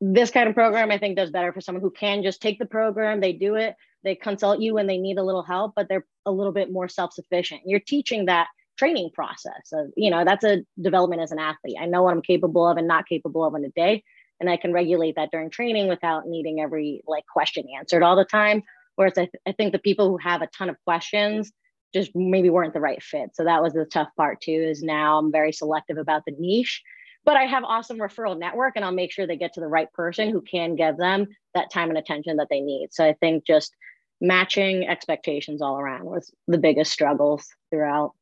this 0.00 0.30
kind 0.30 0.48
of 0.48 0.54
program 0.54 0.90
I 0.90 0.98
think 0.98 1.16
does 1.16 1.30
better 1.30 1.52
for 1.52 1.60
someone 1.60 1.82
who 1.82 1.90
can 1.90 2.22
just 2.22 2.42
take 2.42 2.58
the 2.58 2.66
program, 2.66 3.20
they 3.20 3.32
do 3.32 3.54
it, 3.54 3.76
they 4.02 4.14
consult 4.16 4.60
you 4.60 4.74
when 4.74 4.86
they 4.86 4.98
need 4.98 5.18
a 5.18 5.22
little 5.22 5.44
help, 5.44 5.74
but 5.76 5.88
they're 5.88 6.06
a 6.26 6.32
little 6.32 6.52
bit 6.52 6.72
more 6.72 6.88
self-sufficient. 6.88 7.62
You're 7.66 7.80
teaching 7.80 8.26
that 8.26 8.48
training 8.78 9.10
process 9.14 9.72
of, 9.72 9.90
you 9.96 10.10
know, 10.10 10.24
that's 10.24 10.44
a 10.44 10.64
development 10.80 11.22
as 11.22 11.30
an 11.30 11.38
athlete. 11.38 11.76
I 11.80 11.86
know 11.86 12.02
what 12.02 12.14
I'm 12.14 12.22
capable 12.22 12.66
of 12.66 12.78
and 12.78 12.88
not 12.88 13.06
capable 13.06 13.44
of 13.44 13.54
in 13.54 13.64
a 13.64 13.68
day 13.68 14.02
and 14.42 14.50
I 14.50 14.56
can 14.56 14.72
regulate 14.72 15.14
that 15.14 15.30
during 15.30 15.50
training 15.50 15.88
without 15.88 16.26
needing 16.26 16.60
every 16.60 17.02
like 17.06 17.24
question 17.26 17.64
answered 17.78 18.02
all 18.02 18.16
the 18.16 18.24
time. 18.24 18.62
Whereas 18.96 19.16
I, 19.16 19.22
th- 19.22 19.42
I 19.46 19.52
think 19.52 19.72
the 19.72 19.78
people 19.78 20.08
who 20.08 20.18
have 20.18 20.42
a 20.42 20.48
ton 20.48 20.68
of 20.68 20.76
questions 20.84 21.52
just 21.94 22.10
maybe 22.14 22.50
weren't 22.50 22.74
the 22.74 22.80
right 22.80 23.02
fit. 23.02 23.30
So 23.34 23.44
that 23.44 23.62
was 23.62 23.72
the 23.72 23.84
tough 23.84 24.08
part 24.16 24.40
too. 24.40 24.50
Is 24.50 24.82
now 24.82 25.18
I'm 25.18 25.30
very 25.30 25.52
selective 25.52 25.96
about 25.96 26.22
the 26.26 26.34
niche, 26.38 26.82
but 27.24 27.36
I 27.36 27.44
have 27.44 27.62
awesome 27.62 27.98
referral 27.98 28.38
network, 28.38 28.74
and 28.74 28.84
I'll 28.84 28.92
make 28.92 29.12
sure 29.12 29.26
they 29.26 29.36
get 29.36 29.52
to 29.54 29.60
the 29.60 29.68
right 29.68 29.90
person 29.92 30.30
who 30.30 30.42
can 30.42 30.74
give 30.74 30.96
them 30.96 31.28
that 31.54 31.70
time 31.70 31.88
and 31.88 31.98
attention 31.98 32.36
that 32.38 32.48
they 32.50 32.60
need. 32.60 32.88
So 32.90 33.06
I 33.06 33.14
think 33.20 33.46
just 33.46 33.74
matching 34.20 34.88
expectations 34.88 35.62
all 35.62 35.78
around 35.78 36.04
was 36.04 36.32
the 36.48 36.58
biggest 36.58 36.92
struggles 36.92 37.46
throughout. 37.70 38.12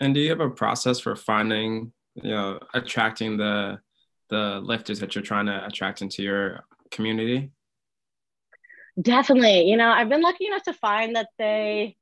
And 0.00 0.14
do 0.14 0.20
you 0.20 0.30
have 0.30 0.40
a 0.40 0.50
process 0.50 1.00
for 1.00 1.16
finding, 1.16 1.92
you 2.14 2.30
know, 2.30 2.58
attracting 2.74 3.38
the 3.38 3.78
the 4.32 4.60
lifters 4.64 4.98
that 5.00 5.14
you're 5.14 5.22
trying 5.22 5.46
to 5.46 5.64
attract 5.66 6.02
into 6.02 6.22
your 6.22 6.64
community? 6.90 7.50
Definitely. 9.00 9.70
You 9.70 9.76
know, 9.76 9.90
I've 9.90 10.08
been 10.08 10.22
lucky 10.22 10.46
enough 10.46 10.62
to 10.64 10.72
find 10.72 11.14
that 11.16 11.28
they 11.38 11.96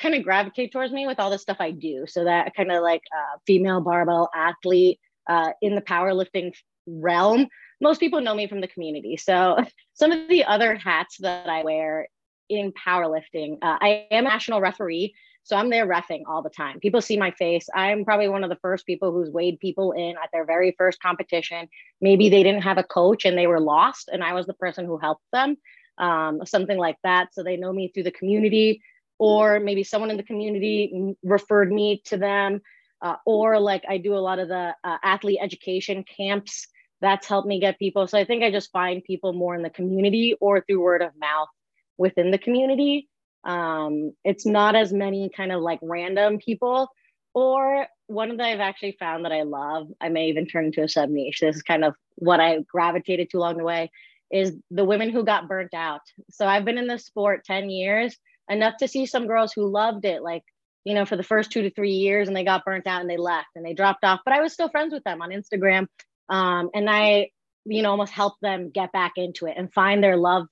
kind 0.00 0.14
of 0.14 0.24
gravitate 0.24 0.72
towards 0.72 0.92
me 0.92 1.06
with 1.06 1.18
all 1.18 1.30
the 1.30 1.38
stuff 1.38 1.56
I 1.60 1.70
do. 1.70 2.04
So 2.06 2.24
that 2.24 2.54
kind 2.54 2.70
of 2.70 2.82
like 2.82 3.02
uh, 3.16 3.38
female 3.46 3.80
barbell 3.80 4.28
athlete 4.34 5.00
uh, 5.28 5.50
in 5.62 5.74
the 5.74 5.80
powerlifting 5.80 6.52
realm. 6.86 7.46
Most 7.80 8.00
people 8.00 8.20
know 8.20 8.34
me 8.34 8.48
from 8.48 8.60
the 8.60 8.68
community. 8.68 9.16
So 9.16 9.58
some 9.94 10.10
of 10.10 10.28
the 10.28 10.44
other 10.44 10.74
hats 10.74 11.16
that 11.20 11.48
I 11.48 11.62
wear 11.62 12.08
in 12.48 12.72
powerlifting, 12.72 13.58
uh, 13.62 13.78
I 13.80 14.06
am 14.10 14.26
a 14.26 14.28
national 14.28 14.60
referee. 14.60 15.14
So 15.48 15.56
I'm 15.56 15.70
there 15.70 15.86
refing 15.86 16.24
all 16.26 16.42
the 16.42 16.50
time. 16.50 16.78
People 16.78 17.00
see 17.00 17.16
my 17.16 17.30
face. 17.30 17.70
I'm 17.74 18.04
probably 18.04 18.28
one 18.28 18.44
of 18.44 18.50
the 18.50 18.56
first 18.56 18.84
people 18.84 19.12
who's 19.12 19.30
weighed 19.30 19.58
people 19.60 19.92
in 19.92 20.10
at 20.22 20.28
their 20.30 20.44
very 20.44 20.74
first 20.76 21.00
competition. 21.00 21.70
Maybe 22.02 22.28
they 22.28 22.42
didn't 22.42 22.64
have 22.64 22.76
a 22.76 22.82
coach 22.82 23.24
and 23.24 23.36
they 23.36 23.46
were 23.46 23.58
lost, 23.58 24.10
and 24.12 24.22
I 24.22 24.34
was 24.34 24.44
the 24.44 24.52
person 24.52 24.84
who 24.84 24.98
helped 24.98 25.24
them, 25.32 25.56
um, 25.96 26.44
something 26.44 26.76
like 26.76 26.98
that. 27.02 27.32
So 27.32 27.42
they 27.42 27.56
know 27.56 27.72
me 27.72 27.88
through 27.88 28.02
the 28.02 28.10
community, 28.10 28.82
or 29.18 29.58
maybe 29.58 29.84
someone 29.84 30.10
in 30.10 30.18
the 30.18 30.22
community 30.22 31.16
referred 31.22 31.72
me 31.72 32.02
to 32.04 32.18
them, 32.18 32.60
uh, 33.00 33.16
or 33.24 33.58
like 33.58 33.84
I 33.88 33.96
do 33.96 34.14
a 34.16 34.20
lot 34.20 34.40
of 34.40 34.48
the 34.48 34.74
uh, 34.84 34.98
athlete 35.02 35.38
education 35.40 36.04
camps. 36.14 36.66
That's 37.00 37.26
helped 37.26 37.48
me 37.48 37.58
get 37.58 37.78
people. 37.78 38.06
So 38.06 38.18
I 38.18 38.26
think 38.26 38.42
I 38.42 38.50
just 38.50 38.70
find 38.70 39.02
people 39.02 39.32
more 39.32 39.54
in 39.54 39.62
the 39.62 39.70
community 39.70 40.36
or 40.42 40.60
through 40.60 40.82
word 40.82 41.00
of 41.00 41.12
mouth 41.18 41.48
within 41.96 42.32
the 42.32 42.38
community 42.38 43.08
um, 43.48 44.12
it's 44.24 44.44
not 44.44 44.76
as 44.76 44.92
many 44.92 45.30
kind 45.34 45.50
of 45.50 45.62
like 45.62 45.80
random 45.82 46.38
people. 46.38 46.90
Or 47.34 47.86
one 48.06 48.36
that 48.36 48.44
I've 48.44 48.60
actually 48.60 48.96
found 48.98 49.24
that 49.24 49.32
I 49.32 49.42
love, 49.42 49.88
I 50.00 50.10
may 50.10 50.26
even 50.26 50.46
turn 50.46 50.66
into 50.66 50.82
a 50.82 50.88
sub 50.88 51.08
niche. 51.08 51.40
This 51.40 51.56
is 51.56 51.62
kind 51.62 51.84
of 51.84 51.94
what 52.16 52.40
I 52.40 52.58
gravitated 52.70 53.30
to 53.30 53.38
along 53.38 53.56
the 53.56 53.64
way 53.64 53.90
is 54.30 54.54
the 54.70 54.84
women 54.84 55.10
who 55.10 55.24
got 55.24 55.48
burnt 55.48 55.72
out. 55.72 56.02
So 56.30 56.46
I've 56.46 56.66
been 56.66 56.78
in 56.78 56.86
this 56.86 57.06
sport 57.06 57.44
10 57.46 57.70
years, 57.70 58.16
enough 58.50 58.76
to 58.78 58.88
see 58.88 59.06
some 59.06 59.26
girls 59.26 59.52
who 59.52 59.66
loved 59.66 60.04
it, 60.04 60.22
like, 60.22 60.42
you 60.84 60.94
know, 60.94 61.06
for 61.06 61.16
the 61.16 61.22
first 61.22 61.50
two 61.50 61.62
to 61.62 61.70
three 61.70 61.92
years 61.92 62.28
and 62.28 62.36
they 62.36 62.44
got 62.44 62.64
burnt 62.64 62.86
out 62.86 63.00
and 63.00 63.08
they 63.08 63.16
left 63.16 63.48
and 63.56 63.64
they 63.64 63.72
dropped 63.72 64.04
off. 64.04 64.20
But 64.24 64.34
I 64.34 64.42
was 64.42 64.52
still 64.52 64.68
friends 64.68 64.92
with 64.92 65.04
them 65.04 65.22
on 65.22 65.30
Instagram. 65.30 65.86
Um, 66.28 66.70
and 66.74 66.90
I, 66.90 67.30
you 67.64 67.82
know, 67.82 67.90
almost 67.90 68.12
helped 68.12 68.42
them 68.42 68.70
get 68.70 68.92
back 68.92 69.12
into 69.16 69.46
it 69.46 69.54
and 69.56 69.72
find 69.72 70.02
their 70.02 70.16
love 70.16 70.46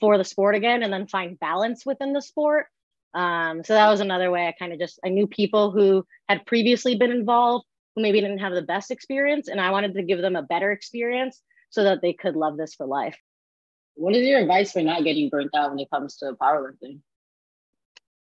for 0.00 0.18
the 0.18 0.24
sport 0.24 0.54
again 0.54 0.82
and 0.82 0.92
then 0.92 1.06
find 1.06 1.38
balance 1.38 1.84
within 1.86 2.12
the 2.12 2.22
sport. 2.22 2.66
Um, 3.12 3.64
so 3.64 3.74
that 3.74 3.88
was 3.88 4.00
another 4.00 4.30
way 4.30 4.46
I 4.46 4.52
kind 4.52 4.72
of 4.72 4.78
just 4.78 5.00
I 5.04 5.08
knew 5.08 5.26
people 5.26 5.70
who 5.70 6.04
had 6.28 6.46
previously 6.46 6.96
been 6.96 7.10
involved 7.10 7.66
who 7.94 8.02
maybe 8.02 8.20
didn't 8.20 8.38
have 8.38 8.54
the 8.54 8.62
best 8.62 8.90
experience, 8.90 9.48
and 9.48 9.60
I 9.60 9.70
wanted 9.70 9.94
to 9.94 10.02
give 10.02 10.20
them 10.20 10.36
a 10.36 10.42
better 10.42 10.70
experience 10.70 11.40
so 11.70 11.84
that 11.84 12.00
they 12.02 12.12
could 12.12 12.36
love 12.36 12.56
this 12.56 12.74
for 12.74 12.86
life. 12.86 13.16
What 13.94 14.14
is 14.14 14.26
your 14.26 14.40
advice 14.40 14.72
for 14.72 14.82
not 14.82 15.04
getting 15.04 15.28
burnt 15.28 15.50
out 15.54 15.70
when 15.70 15.78
it 15.80 15.90
comes 15.90 16.16
to 16.18 16.32
powerlifting? 16.40 17.00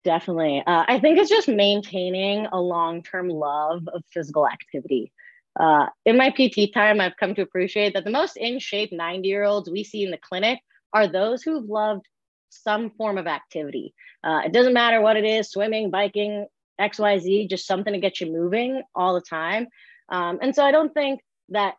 Definitely. 0.03 0.63
Uh, 0.65 0.85
I 0.87 0.99
think 0.99 1.17
it's 1.17 1.29
just 1.29 1.47
maintaining 1.47 2.45
a 2.45 2.59
long 2.61 3.01
term 3.01 3.27
love 3.27 3.87
of 3.91 4.03
physical 4.13 4.47
activity. 4.47 5.11
Uh, 5.59 5.87
in 6.05 6.17
my 6.17 6.29
PT 6.29 6.71
time, 6.73 7.01
I've 7.01 7.17
come 7.17 7.33
to 7.35 7.41
appreciate 7.41 7.93
that 7.93 8.03
the 8.03 8.11
most 8.11 8.37
in 8.37 8.59
shape 8.59 8.91
90 8.91 9.27
year 9.27 9.43
olds 9.43 9.69
we 9.69 9.83
see 9.83 10.03
in 10.03 10.11
the 10.11 10.17
clinic 10.17 10.59
are 10.95 11.07
those 11.07 11.43
who've 11.43 11.69
loved 11.69 12.07
some 12.49 12.89
form 12.91 13.17
of 13.17 13.27
activity. 13.27 13.93
Uh, 14.23 14.43
it 14.45 14.53
doesn't 14.53 14.73
matter 14.73 15.01
what 15.01 15.17
it 15.17 15.25
is 15.25 15.51
swimming, 15.51 15.91
biking, 15.91 16.47
XYZ, 16.79 17.49
just 17.49 17.67
something 17.67 17.91
to 17.91 17.99
get 17.99 18.21
you 18.21 18.31
moving 18.31 18.81
all 18.95 19.13
the 19.13 19.21
time. 19.21 19.67
Um, 20.07 20.39
and 20.41 20.55
so 20.55 20.63
I 20.63 20.71
don't 20.71 20.93
think 20.93 21.19
that 21.49 21.75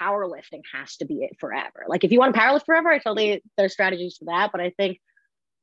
powerlifting 0.00 0.60
has 0.74 0.96
to 0.98 1.06
be 1.06 1.22
it 1.22 1.38
forever. 1.40 1.86
Like 1.88 2.04
if 2.04 2.12
you 2.12 2.18
want 2.18 2.34
to 2.34 2.40
powerlift 2.40 2.66
forever, 2.66 2.90
I 2.90 2.98
totally 2.98 3.42
there's 3.56 3.72
strategies 3.72 4.18
for 4.18 4.26
that. 4.26 4.52
But 4.52 4.60
I 4.60 4.70
think 4.76 5.00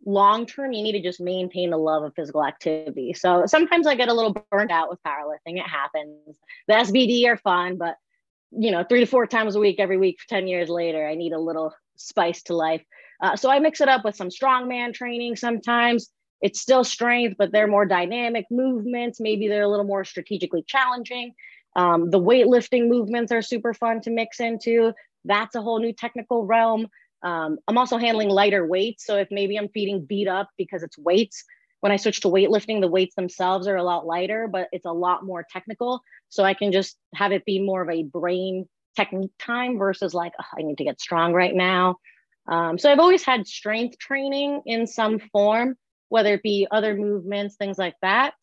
long 0.03 0.47
term, 0.47 0.73
you 0.73 0.81
need 0.81 0.93
to 0.93 1.01
just 1.01 1.21
maintain 1.21 1.69
the 1.69 1.77
love 1.77 2.01
of 2.03 2.15
physical 2.15 2.43
activity. 2.43 3.13
So 3.13 3.45
sometimes 3.45 3.85
I 3.85 3.93
get 3.93 4.09
a 4.09 4.13
little 4.13 4.35
burnt 4.51 4.71
out 4.71 4.89
with 4.89 4.99
powerlifting. 5.05 5.59
It 5.59 5.69
happens. 5.69 6.39
The 6.67 6.73
SBD 6.73 7.27
are 7.27 7.37
fun, 7.37 7.77
but 7.77 7.95
you 8.51 8.71
know, 8.71 8.83
three 8.83 9.01
to 9.01 9.05
four 9.05 9.27
times 9.27 9.55
a 9.55 9.59
week 9.59 9.79
every 9.79 9.97
week 9.97 10.19
for 10.19 10.27
10 10.29 10.47
years 10.47 10.69
later, 10.69 11.05
I 11.05 11.13
need 11.13 11.33
a 11.33 11.39
little 11.39 11.73
spice 11.97 12.43
to 12.43 12.55
life. 12.55 12.83
Uh, 13.21 13.35
so 13.35 13.49
I 13.49 13.59
mix 13.59 13.81
it 13.81 13.89
up 13.89 14.05
with 14.05 14.15
some 14.15 14.29
strongman 14.29 14.93
training 14.93 15.35
sometimes. 15.35 16.09
It's 16.41 16.61
still 16.61 16.83
strength, 16.83 17.35
but 17.37 17.51
they're 17.51 17.67
more 17.67 17.85
dynamic 17.85 18.45
movements. 18.51 19.19
Maybe 19.19 19.47
they're 19.47 19.63
a 19.63 19.67
little 19.67 19.85
more 19.85 20.05
strategically 20.05 20.63
challenging. 20.67 21.33
Um, 21.75 22.09
the 22.11 22.19
weightlifting 22.19 22.87
movements 22.87 23.31
are 23.31 23.41
super 23.41 23.73
fun 23.73 24.01
to 24.01 24.11
mix 24.11 24.39
into. 24.39 24.93
That's 25.25 25.55
a 25.55 25.61
whole 25.61 25.79
new 25.79 25.93
technical 25.93 26.45
realm. 26.45 26.87
Um, 27.23 27.57
I'm 27.67 27.77
also 27.77 27.97
handling 27.97 28.29
lighter 28.29 28.65
weights. 28.65 29.05
So 29.05 29.17
if 29.17 29.27
maybe 29.31 29.57
I'm 29.57 29.69
feeding 29.69 30.05
beat 30.05 30.27
up 30.27 30.49
because 30.57 30.83
it's 30.83 30.97
weights, 30.97 31.43
when 31.79 31.91
I 31.91 31.97
switch 31.97 32.21
to 32.21 32.27
weightlifting, 32.27 32.81
the 32.81 32.87
weights 32.87 33.15
themselves 33.15 33.67
are 33.67 33.75
a 33.75 33.83
lot 33.83 34.05
lighter, 34.05 34.47
but 34.47 34.67
it's 34.71 34.85
a 34.85 34.91
lot 34.91 35.25
more 35.25 35.45
technical. 35.49 36.01
So 36.29 36.43
I 36.43 36.53
can 36.53 36.71
just 36.71 36.97
have 37.13 37.31
it 37.31 37.45
be 37.45 37.59
more 37.59 37.81
of 37.81 37.89
a 37.89 38.03
brain 38.03 38.67
technique 38.97 39.31
time 39.39 39.77
versus 39.77 40.13
like, 40.13 40.33
oh, 40.39 40.59
I 40.59 40.63
need 40.63 40.79
to 40.79 40.83
get 40.83 40.99
strong 40.99 41.33
right 41.33 41.55
now. 41.55 41.95
Um, 42.49 42.77
so 42.77 42.91
I've 42.91 42.99
always 42.99 43.23
had 43.23 43.47
strength 43.47 43.97
training 43.97 44.61
in 44.65 44.87
some 44.87 45.19
form, 45.31 45.75
whether 46.09 46.33
it 46.33 46.43
be 46.43 46.67
other 46.71 46.95
movements, 46.95 47.55
things 47.55 47.77
like 47.77 47.95
that. 48.01 48.33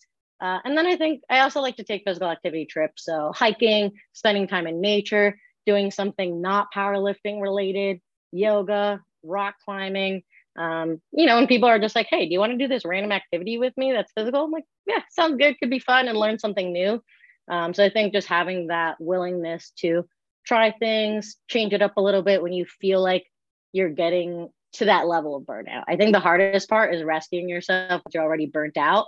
Uh, 0.40 0.58
and 0.64 0.76
then 0.76 0.86
I 0.86 0.96
think 0.96 1.22
I 1.30 1.40
also 1.40 1.60
like 1.60 1.76
to 1.76 1.84
take 1.84 2.04
physical 2.06 2.28
activity 2.28 2.66
trips. 2.66 3.04
So 3.04 3.32
hiking, 3.34 3.92
spending 4.12 4.46
time 4.46 4.66
in 4.66 4.80
nature, 4.80 5.38
doing 5.66 5.90
something 5.90 6.40
not 6.40 6.68
powerlifting 6.74 7.40
related, 7.40 8.00
yoga, 8.32 9.00
rock 9.22 9.54
climbing. 9.64 10.22
Um, 10.56 11.00
you 11.12 11.26
know, 11.26 11.38
and 11.38 11.48
people 11.48 11.68
are 11.68 11.80
just 11.80 11.96
like, 11.96 12.06
hey, 12.08 12.26
do 12.26 12.32
you 12.32 12.38
want 12.38 12.52
to 12.52 12.58
do 12.58 12.68
this 12.68 12.84
random 12.84 13.12
activity 13.12 13.58
with 13.58 13.76
me 13.76 13.92
that's 13.92 14.12
physical? 14.12 14.44
I'm 14.44 14.52
like, 14.52 14.64
yeah, 14.86 15.00
sounds 15.10 15.36
good, 15.38 15.58
could 15.58 15.70
be 15.70 15.80
fun 15.80 16.08
and 16.08 16.18
learn 16.18 16.38
something 16.38 16.72
new. 16.72 17.02
Um, 17.48 17.74
so 17.74 17.84
I 17.84 17.90
think 17.90 18.12
just 18.12 18.28
having 18.28 18.68
that 18.68 18.96
willingness 19.00 19.72
to 19.78 20.06
try 20.44 20.72
things, 20.72 21.36
change 21.48 21.72
it 21.72 21.82
up 21.82 21.96
a 21.96 22.02
little 22.02 22.22
bit 22.22 22.42
when 22.42 22.52
you 22.52 22.64
feel 22.64 23.02
like 23.02 23.24
you're 23.72 23.90
getting 23.90 24.48
to 24.74 24.86
that 24.86 25.06
level 25.06 25.36
of 25.36 25.44
burnout. 25.44 25.84
I 25.88 25.96
think 25.96 26.12
the 26.12 26.20
hardest 26.20 26.68
part 26.68 26.94
is 26.94 27.02
rescuing 27.02 27.48
yourself 27.48 28.02
you're 28.12 28.22
already 28.22 28.46
burnt 28.46 28.76
out. 28.76 29.06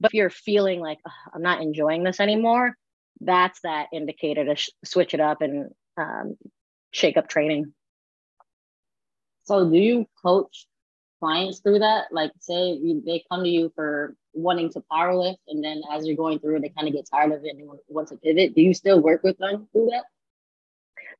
But 0.00 0.10
if 0.10 0.14
you're 0.14 0.30
feeling 0.30 0.80
like 0.80 0.98
I'm 1.34 1.42
not 1.42 1.60
enjoying 1.60 2.04
this 2.04 2.20
anymore, 2.20 2.76
that's 3.20 3.60
that 3.62 3.88
indicator 3.92 4.44
to 4.44 4.56
sh- 4.56 4.70
switch 4.84 5.14
it 5.14 5.20
up 5.20 5.40
and 5.40 5.70
um, 5.96 6.36
shake 6.90 7.16
up 7.16 7.28
training. 7.28 7.72
So, 9.44 9.68
do 9.70 9.78
you 9.78 10.06
coach 10.22 10.66
clients 11.20 11.60
through 11.60 11.78
that? 11.78 12.06
Like, 12.12 12.32
say 12.40 12.78
they 13.06 13.24
come 13.30 13.44
to 13.44 13.48
you 13.48 13.72
for 13.74 14.14
wanting 14.34 14.70
to 14.72 14.82
powerlift, 14.92 15.38
and 15.48 15.64
then 15.64 15.80
as 15.90 16.06
you're 16.06 16.16
going 16.16 16.40
through 16.40 16.60
they 16.60 16.68
kind 16.68 16.88
of 16.88 16.94
get 16.94 17.08
tired 17.10 17.32
of 17.32 17.44
it 17.44 17.56
and 17.56 17.70
want 17.88 18.08
to 18.08 18.16
pivot. 18.16 18.54
Do 18.54 18.60
you 18.60 18.74
still 18.74 19.00
work 19.00 19.22
with 19.22 19.38
them 19.38 19.66
through 19.72 19.88
that? 19.92 20.04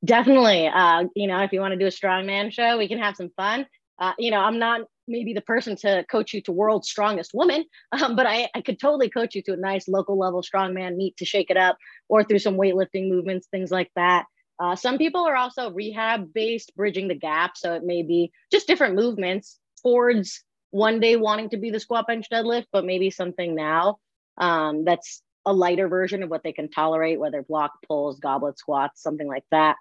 Definitely. 0.05 0.69
Uh, 0.69 1.05
you 1.15 1.27
know, 1.27 1.41
if 1.43 1.53
you 1.53 1.61
want 1.61 1.73
to 1.73 1.79
do 1.79 1.87
a 1.87 1.91
strongman 1.91 2.53
show, 2.53 2.79
we 2.79 2.89
can 2.89 2.99
have 2.99 3.17
some 3.17 3.31
fun. 3.37 3.67
Uh, 3.99 4.13
you 4.19 4.31
know, 4.31 4.41
I'm 4.41 4.59
not 4.59 4.83
maybe 5.09 5.33
the 5.33 5.41
person 5.41 5.77
to 5.77 6.05
coach 6.11 6.35
you 6.35 6.43
to 6.43 6.53
world's 6.53 6.89
strongest 6.89 7.33
woman, 7.33 7.65
um, 7.93 8.17
but 8.17 8.27
I, 8.27 8.49
I 8.55 8.61
could 8.61 8.79
totally 8.79 9.09
coach 9.09 9.35
you 9.35 9.43
to 9.43 9.53
a 9.55 9.57
nice 9.57 9.89
local 9.89 10.19
level 10.19 10.43
strongman 10.43 10.97
meet 10.97 11.17
to 11.19 11.25
shake 11.25 11.51
it 11.51 11.57
up 11.57 11.77
or 12.09 12.25
through 12.25 12.41
some 12.41 12.57
weightlifting 12.57 13.09
movements, 13.09 13.49
things 13.49 13.71
like 13.71 13.91
that. 13.97 14.27
Uh, 14.59 14.75
some 14.75 14.99
people 14.99 15.27
are 15.27 15.37
also 15.37 15.71
rehab 15.71 16.33
based, 16.33 16.75
bridging 16.77 17.09
the 17.09 17.15
gap. 17.15 17.57
So 17.57 17.75
it 17.75 17.85
may 17.85 18.03
be 18.03 18.33
just 18.51 18.67
different 18.67 18.95
movements 18.95 19.59
towards 19.83 20.43
one 20.71 21.01
day 21.01 21.17
wanting 21.17 21.51
to 21.51 21.57
be 21.57 21.71
the 21.71 21.81
squat 21.81 22.07
bench 22.07 22.27
deadlift, 22.33 22.67
but 22.73 22.85
maybe 22.85 23.11
something 23.11 23.55
now 23.55 23.99
um, 24.39 24.85
that's 24.85 25.23
a 25.47 25.53
lighter 25.53 25.89
version 25.89 26.23
of 26.23 26.29
what 26.29 26.43
they 26.43 26.53
can 26.53 26.69
tolerate, 26.69 27.21
whether 27.21 27.43
block 27.43 27.73
pulls, 27.87 28.19
goblet 28.19 28.59
squats, 28.59 29.03
something 29.03 29.29
like 29.29 29.45
that. 29.53 29.77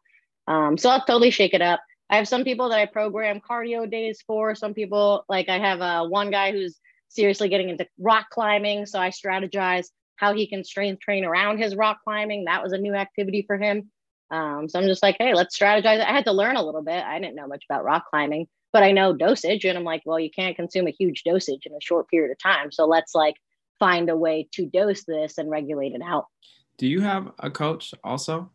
Um, 0.48 0.78
so 0.78 0.90
I'll 0.90 1.04
totally 1.04 1.32
shake 1.32 1.54
it 1.54 1.62
up. 1.62 1.82
I 2.10 2.18
have 2.18 2.28
some 2.28 2.44
people 2.44 2.70
that 2.70 2.80
I 2.80 2.86
program 2.86 3.42
cardio 3.42 3.90
days 3.90 4.24
for. 4.28 4.54
Some 4.54 4.76
people, 4.76 5.26
like 5.28 5.50
I 5.50 5.58
have 5.58 5.82
uh, 5.82 6.06
one 6.06 6.30
guy 6.30 6.52
who's 6.52 6.80
seriously 7.10 7.50
getting 7.50 7.70
into 7.70 7.88
rock 7.98 8.28
climbing. 8.30 8.86
So 8.86 9.00
I 9.00 9.10
strategize 9.10 9.88
how 10.18 10.34
he 10.34 10.48
can 10.48 10.64
strength 10.64 11.02
train 11.02 11.26
around 11.26 11.58
his 11.58 11.76
rock 11.76 11.98
climbing. 12.04 12.46
That 12.46 12.64
was 12.64 12.74
a 12.74 12.78
new 12.78 12.94
activity 12.94 13.44
for 13.48 13.58
him. 13.58 13.92
Um, 14.32 14.70
so 14.70 14.80
I'm 14.80 14.86
just 14.86 15.04
like, 15.04 15.18
hey, 15.20 15.34
let's 15.34 15.58
strategize. 15.58 16.00
I 16.00 16.12
had 16.12 16.26
to 16.26 16.32
learn 16.32 16.58
a 16.58 16.64
little 16.64 16.82
bit. 16.84 17.04
I 17.04 17.20
didn't 17.20 17.36
know 17.36 17.48
much 17.48 17.64
about 17.70 17.84
rock 17.84 18.06
climbing, 18.10 18.48
but 18.72 18.84
I 18.84 18.92
know 18.92 19.14
dosage. 19.14 19.66
And 19.66 19.78
I'm 19.78 19.84
like, 19.84 20.04
well, 20.06 20.20
you 20.20 20.30
can't 20.30 20.56
consume 20.56 20.88
a 20.88 20.96
huge 20.98 21.24
dosage 21.24 21.66
in 21.66 21.74
a 21.74 21.82
short 21.82 22.08
period 22.10 22.32
of 22.32 22.40
time. 22.40 22.72
So 22.72 22.86
let's 22.86 23.16
like 23.16 23.36
find 23.80 24.10
a 24.10 24.16
way 24.16 24.48
to 24.54 24.66
dose 24.66 25.04
this 25.04 25.38
and 25.38 25.50
regulate 25.50 25.94
it 25.94 26.02
out. 26.04 26.28
Do 26.78 26.88
you 26.88 27.02
have 27.02 27.32
a 27.40 27.50
coach 27.50 27.94
also? 28.04 28.50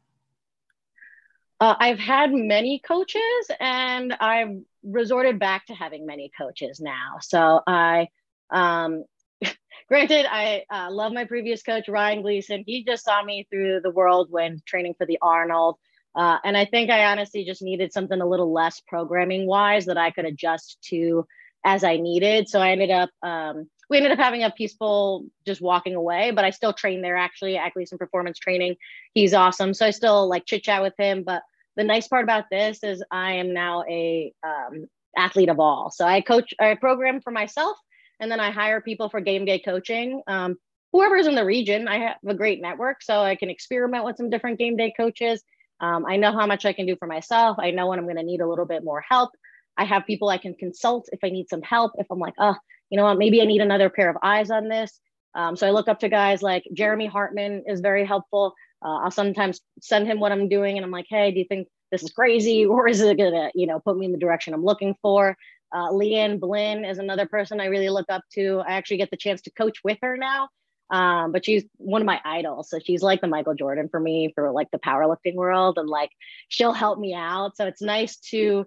Uh, 1.60 1.74
I've 1.78 1.98
had 1.98 2.32
many 2.32 2.78
coaches 2.78 3.50
and 3.58 4.14
I've 4.14 4.56
resorted 4.82 5.38
back 5.38 5.66
to 5.66 5.74
having 5.74 6.06
many 6.06 6.30
coaches 6.36 6.80
now. 6.80 7.18
So 7.20 7.60
I, 7.66 8.08
um, 8.50 9.04
granted, 9.88 10.26
I 10.30 10.64
uh, 10.70 10.90
love 10.90 11.12
my 11.12 11.26
previous 11.26 11.62
coach, 11.62 11.86
Ryan 11.86 12.22
Gleason. 12.22 12.64
He 12.66 12.82
just 12.84 13.04
saw 13.04 13.22
me 13.22 13.46
through 13.50 13.80
the 13.82 13.90
world 13.90 14.28
when 14.30 14.62
training 14.64 14.94
for 14.96 15.06
the 15.06 15.18
Arnold. 15.20 15.76
Uh, 16.14 16.38
and 16.44 16.56
I 16.56 16.64
think 16.64 16.90
I 16.90 17.04
honestly 17.04 17.44
just 17.44 17.62
needed 17.62 17.92
something 17.92 18.20
a 18.20 18.26
little 18.26 18.52
less 18.52 18.80
programming 18.88 19.46
wise 19.46 19.86
that 19.86 19.98
I 19.98 20.10
could 20.10 20.24
adjust 20.24 20.78
to 20.88 21.26
as 21.64 21.84
I 21.84 21.98
needed. 21.98 22.48
So 22.48 22.58
I 22.58 22.70
ended 22.70 22.90
up, 22.90 23.10
um, 23.22 23.68
we 23.90 23.96
ended 23.96 24.12
up 24.12 24.18
having 24.18 24.44
a 24.44 24.50
peaceful 24.50 25.26
just 25.44 25.60
walking 25.60 25.96
away, 25.96 26.30
but 26.30 26.44
I 26.44 26.50
still 26.50 26.72
train 26.72 27.02
there 27.02 27.16
actually 27.16 27.56
at 27.56 27.74
Gleason 27.74 27.98
Performance 27.98 28.38
Training. 28.38 28.76
He's 29.12 29.34
awesome. 29.34 29.74
So 29.74 29.84
I 29.84 29.90
still 29.90 30.28
like 30.28 30.46
chit 30.46 30.62
chat 30.62 30.80
with 30.80 30.94
him. 30.96 31.24
But 31.24 31.42
the 31.76 31.82
nice 31.82 32.06
part 32.06 32.22
about 32.22 32.44
this 32.50 32.84
is 32.84 33.02
I 33.10 33.32
am 33.32 33.52
now 33.52 33.82
a 33.88 34.32
um, 34.44 34.86
athlete 35.16 35.48
of 35.48 35.58
all. 35.58 35.90
So 35.90 36.06
I 36.06 36.20
coach, 36.20 36.54
I 36.60 36.74
program 36.76 37.20
for 37.20 37.32
myself, 37.32 37.76
and 38.20 38.30
then 38.30 38.38
I 38.38 38.52
hire 38.52 38.80
people 38.80 39.10
for 39.10 39.20
game 39.20 39.44
day 39.44 39.58
coaching. 39.58 40.22
Um, 40.28 40.56
whoever's 40.92 41.26
in 41.26 41.34
the 41.34 41.44
region, 41.44 41.88
I 41.88 41.98
have 41.98 42.16
a 42.24 42.34
great 42.34 42.62
network, 42.62 43.02
so 43.02 43.20
I 43.20 43.34
can 43.34 43.50
experiment 43.50 44.04
with 44.04 44.16
some 44.16 44.30
different 44.30 44.60
game 44.60 44.76
day 44.76 44.92
coaches. 44.96 45.42
Um, 45.80 46.06
I 46.06 46.16
know 46.16 46.32
how 46.32 46.46
much 46.46 46.64
I 46.64 46.72
can 46.72 46.86
do 46.86 46.94
for 46.96 47.08
myself. 47.08 47.56
I 47.58 47.72
know 47.72 47.88
when 47.88 47.98
I'm 47.98 48.04
going 48.04 48.16
to 48.16 48.22
need 48.22 48.40
a 48.40 48.48
little 48.48 48.66
bit 48.66 48.84
more 48.84 49.02
help. 49.08 49.30
I 49.76 49.84
have 49.84 50.06
people 50.06 50.28
I 50.28 50.38
can 50.38 50.54
consult 50.54 51.08
if 51.10 51.20
I 51.24 51.30
need 51.30 51.48
some 51.48 51.62
help. 51.62 51.92
If 51.96 52.06
I'm 52.10 52.18
like, 52.18 52.34
oh, 52.38 52.54
you 52.90 52.96
know 52.96 53.04
what, 53.04 53.18
maybe 53.18 53.40
I 53.40 53.44
need 53.44 53.60
another 53.60 53.88
pair 53.88 54.10
of 54.10 54.16
eyes 54.22 54.50
on 54.50 54.68
this. 54.68 55.00
Um, 55.34 55.56
so 55.56 55.66
I 55.66 55.70
look 55.70 55.88
up 55.88 56.00
to 56.00 56.08
guys 56.08 56.42
like 56.42 56.64
Jeremy 56.74 57.06
Hartman 57.06 57.62
is 57.66 57.80
very 57.80 58.04
helpful. 58.04 58.54
Uh, 58.84 58.98
I'll 58.98 59.10
sometimes 59.10 59.60
send 59.80 60.06
him 60.06 60.18
what 60.20 60.32
I'm 60.32 60.48
doing, 60.48 60.76
and 60.76 60.84
I'm 60.84 60.90
like, 60.90 61.06
hey, 61.08 61.30
do 61.30 61.38
you 61.38 61.46
think 61.48 61.68
this 61.92 62.02
is 62.02 62.10
crazy, 62.10 62.66
or 62.66 62.88
is 62.88 63.00
it 63.00 63.16
gonna, 63.16 63.50
you 63.54 63.66
know, 63.66 63.80
put 63.80 63.96
me 63.96 64.06
in 64.06 64.12
the 64.12 64.18
direction 64.18 64.54
I'm 64.54 64.64
looking 64.64 64.94
for? 65.00 65.36
Uh, 65.72 65.90
Leanne 65.90 66.40
Blinn 66.40 66.84
is 66.84 66.98
another 66.98 67.26
person 67.26 67.60
I 67.60 67.66
really 67.66 67.90
look 67.90 68.06
up 68.08 68.22
to. 68.32 68.60
I 68.66 68.72
actually 68.72 68.96
get 68.96 69.10
the 69.10 69.16
chance 69.16 69.42
to 69.42 69.52
coach 69.52 69.78
with 69.84 69.98
her 70.02 70.16
now, 70.16 70.48
um, 70.90 71.30
but 71.30 71.44
she's 71.44 71.62
one 71.76 72.02
of 72.02 72.06
my 72.06 72.20
idols. 72.24 72.68
So 72.68 72.80
she's 72.84 73.02
like 73.02 73.20
the 73.20 73.28
Michael 73.28 73.54
Jordan 73.54 73.88
for 73.88 74.00
me 74.00 74.32
for 74.34 74.50
like 74.50 74.68
the 74.72 74.80
powerlifting 74.80 75.36
world, 75.36 75.78
and 75.78 75.88
like 75.88 76.10
she'll 76.48 76.72
help 76.72 76.98
me 76.98 77.14
out. 77.14 77.56
So 77.56 77.66
it's 77.66 77.82
nice 77.82 78.16
to 78.30 78.66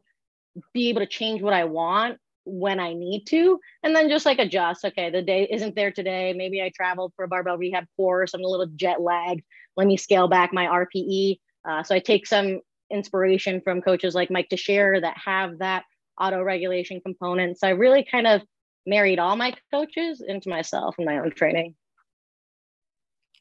be 0.73 0.89
able 0.89 1.01
to 1.01 1.07
change 1.07 1.41
what 1.41 1.53
I 1.53 1.65
want 1.65 2.19
when 2.45 2.79
I 2.79 2.93
need 2.93 3.25
to, 3.27 3.59
and 3.83 3.95
then 3.95 4.09
just 4.09 4.25
like 4.25 4.39
adjust. 4.39 4.85
Okay, 4.85 5.09
the 5.09 5.21
day 5.21 5.47
isn't 5.49 5.75
there 5.75 5.91
today. 5.91 6.33
Maybe 6.33 6.61
I 6.61 6.71
traveled 6.75 7.13
for 7.15 7.25
a 7.25 7.27
barbell 7.27 7.57
rehab 7.57 7.85
course. 7.95 8.33
I'm 8.33 8.43
a 8.43 8.47
little 8.47 8.67
jet 8.75 9.01
lagged. 9.01 9.43
Let 9.75 9.87
me 9.87 9.97
scale 9.97 10.27
back 10.27 10.53
my 10.53 10.65
RPE. 10.65 11.39
Uh, 11.67 11.83
so 11.83 11.95
I 11.95 11.99
take 11.99 12.27
some 12.27 12.59
inspiration 12.91 13.61
from 13.61 13.81
coaches 13.81 14.13
like 14.13 14.29
Mike 14.29 14.49
Tuchscherer 14.49 15.01
that 15.01 15.17
have 15.17 15.59
that 15.59 15.83
auto 16.19 16.43
regulation 16.43 17.01
component. 17.01 17.57
So 17.57 17.67
I 17.67 17.71
really 17.71 18.05
kind 18.09 18.27
of 18.27 18.41
married 18.85 19.19
all 19.19 19.35
my 19.35 19.53
coaches 19.71 20.21
into 20.25 20.49
myself 20.49 20.95
and 20.97 21.05
my 21.05 21.19
own 21.19 21.31
training. 21.31 21.75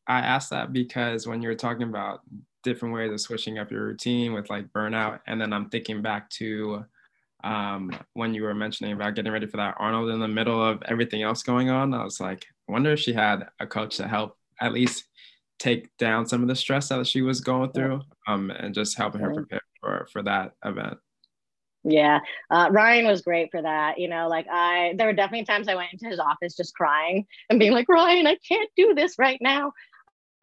I 0.07 0.19
asked 0.19 0.51
that 0.51 0.73
because 0.73 1.27
when 1.27 1.43
you 1.43 1.49
were 1.49 1.55
talking 1.55 1.89
about 1.89 2.21
different 2.63 2.95
ways 2.95 3.13
of 3.13 3.21
switching 3.21 3.59
up 3.59 3.71
your 3.71 3.87
routine 3.87 4.33
with 4.33 4.51
like 4.51 4.73
burnout, 4.73 5.21
and 5.27 5.41
then 5.41 5.53
I'm 5.53 5.69
thinking 5.69 6.03
back 6.03 6.31
to 6.31 6.85
um, 7.45 7.91
when 8.15 8.35
you 8.35 8.43
were 8.43 8.55
mentioning 8.55 8.93
about 8.93 9.15
getting 9.15 9.33
ready 9.33 9.47
for 9.47 9.57
that 9.57 9.77
Arnold 9.79 10.11
in 10.11 10.21
the 10.21 10.29
middle 10.29 10.63
of 10.65 10.83
everything 10.87 11.23
else 11.23 11.43
going 11.43 11.71
on, 11.71 11.95
I 11.95 12.05
was 12.05 12.21
like, 12.21 12.45
I 12.69 12.73
wonder 12.73 12.93
if 12.93 13.01
she 13.01 13.13
had 13.13 13.49
a 13.61 13.67
coach 13.67 13.97
to 13.97 14.09
help 14.09 14.37
at 14.61 14.73
least 14.73 15.05
take 15.59 15.97
down 15.97 16.27
some 16.27 16.43
of 16.43 16.49
the 16.49 16.57
stress 16.57 16.89
that 16.89 17.07
she 17.07 17.23
was 17.23 17.41
going 17.41 17.73
through 17.73 18.01
um, 18.27 18.51
and 18.51 18.75
just 18.75 18.97
helping 18.97 19.21
her 19.21 19.33
prepare 19.33 19.61
for, 19.81 20.09
for 20.13 20.23
that 20.23 20.53
event. 20.65 20.99
Yeah, 21.85 22.21
uh, 22.51 22.69
Ryan 22.71 23.07
was 23.07 23.23
great 23.23 23.51
for 23.51 23.61
that. 23.61 23.99
You 23.99 24.09
know, 24.09 24.29
like 24.29 24.47
I, 24.51 24.95
there 24.97 25.07
were 25.07 25.13
definitely 25.13 25.47
times 25.47 25.69
I 25.69 25.75
went 25.75 25.93
into 25.93 26.07
his 26.07 26.21
office 26.21 26.57
just 26.57 26.75
crying 26.75 27.27
and 27.51 27.59
being 27.59 27.73
like, 27.73 27.89
Ryan, 27.89 28.27
I 28.27 28.37
can't 28.47 28.71
do 28.77 28.95
this 28.95 29.19
right 29.19 29.39
now. 29.41 29.73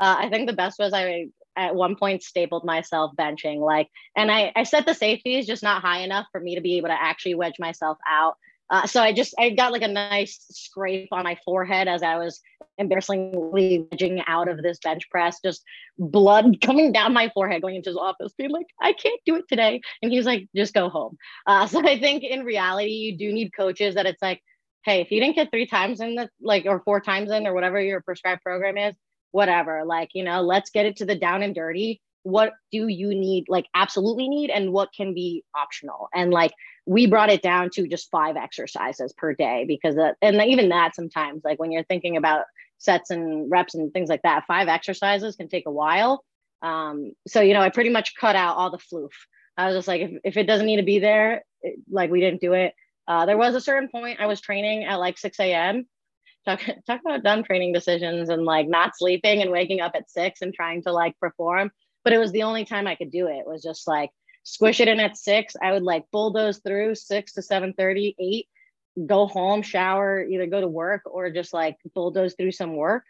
Uh, 0.02 0.16
I 0.20 0.30
think 0.30 0.48
the 0.50 0.56
best 0.56 0.80
was 0.80 0.94
I 0.94 1.28
at 1.60 1.76
one 1.76 1.96
point 1.96 2.24
stapled 2.24 2.64
myself 2.64 3.12
benching 3.20 3.60
like 3.60 3.90
and 4.16 4.32
I, 4.32 4.52
I 4.56 4.64
set 4.64 4.86
the 4.86 4.94
safeties 4.94 5.46
just 5.46 5.62
not 5.62 5.82
high 5.82 6.00
enough 6.00 6.28
for 6.32 6.40
me 6.40 6.56
to 6.56 6.62
be 6.62 6.78
able 6.78 6.88
to 6.88 7.00
actually 7.00 7.36
wedge 7.36 7.60
myself 7.60 7.98
out. 8.08 8.36
Uh, 8.72 8.86
so 8.86 9.02
i 9.02 9.12
just 9.12 9.34
i 9.40 9.50
got 9.50 9.72
like 9.72 9.82
a 9.82 9.88
nice 9.88 10.46
scrape 10.52 11.10
on 11.12 11.24
my 11.24 11.36
forehead 11.44 11.88
as 11.88 12.04
i 12.04 12.20
was 12.20 12.40
embarrassingly 12.78 13.88
wedging 13.92 14.22
out 14.28 14.48
of 14.48 14.62
this 14.62 14.78
bench 14.78 15.10
press 15.10 15.40
just 15.44 15.64
blood 15.98 16.62
coming 16.62 16.92
down 16.92 17.12
my 17.12 17.32
forehead 17.34 17.64
going 17.64 17.76
into 17.76 17.90
his 17.90 17.98
office 17.98 18.32
being 18.38 18.52
like 18.52 18.68
i 18.80 18.94
can't 18.94 19.20
do 19.26 19.36
it 19.38 19.46
today. 19.50 19.82
And 20.04 20.12
he 20.12 20.18
was 20.20 20.28
like 20.28 20.48
just 20.56 20.76
go 20.76 20.88
home. 20.88 21.18
Uh, 21.48 21.66
so 21.72 21.80
i 21.80 22.00
think 22.00 22.24
in 22.24 22.46
reality 22.46 22.92
you 22.92 23.18
do 23.18 23.34
need 23.34 23.56
coaches 23.58 23.96
that 23.96 24.06
it's 24.06 24.22
like 24.22 24.40
hey 24.86 25.02
if 25.02 25.10
you 25.10 25.20
didn't 25.20 25.36
get 25.36 25.50
three 25.50 25.66
times 25.66 26.00
in 26.00 26.14
the 26.14 26.30
like 26.40 26.68
or 26.68 26.80
four 26.82 27.02
times 27.02 27.32
in 27.32 27.48
or 27.48 27.56
whatever 27.56 27.82
your 27.82 28.02
prescribed 28.02 28.44
program 28.44 28.78
is 28.78 28.94
whatever 29.32 29.84
like 29.86 30.10
you 30.14 30.24
know 30.24 30.42
let's 30.42 30.70
get 30.70 30.86
it 30.86 30.98
to 30.98 31.06
the 31.06 31.16
down 31.16 31.44
and 31.44 31.56
dirty. 31.56 32.02
What 32.24 32.54
do 32.72 32.88
you 32.88 33.10
need 33.10 33.46
like 33.48 33.66
absolutely 33.74 34.28
need 34.28 34.50
and 34.50 34.74
what 34.74 34.90
can 34.96 35.14
be 35.14 35.44
optional? 35.56 36.10
And 36.14 36.32
like 36.32 36.52
we 36.86 37.08
brought 37.08 37.30
it 37.30 37.42
down 37.42 37.70
to 37.72 37.88
just 37.88 38.10
five 38.12 38.36
exercises 38.36 39.14
per 39.14 39.34
day 39.34 39.66
because 39.68 39.96
that, 39.96 40.18
and 40.22 40.42
even 40.42 40.70
that 40.70 40.96
sometimes 40.96 41.44
like 41.44 41.60
when 41.60 41.72
you're 41.72 41.84
thinking 41.84 42.18
about 42.18 42.46
sets 42.78 43.10
and 43.10 43.50
reps 43.50 43.76
and 43.76 43.94
things 43.94 44.10
like 44.10 44.22
that 44.24 44.46
five 44.48 44.68
exercises 44.68 45.36
can 45.36 45.48
take 45.48 45.66
a 45.66 45.72
while. 45.72 46.24
Um, 46.62 47.14
so 47.28 47.42
you 47.42 47.54
know 47.54 47.62
i 47.62 47.70
pretty 47.70 47.90
much 47.90 48.16
cut 48.16 48.36
out 48.36 48.58
all 48.58 48.72
the 48.72 48.78
floof. 48.78 49.12
I 49.58 49.68
was 49.68 49.76
just 49.76 49.88
like 49.88 50.02
if, 50.02 50.12
if 50.24 50.38
it 50.38 50.48
doesn't 50.48 50.66
need 50.66 50.78
to 50.78 50.84
be 50.84 51.00
there 51.00 51.44
it, 51.62 51.80
like 51.90 52.12
we 52.12 52.20
didn't 52.20 52.42
do 52.42 52.54
it. 52.54 52.74
Uh, 53.08 53.26
there 53.26 53.38
was 53.38 53.56
a 53.56 53.62
certain 53.62 53.90
point 53.90 54.20
i 54.20 54.28
was 54.28 54.40
training 54.40 54.84
at 54.84 55.00
like 55.00 55.18
6 55.18 55.40
a.m 55.40 55.88
talk, 56.46 56.62
talk 56.88 57.02
about 57.02 57.24
dumb 57.24 57.44
training 57.44 57.74
decisions 57.74 58.30
and 58.30 58.44
like 58.44 58.68
not 58.68 58.98
sleeping 58.98 59.42
and 59.42 59.52
waking 59.52 59.82
up 59.82 59.94
at 59.96 60.10
six 60.10 60.42
and 60.42 60.54
trying 60.54 60.84
to 60.84 60.92
like 60.92 61.18
perform 61.20 61.72
but 62.04 62.14
it 62.14 62.18
was 62.18 62.32
the 62.32 62.44
only 62.44 62.66
time 62.66 62.88
I 62.88 62.96
could 62.96 63.12
do 63.12 63.28
it. 63.28 63.46
was 63.46 63.62
just 63.62 63.88
like 63.88 64.12
squish 64.44 64.80
it 64.80 64.88
in 64.88 65.00
at 65.00 65.18
six. 65.18 65.56
I 65.62 65.72
would 65.72 65.84
like 65.84 66.06
bulldoze 66.12 66.60
through 66.60 66.96
six 66.96 67.34
to 67.34 67.42
7 67.42 67.74
30, 67.74 68.16
eight, 68.20 68.48
go 69.06 69.28
home, 69.28 69.62
shower, 69.62 70.24
either 70.24 70.48
go 70.48 70.62
to 70.62 70.68
work 70.68 71.02
or 71.06 71.30
just 71.30 71.54
like 71.54 71.78
bulldoze 71.94 72.36
through 72.36 72.52
some 72.52 72.76
work. 72.76 73.04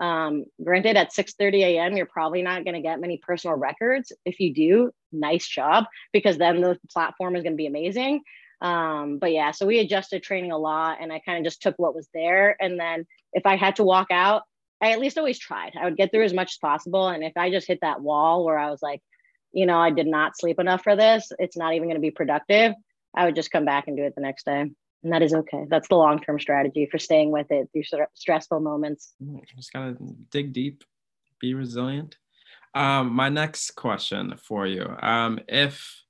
Um, 0.00 0.46
granted, 0.62 0.96
at 0.96 1.12
6 1.12 1.34
30 1.34 1.62
a.m., 1.62 1.96
you're 1.96 2.06
probably 2.06 2.42
not 2.42 2.64
going 2.64 2.74
to 2.74 2.80
get 2.80 3.00
many 3.00 3.18
personal 3.18 3.56
records. 3.56 4.12
If 4.24 4.40
you 4.40 4.54
do, 4.54 4.92
nice 5.12 5.46
job, 5.46 5.84
because 6.12 6.38
then 6.38 6.60
the 6.60 6.78
platform 6.90 7.36
is 7.36 7.42
going 7.42 7.52
to 7.52 7.56
be 7.56 7.66
amazing. 7.66 8.22
Um, 8.60 9.18
but 9.18 9.32
yeah, 9.32 9.52
so 9.52 9.66
we 9.66 9.78
adjusted 9.78 10.22
training 10.22 10.52
a 10.52 10.58
lot 10.58 10.98
and 11.00 11.12
I 11.12 11.20
kind 11.20 11.38
of 11.38 11.44
just 11.44 11.62
took 11.62 11.78
what 11.78 11.94
was 11.94 12.08
there. 12.12 12.56
And 12.60 12.78
then 12.78 13.06
if 13.32 13.46
I 13.46 13.56
had 13.56 13.76
to 13.76 13.84
walk 13.84 14.08
out, 14.10 14.42
I 14.82 14.92
at 14.92 15.00
least 15.00 15.18
always 15.18 15.38
tried. 15.38 15.72
I 15.80 15.84
would 15.84 15.96
get 15.96 16.10
through 16.10 16.24
as 16.24 16.32
much 16.32 16.52
as 16.52 16.58
possible. 16.58 17.08
And 17.08 17.22
if 17.22 17.32
I 17.36 17.50
just 17.50 17.66
hit 17.66 17.80
that 17.82 18.00
wall 18.00 18.44
where 18.44 18.58
I 18.58 18.70
was 18.70 18.82
like, 18.82 19.02
you 19.52 19.66
know, 19.66 19.78
I 19.78 19.90
did 19.90 20.06
not 20.06 20.38
sleep 20.38 20.58
enough 20.58 20.82
for 20.82 20.96
this, 20.96 21.32
it's 21.38 21.56
not 21.56 21.74
even 21.74 21.88
going 21.88 21.96
to 21.96 22.00
be 22.00 22.10
productive, 22.10 22.72
I 23.14 23.24
would 23.24 23.34
just 23.34 23.50
come 23.50 23.64
back 23.64 23.88
and 23.88 23.96
do 23.96 24.04
it 24.04 24.14
the 24.14 24.20
next 24.20 24.44
day. 24.46 24.70
And 25.02 25.12
that 25.12 25.22
is 25.22 25.34
okay. 25.34 25.64
That's 25.68 25.88
the 25.88 25.96
long 25.96 26.20
term 26.20 26.38
strategy 26.38 26.86
for 26.90 26.98
staying 26.98 27.30
with 27.30 27.50
it 27.50 27.68
through 27.72 27.84
st- 27.84 28.08
stressful 28.14 28.60
moments. 28.60 29.14
Just 29.56 29.72
got 29.72 29.98
to 29.98 30.16
dig 30.30 30.52
deep, 30.52 30.84
be 31.40 31.54
resilient. 31.54 32.16
Um, 32.74 33.12
my 33.12 33.28
next 33.28 33.72
question 33.72 34.34
for 34.36 34.66
you 34.66 34.94
um, 35.02 35.40
if 35.48 36.02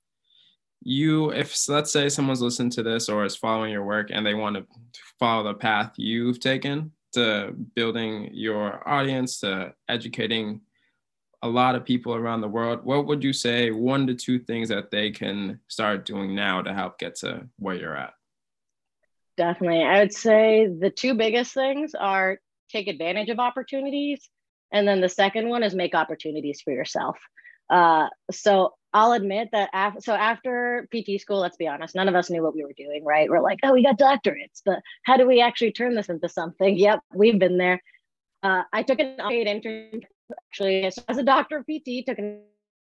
you 0.83 1.31
if 1.31 1.55
let's 1.69 1.91
say 1.91 2.09
someone's 2.09 2.41
listening 2.41 2.71
to 2.71 2.83
this 2.83 3.07
or 3.07 3.23
is 3.23 3.35
following 3.35 3.71
your 3.71 3.83
work 3.83 4.09
and 4.11 4.25
they 4.25 4.33
want 4.33 4.55
to 4.55 4.65
follow 5.19 5.43
the 5.43 5.53
path 5.53 5.93
you've 5.97 6.39
taken 6.39 6.91
to 7.13 7.53
building 7.75 8.29
your 8.33 8.87
audience, 8.87 9.39
to 9.41 9.73
educating 9.89 10.61
a 11.43 11.47
lot 11.47 11.75
of 11.75 11.85
people 11.85 12.15
around 12.15 12.41
the 12.41 12.47
world, 12.47 12.83
what 12.83 13.07
would 13.07 13.23
you 13.23 13.33
say 13.33 13.71
one 13.71 14.05
to 14.07 14.13
two 14.13 14.39
things 14.39 14.69
that 14.69 14.91
they 14.91 15.11
can 15.11 15.59
start 15.67 16.05
doing 16.05 16.35
now 16.35 16.61
to 16.61 16.73
help 16.73 16.99
get 16.99 17.15
to 17.15 17.47
where 17.57 17.75
you're 17.75 17.97
at? 17.97 18.13
Definitely. 19.37 19.83
I 19.83 19.99
would 19.99 20.13
say 20.13 20.67
the 20.67 20.91
two 20.91 21.15
biggest 21.15 21.53
things 21.53 21.95
are 21.95 22.39
take 22.69 22.87
advantage 22.87 23.29
of 23.29 23.39
opportunities. 23.39 24.29
And 24.71 24.87
then 24.87 25.01
the 25.01 25.09
second 25.09 25.49
one 25.49 25.63
is 25.63 25.73
make 25.73 25.95
opportunities 25.95 26.61
for 26.61 26.71
yourself. 26.71 27.17
Uh, 27.69 28.07
so 28.31 28.73
I'll 28.93 29.13
admit 29.13 29.49
that 29.53 29.69
after, 29.73 30.01
so 30.01 30.13
after 30.13 30.87
PT 30.93 31.19
school, 31.19 31.39
let's 31.39 31.57
be 31.57 31.67
honest, 31.67 31.95
none 31.95 32.09
of 32.09 32.15
us 32.15 32.29
knew 32.29 32.43
what 32.43 32.55
we 32.55 32.63
were 32.63 32.73
doing, 32.75 33.05
right? 33.05 33.29
We're 33.29 33.41
like, 33.41 33.59
oh, 33.63 33.73
we 33.73 33.83
got 33.83 33.97
doctorates, 33.97 34.61
but 34.65 34.79
how 35.03 35.17
do 35.17 35.25
we 35.25 35.41
actually 35.41 35.71
turn 35.71 35.95
this 35.95 36.09
into 36.09 36.27
something? 36.27 36.77
Yep, 36.77 36.99
we've 37.13 37.39
been 37.39 37.57
there. 37.57 37.81
Uh, 38.43 38.63
I 38.73 38.83
took 38.83 38.99
an 38.99 39.15
unpaid 39.19 39.47
internship 39.47 40.03
actually 40.47 40.85
as 40.85 40.97
a 41.09 41.23
doctor 41.23 41.57
of 41.57 41.65
PT, 41.65 42.05
took 42.05 42.17
an 42.17 42.41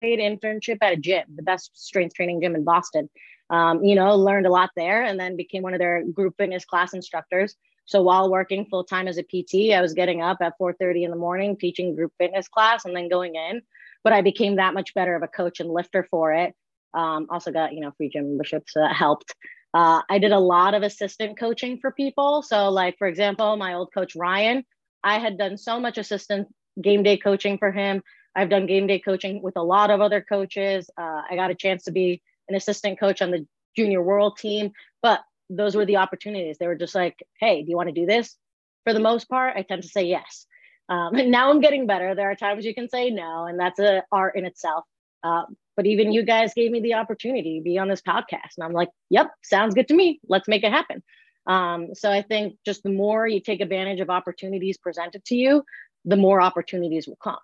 paid 0.02 0.20
internship 0.20 0.78
at 0.82 0.94
a 0.94 0.98
gym, 0.98 1.24
the 1.36 1.44
best 1.44 1.72
strength 1.74 2.14
training 2.14 2.42
gym 2.42 2.56
in 2.56 2.64
Boston. 2.64 3.10
Um, 3.50 3.84
you 3.84 3.96
know, 3.96 4.16
learned 4.16 4.46
a 4.46 4.52
lot 4.52 4.72
there 4.76 5.04
and 5.04 5.20
then 5.20 5.38
became 5.38 5.64
one 5.64 5.74
of 5.74 5.80
their 5.80 6.04
group 6.04 6.36
fitness 6.38 6.66
class 6.66 6.94
instructors. 6.94 7.56
So 7.86 8.02
while 8.02 8.30
working 8.30 8.66
full 8.66 8.84
time 8.84 9.08
as 9.08 9.18
a 9.18 9.24
PT, 9.24 9.74
I 9.74 9.82
was 9.82 9.94
getting 9.94 10.22
up 10.22 10.38
at 10.42 10.58
4:30 10.60 11.06
in 11.06 11.12
the 11.12 11.18
morning, 11.18 11.56
teaching 11.56 11.96
group 11.96 12.12
fitness 12.18 12.48
class, 12.50 12.84
and 12.84 12.96
then 12.96 13.08
going 13.08 13.36
in 13.36 13.62
but 14.08 14.14
I 14.14 14.22
became 14.22 14.56
that 14.56 14.74
much 14.74 14.94
better 14.94 15.18
of 15.18 15.22
a 15.22 15.28
coach 15.28 15.60
and 15.60 15.70
lifter 15.70 16.08
for 16.10 16.32
it. 16.32 16.56
Um, 16.94 17.28
also 17.30 17.52
got, 17.52 17.74
you 17.74 17.82
know, 17.82 17.92
free 17.98 18.08
gym 18.08 18.24
membership, 18.24 18.64
so 18.70 18.80
that 18.80 18.96
helped. 18.96 19.36
Uh, 19.74 20.02
I 20.10 20.18
did 20.18 20.32
a 20.32 20.40
lot 20.40 20.74
of 20.74 20.82
assistant 20.82 21.38
coaching 21.38 21.78
for 21.82 21.92
people. 21.92 22.42
So, 22.42 22.70
like, 22.70 22.98
for 22.98 23.06
example, 23.06 23.58
my 23.58 23.74
old 23.74 23.90
coach, 23.94 24.16
Ryan, 24.16 24.64
I 25.04 25.20
had 25.20 25.38
done 25.38 25.58
so 25.58 25.82
much 25.82 25.98
assistant 25.98 26.48
game 26.82 27.04
day 27.04 27.18
coaching 27.18 27.58
for 27.58 27.70
him. 27.70 28.02
I've 28.34 28.50
done 28.50 28.66
game 28.66 28.88
day 28.88 29.00
coaching 29.00 29.42
with 29.42 29.58
a 29.58 29.62
lot 29.62 29.92
of 29.92 30.00
other 30.00 30.22
coaches. 30.22 30.90
Uh, 30.98 31.24
I 31.30 31.36
got 31.36 31.52
a 31.52 31.56
chance 31.56 31.84
to 31.84 31.92
be 31.92 32.22
an 32.48 32.56
assistant 32.56 33.02
coach 33.02 33.22
on 33.22 33.32
the 33.32 33.46
junior 33.76 34.02
world 34.02 34.38
team, 34.38 34.72
but 35.04 35.20
those 35.50 35.76
were 35.76 35.86
the 35.86 35.98
opportunities. 35.98 36.60
They 36.60 36.68
were 36.68 36.76
just 36.76 36.96
like, 36.96 37.22
hey, 37.42 37.62
do 37.62 37.70
you 37.70 37.76
want 37.76 37.90
to 37.90 37.94
do 38.02 38.06
this? 38.06 38.38
For 38.86 38.94
the 38.94 39.02
most 39.02 39.28
part, 39.28 39.58
I 39.58 39.64
tend 39.64 39.84
to 39.84 39.90
say 39.90 40.04
yes. 40.04 40.46
Um, 40.90 41.16
and 41.16 41.32
now 41.38 41.50
I'm 41.50 41.62
getting 41.62 41.88
better. 41.88 42.16
There 42.16 42.30
are 42.30 42.36
times 42.36 42.66
you 42.66 42.74
can 42.74 42.90
say 42.90 43.10
no, 43.10 43.46
and 43.46 43.60
that's 43.60 43.80
an 43.80 44.02
art 44.12 44.36
in 44.36 44.46
itself. 44.46 44.86
Uh, 45.24 45.44
but 45.76 45.86
even 45.86 46.12
you 46.12 46.24
guys 46.24 46.54
gave 46.54 46.72
me 46.72 46.80
the 46.80 46.96
opportunity 46.96 47.60
to 47.60 47.64
be 47.64 47.78
on 47.78 47.88
this 47.88 48.02
podcast, 48.02 48.56
and 48.58 48.64
I'm 48.64 48.74
like, 48.74 48.90
"Yep, 49.10 49.32
sounds 49.44 49.74
good 49.76 49.88
to 49.90 49.96
me. 49.96 50.20
Let's 50.28 50.48
make 50.48 50.64
it 50.64 50.72
happen." 50.72 51.04
Um, 51.48 51.96
so 51.96 52.12
I 52.12 52.22
think 52.22 52.58
just 52.66 52.84
the 52.84 52.90
more 52.90 53.28
you 53.28 53.40
take 53.40 53.62
advantage 53.62 54.00
of 54.00 54.10
opportunities 54.10 54.78
presented 54.78 55.24
to 55.26 55.36
you, 55.36 55.64
the 56.06 56.18
more 56.18 56.42
opportunities 56.42 57.08
will 57.08 57.18
come. 57.24 57.38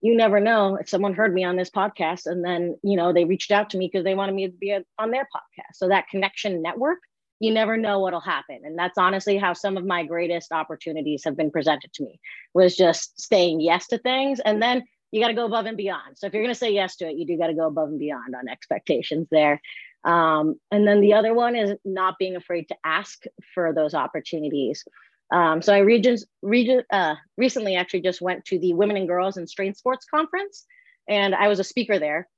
You 0.00 0.16
never 0.16 0.40
know 0.40 0.76
if 0.76 0.88
someone 0.88 1.14
heard 1.14 1.32
me 1.34 1.44
on 1.44 1.56
this 1.56 1.70
podcast 1.70 2.26
and 2.26 2.44
then 2.44 2.76
you 2.82 2.96
know 2.96 3.12
they 3.12 3.24
reached 3.24 3.50
out 3.50 3.70
to 3.70 3.78
me 3.78 3.88
because 3.92 4.04
they 4.04 4.14
wanted 4.14 4.34
me 4.34 4.46
to 4.46 4.52
be 4.52 4.76
on 4.98 5.10
their 5.10 5.28
podcast. 5.34 5.74
So 5.74 5.88
that 5.88 6.08
connection 6.08 6.62
network 6.62 6.98
you 7.42 7.52
never 7.52 7.76
know 7.76 7.98
what'll 7.98 8.20
happen. 8.20 8.60
And 8.62 8.78
that's 8.78 8.96
honestly 8.96 9.36
how 9.36 9.52
some 9.52 9.76
of 9.76 9.84
my 9.84 10.04
greatest 10.04 10.52
opportunities 10.52 11.24
have 11.24 11.36
been 11.36 11.50
presented 11.50 11.92
to 11.94 12.04
me 12.04 12.20
was 12.54 12.76
just 12.76 13.20
saying 13.20 13.60
yes 13.60 13.88
to 13.88 13.98
things. 13.98 14.38
And 14.38 14.62
then 14.62 14.84
you 15.10 15.20
got 15.20 15.26
to 15.26 15.34
go 15.34 15.46
above 15.46 15.66
and 15.66 15.76
beyond. 15.76 16.16
So 16.16 16.28
if 16.28 16.32
you're 16.32 16.44
going 16.44 16.54
to 16.54 16.58
say 16.58 16.72
yes 16.72 16.94
to 16.96 17.08
it 17.08 17.16
you 17.16 17.26
do 17.26 17.36
got 17.36 17.48
to 17.48 17.54
go 17.54 17.66
above 17.66 17.88
and 17.88 17.98
beyond 17.98 18.36
on 18.36 18.48
expectations 18.48 19.26
there. 19.32 19.60
Um, 20.04 20.54
and 20.70 20.86
then 20.86 21.00
the 21.00 21.14
other 21.14 21.34
one 21.34 21.56
is 21.56 21.76
not 21.84 22.16
being 22.16 22.36
afraid 22.36 22.68
to 22.68 22.76
ask 22.84 23.24
for 23.54 23.74
those 23.74 23.92
opportunities. 23.92 24.84
Um, 25.32 25.62
so 25.62 25.74
i 25.74 25.78
regions, 25.78 26.24
region, 26.42 26.84
uh, 26.92 27.16
recently 27.36 27.74
actually 27.74 28.02
just 28.02 28.20
went 28.20 28.44
to 28.46 28.58
the 28.60 28.72
women 28.72 28.96
and 28.96 29.08
girls 29.08 29.36
in 29.36 29.48
strength 29.48 29.78
sports 29.78 30.06
conference 30.08 30.64
and 31.08 31.34
i 31.34 31.48
was 31.48 31.58
a 31.58 31.64
speaker 31.64 31.98
there 31.98 32.28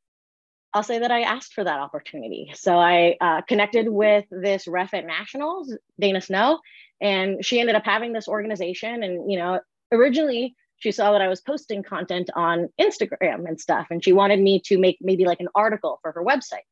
I'll 0.74 0.82
say 0.82 0.98
that 0.98 1.12
I 1.12 1.22
asked 1.22 1.52
for 1.52 1.62
that 1.62 1.78
opportunity. 1.78 2.52
So 2.56 2.76
I 2.76 3.16
uh, 3.20 3.42
connected 3.42 3.88
with 3.88 4.24
this 4.30 4.66
ref 4.66 4.92
at 4.92 5.06
nationals, 5.06 5.72
Dana 6.00 6.20
Snow, 6.20 6.58
and 7.00 7.44
she 7.44 7.60
ended 7.60 7.76
up 7.76 7.84
having 7.84 8.12
this 8.12 8.26
organization. 8.26 9.04
And, 9.04 9.30
you 9.30 9.38
know, 9.38 9.60
originally 9.92 10.56
she 10.78 10.90
saw 10.90 11.12
that 11.12 11.22
I 11.22 11.28
was 11.28 11.40
posting 11.40 11.84
content 11.84 12.28
on 12.34 12.68
Instagram 12.80 13.46
and 13.46 13.60
stuff, 13.60 13.86
and 13.90 14.02
she 14.02 14.12
wanted 14.12 14.40
me 14.40 14.60
to 14.66 14.76
make 14.78 14.98
maybe 15.00 15.24
like 15.24 15.40
an 15.40 15.48
article 15.54 16.00
for 16.02 16.10
her 16.10 16.24
website. 16.24 16.66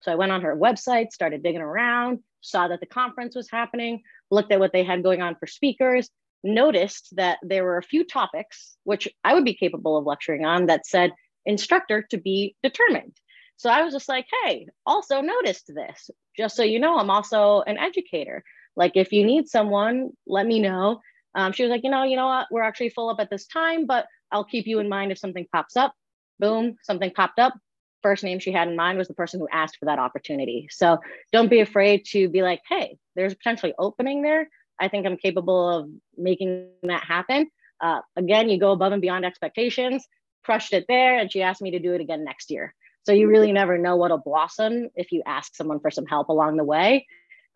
So 0.00 0.10
I 0.10 0.16
went 0.16 0.32
on 0.32 0.42
her 0.42 0.56
website, 0.56 1.12
started 1.12 1.42
digging 1.42 1.62
around, 1.62 2.18
saw 2.40 2.68
that 2.68 2.80
the 2.80 2.86
conference 2.86 3.36
was 3.36 3.48
happening, 3.50 4.02
looked 4.30 4.52
at 4.52 4.60
what 4.60 4.72
they 4.72 4.82
had 4.82 5.04
going 5.04 5.22
on 5.22 5.36
for 5.36 5.46
speakers, 5.46 6.10
noticed 6.42 7.14
that 7.16 7.38
there 7.42 7.64
were 7.64 7.78
a 7.78 7.82
few 7.82 8.04
topics 8.04 8.76
which 8.82 9.08
I 9.22 9.32
would 9.32 9.44
be 9.44 9.54
capable 9.54 9.96
of 9.96 10.04
lecturing 10.04 10.44
on 10.44 10.66
that 10.66 10.86
said 10.86 11.12
instructor 11.46 12.02
to 12.10 12.18
be 12.18 12.56
determined. 12.62 13.16
So 13.56 13.70
I 13.70 13.82
was 13.82 13.92
just 13.92 14.08
like, 14.08 14.26
hey, 14.44 14.66
also 14.84 15.20
noticed 15.20 15.70
this. 15.74 16.10
Just 16.36 16.56
so 16.56 16.62
you 16.62 16.78
know, 16.78 16.98
I'm 16.98 17.10
also 17.10 17.62
an 17.62 17.78
educator. 17.78 18.42
Like 18.76 18.92
if 18.96 19.12
you 19.12 19.24
need 19.24 19.48
someone, 19.48 20.10
let 20.26 20.46
me 20.46 20.60
know. 20.60 21.00
Um, 21.34 21.52
she 21.52 21.62
was 21.62 21.70
like, 21.70 21.84
you 21.84 21.90
know, 21.90 22.04
you 22.04 22.16
know 22.16 22.26
what? 22.26 22.48
We're 22.50 22.62
actually 22.62 22.90
full 22.90 23.08
up 23.08 23.20
at 23.20 23.30
this 23.30 23.46
time, 23.46 23.86
but 23.86 24.06
I'll 24.30 24.44
keep 24.44 24.66
you 24.66 24.78
in 24.80 24.88
mind 24.88 25.12
if 25.12 25.18
something 25.18 25.46
pops 25.52 25.76
up. 25.76 25.94
Boom, 26.38 26.76
something 26.82 27.10
popped 27.12 27.38
up. 27.38 27.54
First 28.02 28.24
name 28.24 28.38
she 28.38 28.52
had 28.52 28.68
in 28.68 28.76
mind 28.76 28.98
was 28.98 29.08
the 29.08 29.14
person 29.14 29.40
who 29.40 29.48
asked 29.50 29.78
for 29.78 29.86
that 29.86 29.98
opportunity. 29.98 30.68
So 30.70 30.98
don't 31.32 31.50
be 31.50 31.60
afraid 31.60 32.04
to 32.06 32.28
be 32.28 32.42
like, 32.42 32.60
hey, 32.68 32.98
there's 33.16 33.34
potentially 33.34 33.74
opening 33.78 34.22
there. 34.22 34.48
I 34.80 34.88
think 34.88 35.06
I'm 35.06 35.16
capable 35.16 35.68
of 35.68 35.88
making 36.16 36.68
that 36.82 37.04
happen. 37.04 37.48
Uh, 37.80 38.00
again, 38.16 38.48
you 38.48 38.58
go 38.58 38.72
above 38.72 38.92
and 38.92 39.00
beyond 39.00 39.24
expectations, 39.24 40.06
crushed 40.44 40.72
it 40.72 40.84
there, 40.88 41.18
and 41.18 41.32
she 41.32 41.42
asked 41.42 41.62
me 41.62 41.72
to 41.72 41.78
do 41.78 41.94
it 41.94 42.00
again 42.00 42.24
next 42.24 42.50
year. 42.50 42.74
So 43.04 43.12
you 43.12 43.28
really 43.28 43.52
never 43.52 43.78
know 43.78 43.96
what'll 43.96 44.18
blossom 44.18 44.88
if 44.94 45.12
you 45.12 45.22
ask 45.26 45.54
someone 45.54 45.80
for 45.80 45.90
some 45.90 46.06
help 46.06 46.28
along 46.28 46.56
the 46.56 46.64
way. 46.64 47.06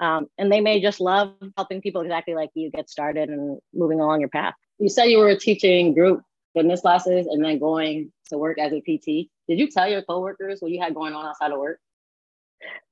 Um, 0.01 0.27
and 0.39 0.53
they 0.53 0.61
may 0.61 0.81
just 0.81 1.01
love 1.01 1.35
helping 1.57 1.81
people 1.81 2.03
exactly 2.03 2.35
like 2.35 2.51
you 2.55 2.71
get 2.71 2.89
started 2.89 3.31
and 3.31 3.59
moving 3.75 4.01
along 4.01 4.21
your 4.21 4.29
path. 4.29 4.55
You 4.79 4.89
said 4.89 5.07
you 5.07 5.19
were 5.19 5.35
teaching 5.35 5.95
group 5.95 6.23
fitness 6.55 6.83
classes 6.83 7.27
and 7.27 7.45
then 7.45 7.59
going 7.59 8.13
to 8.31 8.39
work 8.39 8.59
as 8.59 8.73
a 8.73 8.81
PT. 8.81 9.29
Did 9.49 9.59
you 9.59 9.69
tell 9.69 9.89
your 9.89 10.03
coworkers 10.03 10.61
what 10.61 10.71
you 10.71 10.81
had 10.81 10.95
going 10.95 11.15
on 11.15 11.27
outside 11.27 11.51
of 11.51 11.59
work? 11.59 11.81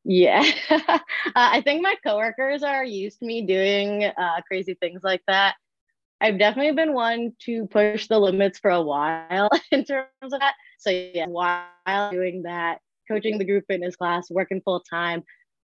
Yeah, 0.05 0.45
uh, 0.71 0.99
I 1.35 1.61
think 1.63 1.83
my 1.83 1.97
coworkers 2.05 2.63
are 2.63 2.85
used 2.85 3.19
to 3.19 3.27
me 3.27 3.43
doing 3.43 4.05
uh, 4.05 4.41
crazy 4.47 4.75
things 4.75 5.01
like 5.03 5.23
that. 5.27 5.57
I've 6.21 6.39
definitely 6.39 6.73
been 6.73 6.95
one 6.95 7.33
to 7.45 7.67
push 7.67 8.07
the 8.09 8.19
limits 8.19 8.59
for 8.59 8.71
a 8.71 8.83
while 8.83 9.51
in 9.71 9.85
terms 9.85 10.09
of 10.23 10.41
that. 10.41 10.55
So 10.79 10.91
yeah, 10.91 11.27
while 11.27 12.11
doing 12.11 12.43
that, 12.45 12.81
coaching 13.09 13.39
the 13.39 13.45
group 13.45 13.65
fitness 13.69 13.97
class, 13.97 14.31
working 14.31 14.63
full 14.65 14.81
time, 14.81 15.23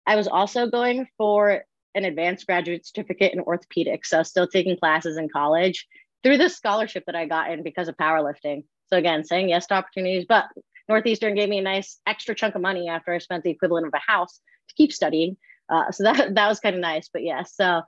I 0.06 0.16
was 0.16 0.26
also 0.26 0.66
going 0.66 1.06
for 1.16 1.62
an 1.94 2.04
advanced 2.04 2.46
graduate 2.46 2.86
certificate 2.86 3.32
in 3.32 3.40
orthopedics. 3.40 4.06
So 4.06 4.22
still 4.22 4.46
taking 4.46 4.76
classes 4.76 5.16
in 5.16 5.28
college 5.28 5.86
through 6.22 6.38
the 6.38 6.48
scholarship 6.48 7.04
that 7.06 7.16
I 7.16 7.26
got 7.26 7.50
in 7.50 7.62
because 7.62 7.88
of 7.88 7.96
powerlifting. 7.96 8.64
So 8.88 8.98
again, 8.98 9.24
saying 9.24 9.48
yes 9.48 9.66
to 9.68 9.74
opportunities, 9.74 10.26
but 10.28 10.46
Northeastern 10.88 11.34
gave 11.34 11.48
me 11.48 11.58
a 11.58 11.62
nice 11.62 12.00
extra 12.06 12.34
chunk 12.34 12.56
of 12.56 12.62
money 12.62 12.88
after 12.88 13.12
I 13.12 13.18
spent 13.18 13.44
the 13.44 13.50
equivalent 13.50 13.86
of 13.86 13.92
a 13.94 14.12
house 14.12 14.40
to 14.68 14.74
keep 14.74 14.92
studying. 14.92 15.36
Uh, 15.68 15.90
so 15.92 16.02
that 16.04 16.34
that 16.34 16.48
was 16.48 16.60
kind 16.60 16.74
of 16.74 16.80
nice. 16.80 17.08
But 17.12 17.22
yeah, 17.22 17.44
so 17.44 17.82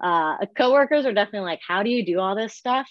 uh, 0.00 0.46
coworkers 0.56 1.06
are 1.06 1.12
definitely 1.12 1.46
like, 1.46 1.60
how 1.66 1.82
do 1.82 1.90
you 1.90 2.04
do 2.04 2.20
all 2.20 2.36
this 2.36 2.54
stuff? 2.54 2.88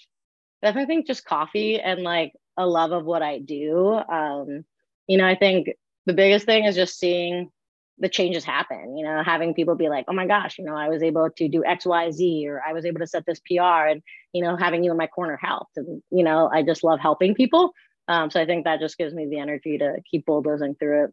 Definitely 0.62 0.86
think 0.86 1.06
just 1.06 1.24
coffee 1.24 1.80
and 1.80 2.02
like 2.02 2.32
a 2.56 2.66
love 2.66 2.92
of 2.92 3.04
what 3.04 3.22
I 3.22 3.38
do. 3.38 3.94
Um, 3.94 4.64
you 5.06 5.18
know, 5.18 5.26
I 5.26 5.36
think 5.36 5.68
the 6.06 6.14
biggest 6.14 6.46
thing 6.46 6.64
is 6.64 6.74
just 6.74 6.98
seeing 6.98 7.50
the 7.98 8.08
changes 8.08 8.44
happen, 8.44 8.96
you 8.96 9.04
know, 9.04 9.22
having 9.24 9.54
people 9.54 9.74
be 9.74 9.88
like, 9.88 10.04
oh 10.08 10.12
my 10.12 10.26
gosh, 10.26 10.58
you 10.58 10.64
know, 10.64 10.76
I 10.76 10.88
was 10.88 11.02
able 11.02 11.30
to 11.30 11.48
do 11.48 11.64
X, 11.64 11.86
Y, 11.86 12.10
Z, 12.10 12.46
or 12.46 12.60
I 12.66 12.72
was 12.72 12.84
able 12.84 13.00
to 13.00 13.06
set 13.06 13.24
this 13.24 13.40
PR 13.40 13.88
and, 13.88 14.02
you 14.32 14.42
know, 14.42 14.56
having 14.56 14.84
you 14.84 14.90
in 14.90 14.98
my 14.98 15.06
corner 15.06 15.38
helped. 15.40 15.76
And, 15.76 16.02
you 16.10 16.22
know, 16.22 16.50
I 16.52 16.62
just 16.62 16.84
love 16.84 17.00
helping 17.00 17.34
people. 17.34 17.72
Um, 18.08 18.30
so 18.30 18.40
I 18.40 18.46
think 18.46 18.64
that 18.64 18.80
just 18.80 18.98
gives 18.98 19.14
me 19.14 19.26
the 19.26 19.38
energy 19.38 19.78
to 19.78 19.96
keep 20.10 20.26
bulldozing 20.26 20.74
through 20.74 21.04
it. 21.04 21.10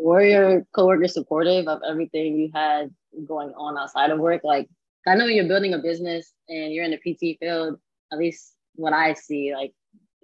Were 0.00 0.22
your 0.22 0.66
coworkers 0.74 1.12
supportive 1.12 1.68
of 1.68 1.82
everything 1.86 2.36
you 2.36 2.50
had 2.54 2.90
going 3.26 3.50
on 3.50 3.76
outside 3.76 4.10
of 4.10 4.18
work? 4.18 4.42
Like, 4.42 4.68
I 5.06 5.14
know 5.14 5.26
you're 5.26 5.46
building 5.46 5.74
a 5.74 5.78
business 5.78 6.32
and 6.48 6.72
you're 6.72 6.84
in 6.84 6.90
the 6.90 6.96
PT 6.96 7.38
field, 7.38 7.78
at 8.10 8.18
least 8.18 8.54
what 8.74 8.94
I 8.94 9.12
see, 9.12 9.52
like, 9.54 9.72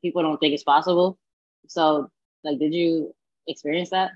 people 0.00 0.22
don't 0.22 0.38
think 0.38 0.54
it's 0.54 0.64
possible. 0.64 1.18
So, 1.68 2.10
like, 2.42 2.58
did 2.58 2.72
you 2.72 3.14
experience 3.46 3.90
that? 3.90 4.12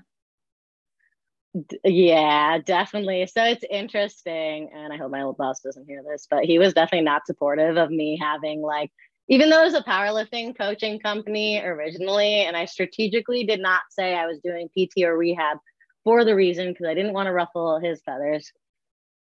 Yeah, 1.83 2.59
definitely. 2.59 3.27
So 3.27 3.43
it's 3.43 3.65
interesting. 3.69 4.69
And 4.73 4.91
I 4.91 4.97
hope 4.97 5.11
my 5.11 5.21
old 5.21 5.37
boss 5.37 5.59
doesn't 5.59 5.85
hear 5.85 6.01
this, 6.09 6.27
but 6.29 6.45
he 6.45 6.59
was 6.59 6.73
definitely 6.73 7.05
not 7.05 7.25
supportive 7.25 7.77
of 7.77 7.91
me 7.91 8.17
having 8.19 8.61
like, 8.61 8.91
even 9.31 9.49
though 9.49 9.61
it 9.61 9.71
was 9.71 9.75
a 9.75 9.81
powerlifting 9.81 10.57
coaching 10.57 10.99
company 10.99 11.61
originally, 11.63 12.41
and 12.41 12.57
I 12.57 12.65
strategically 12.65 13.45
did 13.45 13.61
not 13.61 13.79
say 13.89 14.13
I 14.13 14.27
was 14.27 14.39
doing 14.43 14.67
PT 14.67 15.05
or 15.05 15.17
rehab 15.17 15.57
for 16.03 16.25
the 16.25 16.35
reason 16.35 16.67
because 16.67 16.85
I 16.85 16.93
didn't 16.93 17.13
want 17.13 17.27
to 17.27 17.31
ruffle 17.31 17.79
his 17.79 18.01
feathers. 18.05 18.51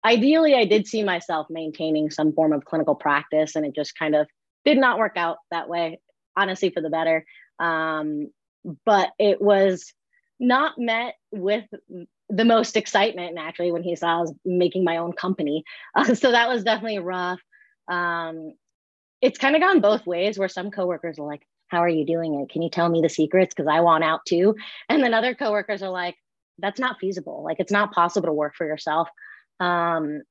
Ideally, 0.03 0.55
I 0.55 0.65
did 0.65 0.87
see 0.87 1.03
myself 1.03 1.49
maintaining 1.51 2.11
some 2.11 2.33
form 2.33 2.55
of 2.55 2.65
clinical 2.65 2.95
practice, 2.95 3.55
and 3.55 3.67
it 3.67 3.75
just 3.75 3.99
kind 3.99 4.15
of 4.15 4.27
did 4.65 4.79
not 4.79 4.99
work 4.99 5.19
out 5.19 5.37
that 5.51 5.69
way, 5.69 6.01
honestly, 6.35 6.71
for 6.71 6.81
the 6.81 6.89
better. 6.89 7.27
Um, 7.59 8.29
but 8.87 9.11
it 9.19 9.43
was 9.43 9.93
not 10.41 10.79
met 10.79 11.17
with 11.33 11.67
the 12.31 12.45
most 12.47 12.79
excitement 12.79 13.35
naturally 13.35 13.73
when 13.73 13.83
he 13.83 13.95
saw 13.95 14.17
I 14.17 14.21
was 14.23 14.35
making 14.47 14.85
my 14.85 14.97
own 14.97 15.13
company. 15.13 15.65
Uh, 15.95 16.15
so 16.15 16.31
that 16.31 16.49
was 16.49 16.65
definitely 16.65 16.99
rough. 16.99 17.41
Um, 17.89 18.55
it's 19.21 19.39
kind 19.39 19.57
of 19.57 19.63
gone 19.63 19.81
both 19.81 20.07
ways 20.07 20.39
where 20.39 20.49
some 20.49 20.71
coworkers 20.71 21.19
are 21.19 21.27
like, 21.27 21.43
how 21.69 21.83
are 21.83 21.89
you 21.89 22.07
doing 22.07 22.41
it? 22.41 22.51
Can 22.51 22.63
you 22.63 22.71
tell 22.71 22.89
me 22.89 23.01
the 23.01 23.09
secrets? 23.09 23.55
Because 23.55 23.69
I 23.71 23.81
want 23.81 24.05
out 24.05 24.21
too. 24.27 24.57
And 24.89 25.03
then 25.03 25.15
other 25.15 25.35
coworkers 25.35 25.83
are 25.83 25.91
like, 25.91 26.17
that's 26.59 26.81
not 26.81 26.99
feasible. 26.99 27.43
Like 27.45 27.61
it's 27.61 27.73
not 27.73 27.93
possible 27.93 28.29
to 28.29 28.33
work 28.33 28.55
for 28.57 28.67
yourself. 28.67 29.09
Um, 29.61 30.23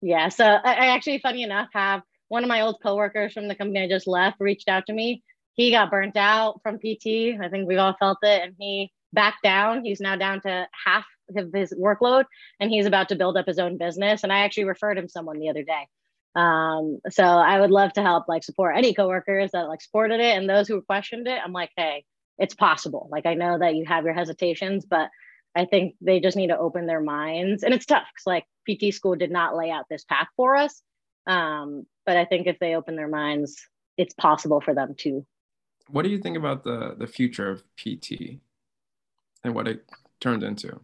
yeah. 0.00 0.28
So 0.28 0.44
I, 0.44 0.72
I 0.72 0.86
actually, 0.88 1.18
funny 1.18 1.42
enough, 1.42 1.68
have 1.72 2.02
one 2.28 2.42
of 2.42 2.48
my 2.48 2.62
old 2.62 2.78
coworkers 2.82 3.32
from 3.32 3.48
the 3.48 3.54
company 3.54 3.82
I 3.82 3.88
just 3.88 4.06
left 4.06 4.40
reached 4.40 4.68
out 4.68 4.86
to 4.86 4.92
me. 4.92 5.22
He 5.54 5.70
got 5.70 5.90
burnt 5.90 6.16
out 6.16 6.60
from 6.62 6.78
PT. 6.78 7.38
I 7.40 7.48
think 7.50 7.68
we 7.68 7.76
all 7.76 7.96
felt 7.98 8.18
it. 8.22 8.42
And 8.42 8.54
he 8.58 8.92
backed 9.12 9.42
down. 9.42 9.84
He's 9.84 10.00
now 10.00 10.16
down 10.16 10.40
to 10.42 10.66
half 10.86 11.04
of 11.36 11.52
his 11.52 11.74
workload 11.74 12.24
and 12.58 12.70
he's 12.70 12.86
about 12.86 13.10
to 13.10 13.16
build 13.16 13.36
up 13.36 13.46
his 13.46 13.58
own 13.58 13.76
business. 13.76 14.22
And 14.22 14.32
I 14.32 14.40
actually 14.40 14.64
referred 14.64 14.96
him 14.96 15.08
someone 15.08 15.38
the 15.38 15.50
other 15.50 15.62
day. 15.62 15.86
Um, 16.34 17.00
so 17.10 17.24
I 17.24 17.60
would 17.60 17.70
love 17.70 17.92
to 17.94 18.02
help 18.02 18.28
like 18.28 18.44
support 18.44 18.76
any 18.76 18.94
coworkers 18.94 19.50
that 19.52 19.68
like 19.68 19.80
supported 19.80 20.20
it 20.20 20.36
and 20.36 20.48
those 20.48 20.68
who 20.68 20.80
questioned 20.82 21.26
it. 21.26 21.40
I'm 21.42 21.52
like, 21.52 21.70
hey, 21.76 22.04
it's 22.38 22.54
possible. 22.54 23.08
Like 23.10 23.26
I 23.26 23.34
know 23.34 23.58
that 23.58 23.74
you 23.74 23.84
have 23.86 24.04
your 24.04 24.14
hesitations, 24.14 24.84
but 24.84 25.08
I 25.56 25.64
think 25.64 25.94
they 26.00 26.20
just 26.20 26.36
need 26.36 26.48
to 26.48 26.58
open 26.58 26.86
their 26.86 27.00
minds. 27.00 27.62
And 27.62 27.74
it's 27.74 27.86
tough 27.86 28.04
because 28.14 28.26
like 28.26 28.44
PT 28.68 28.94
school 28.94 29.16
did 29.16 29.30
not 29.30 29.56
lay 29.56 29.70
out 29.70 29.86
this 29.90 30.04
path 30.04 30.28
for 30.36 30.54
us. 30.54 30.82
Um, 31.26 31.86
but 32.06 32.16
I 32.16 32.24
think 32.24 32.46
if 32.46 32.58
they 32.58 32.74
open 32.74 32.96
their 32.96 33.08
minds, 33.08 33.56
it's 33.96 34.14
possible 34.14 34.60
for 34.60 34.74
them 34.74 34.94
to. 34.98 35.26
What 35.88 36.02
do 36.02 36.10
you 36.10 36.18
think 36.18 36.36
about 36.36 36.64
the 36.64 36.94
the 36.98 37.06
future 37.06 37.50
of 37.50 37.62
PT 37.76 38.40
and 39.42 39.54
what 39.54 39.68
it 39.68 39.84
turned 40.20 40.42
into? 40.42 40.80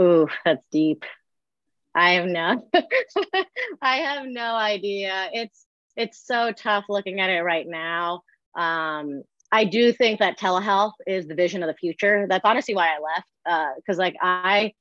Ooh, 0.00 0.28
that's 0.44 0.64
deep. 0.70 1.04
I 1.98 2.12
have 2.12 2.26
no 2.26 2.68
I 3.82 3.96
have 3.96 4.26
no 4.26 4.54
idea. 4.54 5.30
It's 5.32 5.66
it's 5.96 6.24
so 6.24 6.52
tough 6.52 6.84
looking 6.88 7.20
at 7.20 7.28
it 7.28 7.40
right 7.40 7.66
now. 7.66 8.22
Um, 8.56 9.24
I 9.50 9.64
do 9.64 9.92
think 9.92 10.20
that 10.20 10.38
telehealth 10.38 10.92
is 11.06 11.26
the 11.26 11.34
vision 11.34 11.62
of 11.64 11.66
the 11.66 11.74
future. 11.74 12.26
That's 12.28 12.44
honestly 12.44 12.74
why 12.76 12.88
I 12.88 12.98
left. 13.00 13.76
Because 13.76 13.98
uh, 13.98 14.02
like 14.02 14.14
I, 14.22 14.74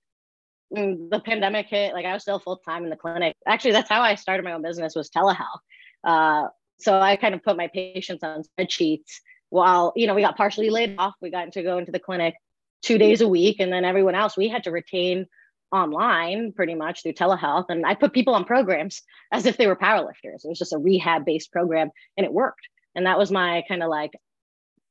the 0.69 1.21
pandemic 1.25 1.67
hit, 1.67 1.93
like 1.93 2.05
I 2.05 2.13
was 2.13 2.21
still 2.21 2.37
full 2.37 2.57
time 2.57 2.83
in 2.83 2.91
the 2.91 2.95
clinic. 2.95 3.35
Actually, 3.47 3.71
that's 3.71 3.89
how 3.89 4.01
I 4.01 4.13
started 4.13 4.43
my 4.43 4.51
own 4.51 4.61
business 4.61 4.93
was 4.93 5.09
telehealth. 5.09 5.61
Uh, 6.03 6.49
so 6.79 6.99
I 6.99 7.15
kind 7.15 7.33
of 7.33 7.41
put 7.41 7.57
my 7.57 7.67
patients 7.67 8.23
on 8.23 8.43
spreadsheets 8.43 9.21
while 9.49 9.91
you 9.95 10.05
know 10.05 10.13
we 10.13 10.21
got 10.21 10.37
partially 10.37 10.69
laid 10.69 10.95
off. 10.99 11.15
We 11.19 11.31
got 11.31 11.53
to 11.53 11.63
go 11.63 11.79
into 11.79 11.91
the 11.91 11.99
clinic 11.99 12.35
two 12.83 12.99
days 12.99 13.21
a 13.21 13.27
week. 13.27 13.59
And 13.59 13.73
then 13.73 13.85
everyone 13.85 14.13
else 14.13 14.37
we 14.37 14.49
had 14.49 14.65
to 14.65 14.71
retain 14.71 15.25
online 15.71 16.53
pretty 16.53 16.75
much 16.75 17.03
through 17.03 17.13
telehealth. 17.13 17.65
And 17.69 17.85
I 17.85 17.95
put 17.95 18.13
people 18.13 18.35
on 18.35 18.45
programs 18.45 19.01
as 19.31 19.45
if 19.45 19.57
they 19.57 19.67
were 19.67 19.75
powerlifters. 19.75 20.43
It 20.43 20.49
was 20.49 20.59
just 20.59 20.73
a 20.73 20.77
rehab 20.77 21.25
based 21.25 21.51
program 21.51 21.89
and 22.15 22.25
it 22.25 22.33
worked. 22.33 22.67
And 22.95 23.05
that 23.05 23.17
was 23.17 23.31
my 23.31 23.63
kind 23.67 23.83
of 23.83 23.89
like 23.89 24.13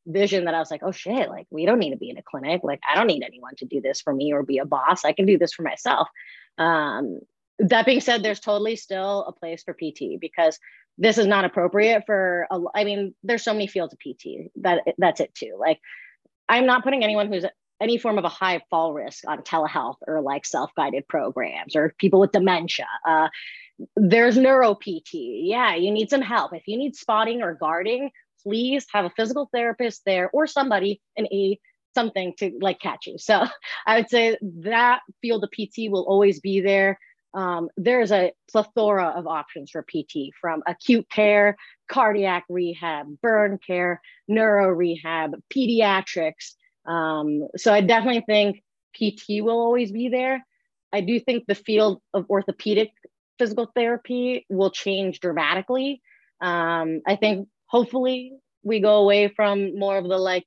vision 0.06 0.44
that 0.44 0.54
I 0.54 0.58
was 0.58 0.70
like, 0.70 0.82
oh 0.84 0.92
shit, 0.92 1.28
like 1.28 1.46
we 1.50 1.66
don't 1.66 1.78
need 1.78 1.90
to 1.90 1.96
be 1.96 2.10
in 2.10 2.18
a 2.18 2.22
clinic. 2.22 2.60
Like 2.62 2.80
I 2.88 2.94
don't 2.94 3.08
need 3.08 3.24
anyone 3.24 3.56
to 3.56 3.64
do 3.64 3.80
this 3.80 4.00
for 4.00 4.14
me 4.14 4.32
or 4.32 4.42
be 4.42 4.58
a 4.58 4.64
boss. 4.64 5.04
I 5.04 5.12
can 5.12 5.26
do 5.26 5.38
this 5.38 5.52
for 5.52 5.62
myself. 5.62 6.08
Um, 6.58 7.20
that 7.58 7.86
being 7.86 8.00
said, 8.00 8.22
there's 8.22 8.40
totally 8.40 8.76
still 8.76 9.24
a 9.24 9.32
place 9.32 9.62
for 9.62 9.74
PT 9.74 10.20
because 10.20 10.58
this 10.98 11.18
is 11.18 11.26
not 11.26 11.44
appropriate 11.44 12.04
for 12.06 12.46
a, 12.50 12.60
I 12.74 12.84
mean, 12.84 13.14
there's 13.22 13.42
so 13.42 13.52
many 13.52 13.66
fields 13.66 13.94
of 13.94 13.98
PT 13.98 14.50
that 14.56 14.82
that's 14.98 15.20
it 15.20 15.34
too. 15.34 15.56
Like 15.58 15.80
I'm 16.48 16.66
not 16.66 16.84
putting 16.84 17.02
anyone 17.02 17.32
who's 17.32 17.44
any 17.80 17.98
form 17.98 18.18
of 18.18 18.24
a 18.24 18.28
high 18.28 18.62
fall 18.70 18.92
risk 18.92 19.24
on 19.26 19.42
telehealth 19.42 19.96
or 20.06 20.20
like 20.20 20.46
self-guided 20.46 21.06
programs 21.08 21.76
or 21.76 21.94
people 21.98 22.20
with 22.20 22.32
dementia. 22.32 22.86
Uh, 23.06 23.28
there's 23.96 24.38
neuro 24.38 24.74
PT. 24.74 25.12
Yeah, 25.12 25.74
you 25.74 25.90
need 25.90 26.10
some 26.10 26.22
help. 26.22 26.54
If 26.54 26.66
you 26.66 26.78
need 26.78 26.96
spotting 26.96 27.42
or 27.42 27.54
guarding, 27.54 28.10
please 28.42 28.86
have 28.92 29.04
a 29.04 29.10
physical 29.10 29.48
therapist 29.52 30.02
there 30.06 30.30
or 30.32 30.46
somebody 30.46 31.00
in 31.16 31.26
a 31.26 31.58
something 31.94 32.34
to 32.38 32.52
like 32.60 32.78
catch 32.78 33.06
you. 33.06 33.18
So 33.18 33.44
I 33.86 33.96
would 33.96 34.10
say 34.10 34.36
that 34.60 35.00
field 35.20 35.44
of 35.44 35.50
PT 35.50 35.90
will 35.90 36.06
always 36.06 36.40
be 36.40 36.60
there. 36.60 36.98
Um, 37.34 37.68
there's 37.76 38.12
a 38.12 38.32
plethora 38.50 39.08
of 39.08 39.26
options 39.26 39.70
for 39.70 39.82
PT 39.82 40.32
from 40.40 40.62
acute 40.66 41.08
care, 41.10 41.56
cardiac 41.90 42.44
rehab, 42.48 43.06
burn 43.20 43.58
care, 43.66 44.00
neuro 44.26 44.68
rehab, 44.68 45.32
pediatrics. 45.54 46.54
Um, 46.86 47.48
so 47.56 47.72
I 47.72 47.80
definitely 47.80 48.24
think 48.26 48.62
PT 48.94 49.42
will 49.42 49.58
always 49.58 49.92
be 49.92 50.08
there. 50.08 50.44
I 50.92 51.00
do 51.00 51.20
think 51.20 51.44
the 51.46 51.54
field 51.54 52.00
of 52.14 52.26
orthopedic 52.30 52.90
physical 53.38 53.70
therapy 53.74 54.46
will 54.48 54.70
change 54.70 55.20
dramatically. 55.20 56.00
Um, 56.40 57.02
I 57.06 57.16
think 57.16 57.48
hopefully 57.66 58.32
we 58.62 58.80
go 58.80 58.96
away 58.96 59.28
from 59.28 59.78
more 59.78 59.98
of 59.98 60.04
the 60.04 60.18
like 60.18 60.44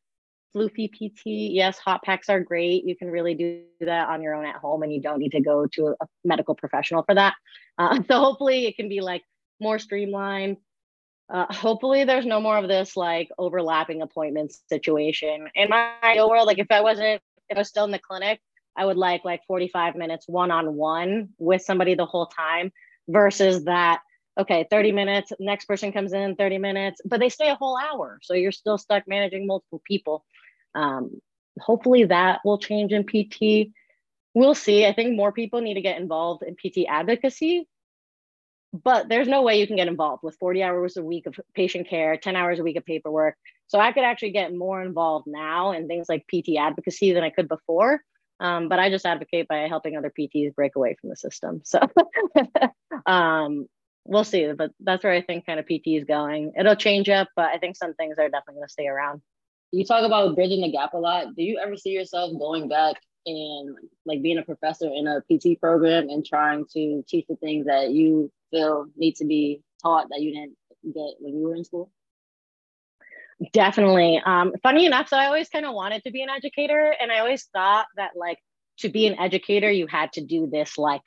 floofy 0.55 0.89
PT. 0.91 1.21
Yes, 1.25 1.77
hot 1.77 2.03
packs 2.03 2.29
are 2.29 2.39
great. 2.39 2.85
You 2.85 2.95
can 2.95 3.09
really 3.09 3.35
do 3.35 3.61
that 3.81 4.09
on 4.09 4.21
your 4.21 4.33
own 4.33 4.45
at 4.45 4.55
home 4.55 4.83
and 4.83 4.91
you 4.91 5.01
don't 5.01 5.19
need 5.19 5.33
to 5.33 5.41
go 5.41 5.67
to 5.73 5.95
a 6.01 6.07
medical 6.23 6.55
professional 6.55 7.03
for 7.03 7.15
that. 7.15 7.35
Uh, 7.77 8.01
so 8.09 8.19
hopefully 8.19 8.65
it 8.65 8.75
can 8.75 8.89
be 8.89 9.01
like 9.01 9.23
more 9.59 9.79
streamlined, 9.79 10.57
uh, 11.31 11.45
hopefully 11.53 12.03
there's 12.05 12.25
no 12.25 12.41
more 12.41 12.57
of 12.57 12.67
this 12.67 12.97
like 12.97 13.29
overlapping 13.37 14.01
appointments 14.01 14.61
situation. 14.67 15.47
In 15.55 15.69
my 15.69 15.93
ideal 16.03 16.29
world 16.29 16.47
like 16.47 16.59
if 16.59 16.67
i 16.71 16.81
wasn't 16.81 17.21
if 17.49 17.57
i 17.57 17.59
was 17.59 17.67
still 17.67 17.85
in 17.85 17.91
the 17.91 17.99
clinic 17.99 18.39
i 18.75 18.85
would 18.85 18.97
like 18.97 19.23
like 19.25 19.41
45 19.47 19.95
minutes 19.95 20.25
one-on-one 20.27 21.29
with 21.37 21.61
somebody 21.61 21.95
the 21.95 22.05
whole 22.05 22.27
time 22.27 22.71
versus 23.07 23.65
that 23.65 24.01
okay 24.39 24.65
30 24.69 24.91
minutes 24.91 25.31
next 25.39 25.65
person 25.65 25.91
comes 25.91 26.13
in 26.13 26.35
30 26.35 26.57
minutes 26.57 27.01
but 27.05 27.19
they 27.19 27.29
stay 27.29 27.49
a 27.49 27.55
whole 27.55 27.77
hour 27.77 28.19
so 28.21 28.33
you're 28.33 28.51
still 28.51 28.77
stuck 28.77 29.03
managing 29.07 29.45
multiple 29.47 29.81
people. 29.85 30.25
Um, 30.75 31.19
hopefully 31.59 32.05
that 32.05 32.39
will 32.45 32.57
change 32.57 32.93
in 32.93 33.03
pt 33.03 33.71
we'll 34.35 34.55
see. 34.55 34.85
I 34.85 34.93
think 34.93 35.15
more 35.15 35.31
people 35.31 35.59
need 35.61 35.73
to 35.73 35.81
get 35.81 35.99
involved 35.99 36.43
in 36.43 36.55
pt 36.55 36.85
advocacy 36.87 37.67
but 38.71 39.09
there's 39.09 39.27
no 39.27 39.41
way 39.41 39.59
you 39.59 39.67
can 39.67 39.75
get 39.75 39.87
involved 39.87 40.23
with 40.23 40.37
40 40.39 40.61
hours 40.63 40.97
a 40.97 41.03
week 41.03 41.25
of 41.25 41.39
patient 41.55 41.89
care, 41.89 42.17
10 42.17 42.35
hours 42.35 42.59
a 42.59 42.63
week 42.63 42.77
of 42.77 42.85
paperwork. 42.85 43.35
So 43.67 43.79
I 43.79 43.91
could 43.91 44.03
actually 44.03 44.31
get 44.31 44.53
more 44.53 44.81
involved 44.81 45.27
now 45.27 45.71
in 45.71 45.87
things 45.87 46.07
like 46.09 46.25
PT 46.27 46.57
advocacy 46.59 47.13
than 47.13 47.23
I 47.23 47.29
could 47.29 47.47
before. 47.47 48.01
Um, 48.39 48.69
but 48.69 48.79
I 48.79 48.89
just 48.89 49.05
advocate 49.05 49.47
by 49.47 49.67
helping 49.67 49.97
other 49.97 50.11
PTs 50.17 50.55
break 50.55 50.75
away 50.75 50.95
from 50.99 51.09
the 51.09 51.15
system. 51.15 51.61
So 51.63 51.79
um, 53.05 53.67
we'll 54.05 54.23
see. 54.23 54.51
But 54.53 54.71
that's 54.79 55.03
where 55.03 55.13
I 55.13 55.21
think 55.21 55.45
kind 55.45 55.59
of 55.59 55.65
PT 55.65 55.87
is 55.87 56.05
going. 56.05 56.53
It'll 56.57 56.75
change 56.75 57.09
up, 57.09 57.27
but 57.35 57.45
I 57.45 57.57
think 57.57 57.75
some 57.75 57.93
things 57.95 58.17
are 58.17 58.29
definitely 58.29 58.55
going 58.55 58.67
to 58.67 58.71
stay 58.71 58.87
around. 58.87 59.21
You 59.71 59.85
talk 59.85 60.03
about 60.03 60.35
bridging 60.35 60.61
the 60.61 60.71
gap 60.71 60.93
a 60.93 60.97
lot. 60.97 61.35
Do 61.35 61.43
you 61.43 61.59
ever 61.63 61.75
see 61.75 61.91
yourself 61.91 62.31
going 62.39 62.69
back 62.69 62.95
and 63.25 63.75
like 64.05 64.21
being 64.21 64.37
a 64.37 64.43
professor 64.43 64.87
in 64.87 65.07
a 65.07 65.21
PT 65.21 65.59
program 65.59 66.09
and 66.09 66.25
trying 66.25 66.65
to 66.73 67.03
teach 67.07 67.25
the 67.27 67.35
things 67.35 67.65
that 67.65 67.91
you 67.91 68.31
feel 68.51 68.85
need 68.95 69.15
to 69.17 69.25
be 69.25 69.61
taught 69.81 70.07
that 70.09 70.21
you 70.21 70.31
didn't 70.31 70.55
get 70.93 71.15
when 71.19 71.35
you 71.35 71.47
were 71.47 71.55
in 71.55 71.63
school? 71.63 71.91
Definitely. 73.53 74.21
Um, 74.25 74.53
funny 74.63 74.85
enough, 74.85 75.07
so 75.07 75.17
I 75.17 75.27
always 75.27 75.47
kind 75.49 75.65
of 75.65 75.73
wanted 75.73 76.03
to 76.03 76.11
be 76.11 76.21
an 76.21 76.29
educator, 76.29 76.93
and 76.99 77.11
I 77.11 77.19
always 77.19 77.45
thought 77.53 77.85
that 77.95 78.11
like 78.15 78.37
to 78.79 78.89
be 78.89 79.07
an 79.07 79.17
educator, 79.17 79.71
you 79.71 79.87
had 79.87 80.11
to 80.13 80.21
do 80.21 80.47
this 80.47 80.77
like 80.77 81.01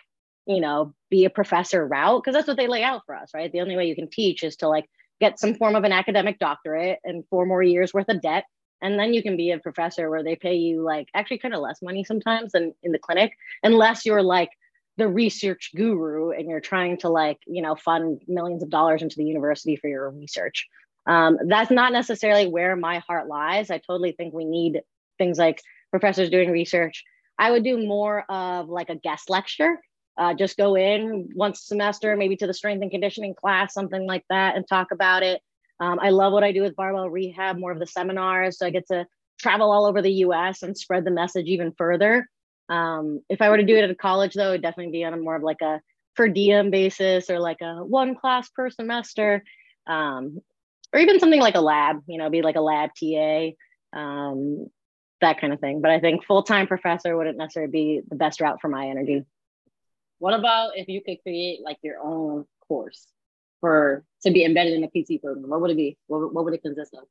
you 0.47 0.61
know 0.61 0.95
be 1.11 1.24
a 1.24 1.30
professor 1.30 1.86
route 1.86 2.22
because 2.22 2.34
that's 2.34 2.49
what 2.49 2.57
they 2.57 2.68
lay 2.68 2.82
out 2.82 3.03
for 3.07 3.14
us, 3.14 3.30
right? 3.34 3.53
The 3.53 3.61
only 3.61 3.76
way 3.76 3.86
you 3.86 3.95
can 3.95 4.09
teach 4.09 4.43
is 4.43 4.57
to 4.57 4.68
like 4.68 4.88
get 5.20 5.38
some 5.38 5.55
form 5.55 5.76
of 5.76 5.84
an 5.84 5.93
academic 5.93 6.38
doctorate 6.38 6.99
and 7.05 7.24
four 7.28 7.47
more 7.47 7.62
years 7.62 7.95
worth 7.95 8.09
of 8.09 8.20
debt 8.20 8.45
and 8.82 8.99
then 8.99 9.14
you 9.14 9.22
can 9.22 9.36
be 9.36 9.53
a 9.53 9.59
professor 9.59 10.11
where 10.11 10.24
they 10.24 10.36
pay 10.36 10.57
you 10.57 10.82
like 10.82 11.09
actually 11.14 11.38
kind 11.38 11.55
of 11.55 11.61
less 11.61 11.80
money 11.80 12.05
sometimes 12.05 12.53
than 12.53 12.74
in 12.82 12.93
the 12.93 12.99
clinic 12.99 13.32
unless 13.62 14.05
you're 14.05 14.22
like 14.22 14.51
the 14.97 15.09
research 15.09 15.70
guru 15.74 16.30
and 16.30 16.49
you're 16.49 16.61
trying 16.61 16.97
to 16.99 17.09
like 17.09 17.38
you 17.47 17.62
know 17.62 17.74
fund 17.74 18.20
millions 18.28 18.62
of 18.62 18.70
dollars 18.70 19.03
into 19.03 19.16
the 19.16 19.24
university 19.24 19.76
for 19.76 19.88
your 19.88 20.11
research 20.11 20.66
um, 21.07 21.36
that's 21.49 21.70
not 21.70 21.93
necessarily 21.93 22.47
where 22.47 22.76
my 22.76 22.99
heart 22.99 23.28
lies 23.28 23.70
i 23.70 23.78
totally 23.78 24.12
think 24.12 24.32
we 24.32 24.45
need 24.45 24.82
things 25.18 25.38
like 25.38 25.61
professors 25.90 26.30
doing 26.30 26.51
research 26.51 27.05
i 27.38 27.51
would 27.51 27.64
do 27.64 27.86
more 27.86 28.24
of 28.28 28.68
like 28.68 28.90
a 28.90 28.97
guest 28.97 29.30
lecture 29.30 29.80
uh, 30.18 30.34
just 30.34 30.59
go 30.59 30.76
in 30.76 31.30
once 31.34 31.62
a 31.62 31.66
semester 31.66 32.16
maybe 32.16 32.36
to 32.36 32.47
the 32.47 32.55
strength 32.55 32.82
and 32.82 32.90
conditioning 32.90 33.34
class 33.34 33.72
something 33.72 34.07
like 34.07 34.24
that 34.28 34.57
and 34.57 34.68
talk 34.68 34.88
about 34.93 35.22
it 35.22 35.40
um, 35.82 35.99
I 36.01 36.11
love 36.11 36.32
what 36.32 36.45
I 36.45 36.53
do 36.53 36.62
with 36.62 36.76
barbell 36.76 37.11
rehab, 37.11 37.59
more 37.59 37.72
of 37.72 37.80
the 37.80 37.88
seminars. 37.88 38.57
So 38.57 38.66
I 38.66 38.70
get 38.70 38.86
to 38.86 39.05
travel 39.40 39.72
all 39.72 39.84
over 39.84 40.01
the 40.01 40.12
US 40.26 40.62
and 40.62 40.78
spread 40.78 41.05
the 41.05 41.11
message 41.11 41.47
even 41.47 41.72
further. 41.72 42.28
Um, 42.68 43.20
if 43.28 43.42
I 43.42 43.48
were 43.48 43.56
to 43.56 43.64
do 43.64 43.76
it 43.76 43.84
at 43.84 43.90
a 43.90 43.94
college, 43.94 44.34
though, 44.34 44.50
it'd 44.50 44.62
definitely 44.62 44.92
be 44.92 45.04
on 45.04 45.14
a 45.14 45.16
more 45.16 45.36
of 45.36 45.42
like 45.42 45.60
a 45.62 45.80
per 46.16 46.28
diem 46.28 46.70
basis 46.70 47.30
or 47.30 47.38
like 47.38 47.60
a 47.60 47.84
one 47.84 48.14
class 48.14 48.48
per 48.48 48.70
semester, 48.70 49.42
um, 49.86 50.40
or 50.92 51.00
even 51.00 51.20
something 51.20 51.40
like 51.40 51.54
a 51.54 51.60
lab, 51.60 52.02
you 52.06 52.18
know, 52.18 52.30
be 52.30 52.42
like 52.42 52.56
a 52.56 52.60
lab 52.60 52.90
TA, 52.98 53.50
um, 53.92 54.66
that 55.20 55.40
kind 55.40 55.52
of 55.52 55.60
thing. 55.60 55.80
But 55.80 55.90
I 55.90 56.00
think 56.00 56.24
full 56.24 56.42
time 56.42 56.66
professor 56.66 57.16
wouldn't 57.16 57.38
necessarily 57.38 57.70
be 57.70 58.00
the 58.08 58.16
best 58.16 58.40
route 58.40 58.60
for 58.60 58.68
my 58.68 58.88
energy. 58.88 59.24
What 60.18 60.34
about 60.34 60.72
if 60.76 60.88
you 60.88 61.02
could 61.02 61.22
create 61.22 61.60
like 61.64 61.78
your 61.82 61.98
own 62.02 62.44
course? 62.68 63.06
for 63.62 64.04
to 64.22 64.30
be 64.30 64.44
embedded 64.44 64.74
in 64.74 64.84
a 64.84 64.88
PT 64.88 65.22
program? 65.22 65.48
What 65.48 65.62
would 65.62 65.70
it 65.70 65.76
be? 65.76 65.96
What, 66.08 66.34
what 66.34 66.44
would 66.44 66.52
it 66.52 66.62
consist 66.62 66.92
of? 66.92 67.04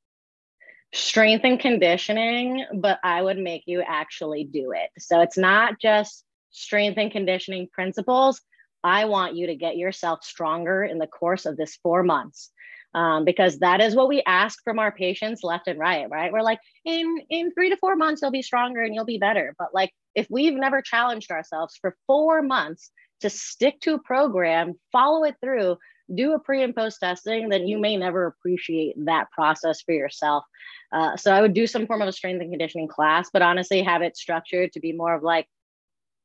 Strength 0.94 1.46
and 1.46 1.60
conditioning, 1.60 2.66
but 2.76 3.00
I 3.04 3.22
would 3.22 3.38
make 3.38 3.64
you 3.66 3.82
actually 3.86 4.44
do 4.44 4.74
it. 4.74 4.90
So 5.00 5.22
it's 5.22 5.38
not 5.38 5.80
just 5.80 6.26
strength 6.52 6.98
and 6.98 7.12
conditioning 7.12 7.70
principles. 7.72 8.42
I 8.84 9.06
want 9.06 9.36
you 9.36 9.48
to 9.48 9.56
get 9.56 9.78
yourself 9.78 10.24
stronger 10.24 10.84
in 10.84 10.98
the 10.98 11.08
course 11.08 11.46
of 11.46 11.56
this 11.56 11.78
four 11.82 12.04
months. 12.04 12.52
Um, 12.94 13.24
because 13.24 13.60
that 13.60 13.80
is 13.80 13.96
what 13.96 14.10
we 14.10 14.22
ask 14.26 14.62
from 14.66 14.78
our 14.78 14.92
patients 14.92 15.46
left 15.46 15.70
and 15.70 15.80
right 15.80 16.10
right 16.10 16.30
we're 16.30 16.42
like 16.42 16.60
in 16.84 17.22
in 17.30 17.54
three 17.54 17.70
to 17.70 17.78
four 17.78 17.96
months 17.96 18.22
you'll 18.22 18.32
be 18.32 18.42
stronger 18.42 18.82
and 18.82 18.94
you'll 18.94 19.06
be 19.06 19.18
better 19.18 19.56
but 19.58 19.70
like 19.74 19.92
if 20.14 20.28
we've 20.30 20.56
never 20.56 20.82
challenged 20.82 21.32
ourselves 21.32 21.78
for 21.80 21.96
four 22.06 22.42
months 22.42 22.92
to 23.22 23.30
stick 23.30 23.80
to 23.80 23.94
a 23.94 24.02
program 24.02 24.74
follow 24.92 25.24
it 25.24 25.36
through 25.42 25.78
do 26.14 26.34
a 26.34 26.40
pre 26.40 26.64
and 26.64 26.76
post 26.76 27.00
testing, 27.00 27.50
then 27.50 27.68
you 27.68 27.80
may 27.80 27.98
never 27.98 28.26
appreciate 28.28 28.96
that 29.06 29.32
process 29.32 29.82
for 29.82 29.94
yourself. 29.94 30.44
Uh, 30.92 31.16
so 31.18 31.34
I 31.34 31.42
would 31.42 31.54
do 31.54 31.68
some 31.68 31.88
form 31.88 32.02
of 32.02 32.08
a 32.08 32.12
strength 32.12 32.42
and 32.42 32.52
conditioning 32.52 32.88
class, 32.88 33.30
but 33.32 33.42
honestly, 33.42 33.82
have 33.84 34.02
it 34.02 34.18
structured 34.18 34.74
to 34.74 34.80
be 34.80 34.94
more 34.94 35.16
of 35.16 35.24
like 35.24 35.48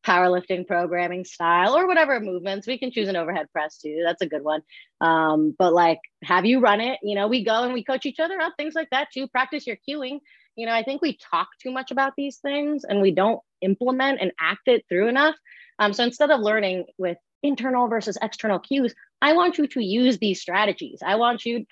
powerlifting 0.07 0.67
programming 0.67 1.25
style 1.25 1.77
or 1.77 1.87
whatever 1.87 2.21
movements. 2.21 2.67
We 2.67 2.79
can 2.79 2.93
choose 2.93 3.09
an 3.09 3.17
overhead 3.17 3.51
press 3.53 3.79
too. 3.79 4.03
That's 4.05 4.23
a 4.23 4.29
good 4.29 4.43
one. 4.43 4.63
Um, 5.01 5.55
but 5.59 5.73
like, 5.73 5.99
have 6.23 6.47
you 6.47 6.61
run 6.61 6.81
it? 6.81 7.01
You 7.03 7.17
know, 7.17 7.27
we 7.27 7.45
go 7.45 7.65
and 7.65 7.73
we 7.73 7.83
coach 7.83 8.07
each 8.07 8.21
other 8.21 8.41
up, 8.41 8.55
things 8.57 8.75
like 8.75 8.89
that 8.91 9.09
too. 9.13 9.27
Practice 9.27 9.67
your 9.67 9.77
cueing. 9.89 10.21
You 10.55 10.67
know, 10.67 10.73
I 10.73 10.85
think 10.85 11.03
we 11.03 11.19
talk 11.31 11.49
too 11.61 11.73
much 11.73 11.91
about 11.91 12.13
these 12.17 12.39
things 12.39 12.85
and 12.85 13.03
we 13.03 13.11
don't 13.11 13.41
implement 13.61 14.21
and 14.21 14.33
act 14.41 14.69
it 14.69 14.85
through 14.89 15.09
enough. 15.09 15.35
Um, 15.79 15.93
so 15.93 16.05
instead 16.05 16.31
of 16.31 16.41
learning 16.41 16.87
with 16.99 17.19
internal 17.43 17.89
versus 17.89 18.17
external 18.23 18.59
cues, 18.59 18.95
I 19.21 19.33
want 19.33 19.59
you 19.59 19.67
to 19.69 19.83
use 19.83 20.19
these 20.19 20.41
strategies. 20.41 21.01
I 21.05 21.17
want 21.17 21.45
you 21.45 21.67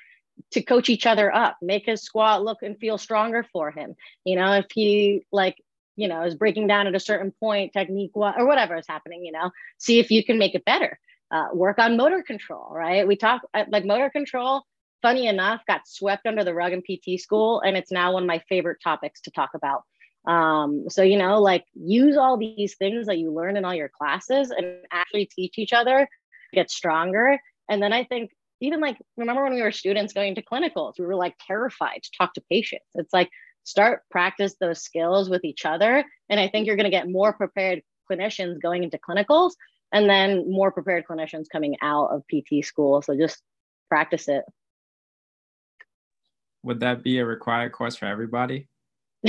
to 0.52 0.62
coach 0.62 0.88
each 0.88 1.06
other 1.06 1.34
up, 1.34 1.56
make 1.62 1.86
his 1.86 2.02
squat 2.02 2.42
look 2.42 2.58
and 2.62 2.78
feel 2.78 2.98
stronger 2.98 3.46
for 3.52 3.70
him. 3.70 3.94
You 4.24 4.36
know, 4.36 4.52
if 4.52 4.66
he 4.72 5.22
like, 5.30 5.56
you 5.96 6.08
know, 6.08 6.22
is 6.22 6.34
breaking 6.34 6.66
down 6.66 6.86
at 6.86 6.94
a 6.94 7.00
certain 7.00 7.32
point, 7.38 7.72
technique 7.72 8.12
or 8.14 8.46
whatever 8.46 8.76
is 8.76 8.86
happening, 8.88 9.24
you 9.24 9.32
know, 9.32 9.50
see 9.78 10.00
if 10.00 10.10
you 10.10 10.24
can 10.24 10.38
make 10.38 10.54
it 10.54 10.64
better. 10.64 10.98
Uh, 11.30 11.48
work 11.52 11.78
on 11.78 11.96
motor 11.96 12.22
control, 12.22 12.68
right? 12.70 13.06
We 13.06 13.16
talk 13.16 13.42
uh, 13.54 13.64
like 13.68 13.84
motor 13.84 14.10
control, 14.10 14.62
funny 15.02 15.26
enough, 15.26 15.62
got 15.66 15.86
swept 15.86 16.26
under 16.26 16.44
the 16.44 16.54
rug 16.54 16.72
in 16.72 16.82
PT 16.82 17.20
school, 17.20 17.60
and 17.60 17.76
it's 17.76 17.90
now 17.90 18.12
one 18.12 18.24
of 18.24 18.26
my 18.26 18.42
favorite 18.48 18.78
topics 18.82 19.20
to 19.22 19.30
talk 19.30 19.50
about. 19.54 19.82
Um, 20.26 20.88
so, 20.88 21.02
you 21.02 21.18
know, 21.18 21.40
like 21.40 21.64
use 21.74 22.16
all 22.16 22.36
these 22.36 22.76
things 22.76 23.06
that 23.06 23.18
you 23.18 23.32
learn 23.32 23.56
in 23.56 23.64
all 23.64 23.74
your 23.74 23.90
classes 23.90 24.50
and 24.50 24.78
actually 24.90 25.26
teach 25.26 25.58
each 25.58 25.72
other 25.72 26.08
get 26.54 26.70
stronger. 26.70 27.38
And 27.68 27.82
then 27.82 27.92
I 27.92 28.04
think 28.04 28.30
even 28.60 28.80
like 28.80 28.96
remember 29.16 29.42
when 29.42 29.54
we 29.54 29.62
were 29.62 29.72
students 29.72 30.12
going 30.12 30.34
to 30.36 30.42
clinicals, 30.42 30.94
we 30.98 31.06
were 31.06 31.16
like 31.16 31.34
terrified 31.46 32.02
to 32.02 32.10
talk 32.16 32.34
to 32.34 32.42
patients. 32.50 32.86
It's 32.94 33.12
like 33.12 33.30
start 33.64 34.02
practice 34.10 34.54
those 34.60 34.82
skills 34.82 35.28
with 35.28 35.44
each 35.44 35.64
other. 35.64 36.04
And 36.28 36.40
I 36.40 36.48
think 36.48 36.66
you're 36.66 36.76
going 36.76 36.84
to 36.84 36.90
get 36.90 37.08
more 37.08 37.32
prepared 37.32 37.82
clinicians 38.10 38.60
going 38.60 38.84
into 38.84 38.98
clinicals 38.98 39.52
and 39.92 40.08
then 40.08 40.50
more 40.50 40.70
prepared 40.70 41.04
clinicians 41.08 41.46
coming 41.50 41.76
out 41.82 42.10
of 42.10 42.22
PT 42.28 42.64
school. 42.64 43.02
So 43.02 43.16
just 43.16 43.40
practice 43.88 44.28
it. 44.28 44.44
Would 46.62 46.80
that 46.80 47.02
be 47.02 47.18
a 47.18 47.26
required 47.26 47.72
course 47.72 47.96
for 47.96 48.06
everybody? 48.06 48.68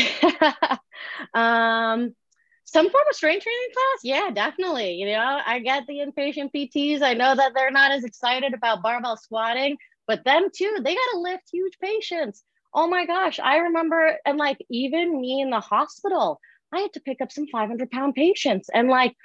um, 1.34 2.16
some 2.66 2.90
form 2.90 3.04
of 3.10 3.16
strength 3.16 3.44
training 3.44 3.70
class? 3.74 4.00
Yeah 4.04 4.30
definitely. 4.32 4.94
You 4.94 5.08
know 5.08 5.40
i 5.46 5.60
get 5.60 5.86
the 5.88 6.00
inpatient 6.00 6.52
pts 6.54 7.02
i 7.02 7.14
know 7.14 7.36
that 7.36 7.54
they're 7.56 7.72
not 7.72 7.92
as 7.92 8.04
excited 8.04 8.54
about 8.54 8.82
barbell 8.84 9.18
squatting 9.18 9.78
but 10.08 10.24
them 10.26 10.50
too 10.56 10.76
they 10.84 10.94
got 10.96 11.12
to 11.14 11.20
lift 11.20 11.44
huge 11.52 11.78
patients. 11.82 12.44
Oh 12.74 12.88
my 12.88 13.06
gosh 13.06 13.40
i 13.40 13.58
remember 13.58 14.18
and 14.26 14.38
like 14.38 14.58
even 14.70 15.20
me 15.22 15.42
in 15.42 15.50
the 15.50 15.60
hospital 15.60 16.40
i 16.74 16.80
had 16.80 16.94
to 16.94 17.00
pick 17.02 17.22
up 17.22 17.32
some 17.32 17.48
500 17.48 17.90
pound 17.92 18.16
patients 18.16 18.70
and 18.74 18.90
like 18.90 19.16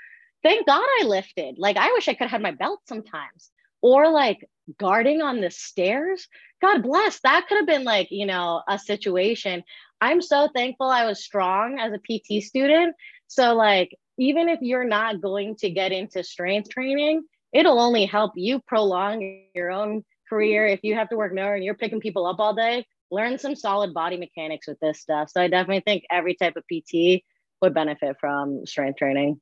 thank 0.43 0.66
god 0.66 0.84
i 1.01 1.05
lifted. 1.05 1.59
Like 1.59 1.76
i 1.76 1.93
wish 1.93 2.09
i 2.09 2.12
could 2.12 2.28
have 2.28 2.30
had 2.30 2.43
my 2.43 2.53
belt 2.53 2.80
sometimes. 2.88 3.51
Or 3.82 4.11
like 4.11 4.47
guarding 4.78 5.22
on 5.22 5.41
the 5.41 5.51
stairs. 5.51 6.28
God 6.61 6.82
bless 6.82 7.20
that 7.20 7.47
could 7.49 7.57
have 7.57 7.66
been 7.66 7.84
like 7.84 8.09
you 8.11 8.26
know 8.26 8.62
a 8.68 8.78
situation. 8.78 9.64
I'm 10.03 10.22
so 10.22 10.49
thankful 10.55 10.86
i 10.86 11.05
was 11.07 11.24
strong 11.24 11.78
as 11.78 11.93
a 11.93 11.99
pt 11.99 12.43
student 12.43 12.95
so, 13.31 13.55
like, 13.55 13.97
even 14.18 14.49
if 14.49 14.59
you're 14.61 14.85
not 14.85 15.20
going 15.20 15.55
to 15.59 15.70
get 15.70 15.93
into 15.93 16.24
strength 16.24 16.68
training, 16.68 17.22
it'll 17.53 17.78
only 17.78 18.05
help 18.05 18.33
you 18.35 18.59
prolong 18.66 19.45
your 19.55 19.70
own 19.70 20.05
career. 20.28 20.66
If 20.66 20.81
you 20.83 20.97
have 20.97 21.09
to 21.11 21.16
work 21.16 21.33
more 21.33 21.55
and 21.55 21.62
you're 21.62 21.76
picking 21.76 22.01
people 22.01 22.26
up 22.26 22.41
all 22.41 22.57
day, 22.57 22.85
learn 23.12 23.39
some 23.39 23.55
solid 23.55 23.95
body 23.95 24.16
mechanics 24.16 24.66
with 24.66 24.81
this 24.81 25.01
stuff. 25.01 25.31
So, 25.31 25.41
I 25.41 25.47
definitely 25.47 25.85
think 25.87 26.07
every 26.11 26.35
type 26.35 26.57
of 26.57 26.64
PT 26.64 27.22
would 27.62 27.72
benefit 27.72 28.16
from 28.18 28.66
strength 28.66 28.99
training. 28.99 29.41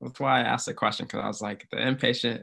That's 0.00 0.18
why 0.18 0.40
I 0.40 0.42
asked 0.42 0.66
the 0.66 0.74
question 0.74 1.06
because 1.06 1.20
I 1.22 1.28
was 1.28 1.40
like, 1.40 1.68
the 1.70 1.76
inpatient, 1.76 2.42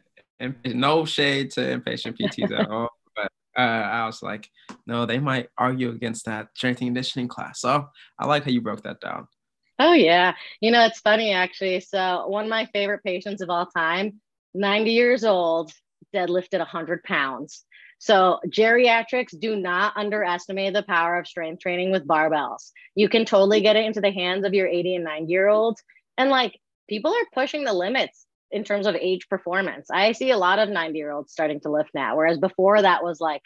no 0.64 1.03
shade 1.03 1.51
to 1.51 1.60
inpatient 1.60 2.18
PTs 2.18 2.58
at 2.58 2.70
all. 2.72 2.91
But 3.14 3.30
uh, 3.58 3.62
I 3.62 4.05
was 4.05 4.24
like, 4.24 4.47
no, 4.86 5.05
they 5.05 5.20
might 5.20 5.49
argue 5.58 5.89
against 5.89 6.24
that 6.28 6.47
strength 6.55 6.80
and 6.80 6.88
conditioning 6.88 7.28
class. 7.28 7.60
So 7.60 7.89
I 8.18 8.26
like 8.26 8.45
how 8.45 8.51
you 8.51 8.62
broke 8.62 8.84
that 8.84 9.01
down. 9.01 9.28
Oh 9.80 9.93
yeah. 9.93 10.34
You 10.59 10.71
know, 10.71 10.86
it's 10.86 10.99
funny 10.99 11.32
actually. 11.34 11.80
So 11.82 12.28
one 12.28 12.45
of 12.45 12.49
my 12.49 12.65
favorite 12.73 13.03
patients 13.03 13.41
of 13.41 13.49
all 13.49 13.67
time, 13.67 14.19
90 14.53 14.91
years 14.91 15.23
old, 15.23 15.71
deadlifted 16.13 16.59
100 16.59 17.03
pounds. 17.03 17.63
So 17.99 18.39
geriatrics 18.47 19.38
do 19.39 19.55
not 19.55 19.93
underestimate 19.97 20.73
the 20.73 20.84
power 20.84 21.17
of 21.17 21.28
strength 21.28 21.61
training 21.61 21.91
with 21.91 22.07
barbells. 22.07 22.71
You 22.95 23.09
can 23.09 23.25
totally 23.25 23.61
get 23.61 23.75
it 23.75 23.86
into 23.86 24.01
the 24.01 24.11
hands 24.11 24.45
of 24.45 24.53
your 24.53 24.67
80 24.67 24.95
and 24.95 25.03
90 25.03 25.32
year 25.32 25.47
olds. 25.47 25.82
And 26.17 26.30
like 26.30 26.59
people 26.89 27.11
are 27.11 27.25
pushing 27.34 27.63
the 27.63 27.73
limits 27.73 28.25
in 28.49 28.63
terms 28.63 28.88
of 28.88 28.95
age 28.95 29.28
performance. 29.30 29.89
I 29.91 30.13
see 30.13 30.32
a 30.32 30.38
lot 30.38 30.59
of 30.59 30.69
90 30.69 30.97
year 30.97 31.11
olds 31.11 31.32
starting 31.32 31.59
to 31.61 31.71
lift 31.71 31.91
now, 31.93 32.15
whereas 32.15 32.39
before 32.39 32.82
that 32.82 33.03
was 33.03 33.19
like, 33.19 33.41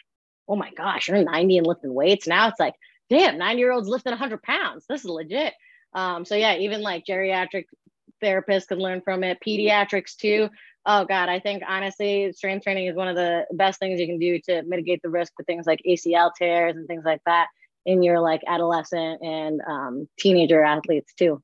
oh 0.48 0.56
my 0.56 0.70
gosh, 0.72 1.08
you're 1.08 1.22
90 1.22 1.58
and 1.58 1.66
lifting 1.66 1.92
weights. 1.92 2.26
Now 2.26 2.48
it's 2.48 2.60
like, 2.60 2.74
damn, 3.10 3.38
90 3.38 3.58
year 3.58 3.72
olds 3.72 3.88
lifting 3.88 4.12
100 4.12 4.42
pounds. 4.42 4.84
This 4.88 5.00
is 5.04 5.10
legit. 5.10 5.54
Um, 5.94 6.24
so 6.24 6.34
yeah, 6.34 6.56
even 6.56 6.82
like 6.82 7.04
geriatric 7.04 7.64
therapists 8.22 8.68
can 8.68 8.78
learn 8.78 9.00
from 9.02 9.24
it, 9.24 9.38
pediatrics 9.46 10.16
too. 10.16 10.48
Oh 10.84 11.04
God, 11.04 11.28
I 11.28 11.38
think 11.38 11.62
honestly, 11.68 12.32
strength 12.32 12.64
training 12.64 12.86
is 12.86 12.96
one 12.96 13.08
of 13.08 13.16
the 13.16 13.46
best 13.52 13.78
things 13.78 14.00
you 14.00 14.06
can 14.06 14.18
do 14.18 14.40
to 14.46 14.62
mitigate 14.62 15.00
the 15.02 15.10
risk 15.10 15.32
for 15.36 15.44
things 15.44 15.66
like 15.66 15.80
ACL 15.88 16.30
tears 16.36 16.76
and 16.76 16.86
things 16.86 17.04
like 17.04 17.20
that 17.26 17.46
in 17.84 18.02
your 18.02 18.20
like 18.20 18.40
adolescent 18.46 19.22
and 19.22 19.60
um, 19.68 20.08
teenager 20.18 20.62
athletes 20.62 21.12
too. 21.14 21.42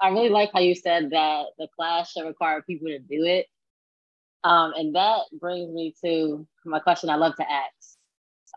I 0.00 0.08
really 0.08 0.30
like 0.30 0.50
how 0.54 0.60
you 0.60 0.74
said 0.74 1.10
that 1.10 1.46
the 1.58 1.68
class 1.76 2.12
should 2.12 2.26
require 2.26 2.62
people 2.62 2.88
to 2.88 2.98
do 2.98 3.24
it. 3.24 3.46
Um, 4.44 4.72
and 4.74 4.94
that 4.94 5.24
brings 5.38 5.70
me 5.70 5.94
to 6.02 6.46
my 6.64 6.78
question 6.78 7.10
I 7.10 7.16
love 7.16 7.36
to 7.36 7.50
ask. 7.50 7.79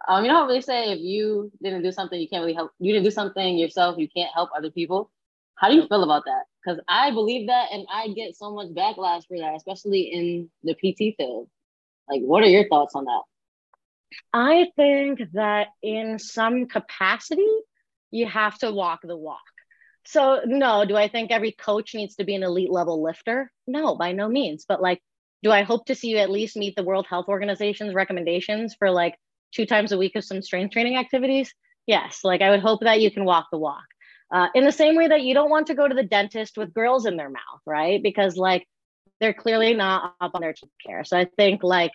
Um, 0.07 0.23
you 0.23 0.31
know 0.31 0.37
how 0.37 0.47
they 0.47 0.61
say 0.61 0.91
if 0.91 0.99
you 0.99 1.51
didn't 1.61 1.83
do 1.83 1.91
something, 1.91 2.19
you 2.19 2.27
can't 2.27 2.41
really 2.41 2.53
help. 2.53 2.71
You 2.79 2.93
didn't 2.93 3.05
do 3.05 3.11
something 3.11 3.57
yourself, 3.57 3.97
you 3.97 4.07
can't 4.09 4.31
help 4.33 4.49
other 4.55 4.71
people. 4.71 5.11
How 5.55 5.69
do 5.69 5.75
you 5.75 5.87
feel 5.87 6.03
about 6.03 6.25
that? 6.25 6.43
Because 6.63 6.81
I 6.87 7.11
believe 7.11 7.47
that, 7.47 7.69
and 7.71 7.85
I 7.91 8.09
get 8.09 8.35
so 8.35 8.53
much 8.53 8.69
backlash 8.69 9.27
for 9.27 9.37
that, 9.37 9.55
especially 9.55 10.01
in 10.01 10.49
the 10.63 10.73
PT 10.73 11.15
field. 11.15 11.47
Like, 12.09 12.21
what 12.21 12.43
are 12.43 12.47
your 12.47 12.67
thoughts 12.67 12.95
on 12.95 13.05
that? 13.05 13.21
I 14.33 14.67
think 14.75 15.21
that 15.33 15.67
in 15.81 16.19
some 16.19 16.67
capacity, 16.67 17.47
you 18.11 18.27
have 18.27 18.57
to 18.59 18.71
walk 18.71 19.01
the 19.03 19.17
walk. 19.17 19.39
So, 20.05 20.41
no, 20.45 20.85
do 20.85 20.95
I 20.97 21.07
think 21.07 21.31
every 21.31 21.51
coach 21.51 21.95
needs 21.95 22.15
to 22.15 22.25
be 22.25 22.35
an 22.35 22.43
elite 22.43 22.71
level 22.71 23.01
lifter? 23.01 23.51
No, 23.67 23.95
by 23.95 24.11
no 24.11 24.27
means. 24.27 24.65
But, 24.67 24.81
like, 24.81 25.01
do 25.43 25.51
I 25.51 25.63
hope 25.63 25.85
to 25.85 25.95
see 25.95 26.09
you 26.09 26.17
at 26.17 26.29
least 26.29 26.57
meet 26.57 26.75
the 26.75 26.83
World 26.83 27.05
Health 27.09 27.25
Organization's 27.27 27.93
recommendations 27.93 28.75
for 28.79 28.89
like 28.89 29.15
two 29.53 29.65
times 29.65 29.91
a 29.91 29.97
week 29.97 30.15
of 30.15 30.23
some 30.23 30.41
strength 30.41 30.73
training 30.73 30.97
activities? 30.97 31.53
Yes, 31.85 32.19
like 32.23 32.41
I 32.41 32.49
would 32.49 32.61
hope 32.61 32.81
that 32.81 33.01
you 33.01 33.11
can 33.11 33.25
walk 33.25 33.47
the 33.51 33.57
walk. 33.57 33.83
Uh, 34.31 34.47
in 34.55 34.65
the 34.65 34.71
same 34.71 34.95
way 34.95 35.07
that 35.07 35.21
you 35.21 35.33
don't 35.33 35.49
want 35.49 35.67
to 35.67 35.75
go 35.75 35.87
to 35.87 35.93
the 35.93 36.03
dentist 36.03 36.57
with 36.57 36.73
girls 36.73 37.05
in 37.05 37.17
their 37.17 37.29
mouth, 37.29 37.61
right? 37.65 38.01
Because 38.01 38.35
like 38.35 38.67
they're 39.19 39.33
clearly 39.33 39.73
not 39.73 40.15
up 40.19 40.31
on 40.33 40.41
their 40.41 40.53
teeth 40.53 40.71
care. 40.85 41.03
So 41.03 41.17
I 41.17 41.27
think 41.37 41.61
like, 41.61 41.91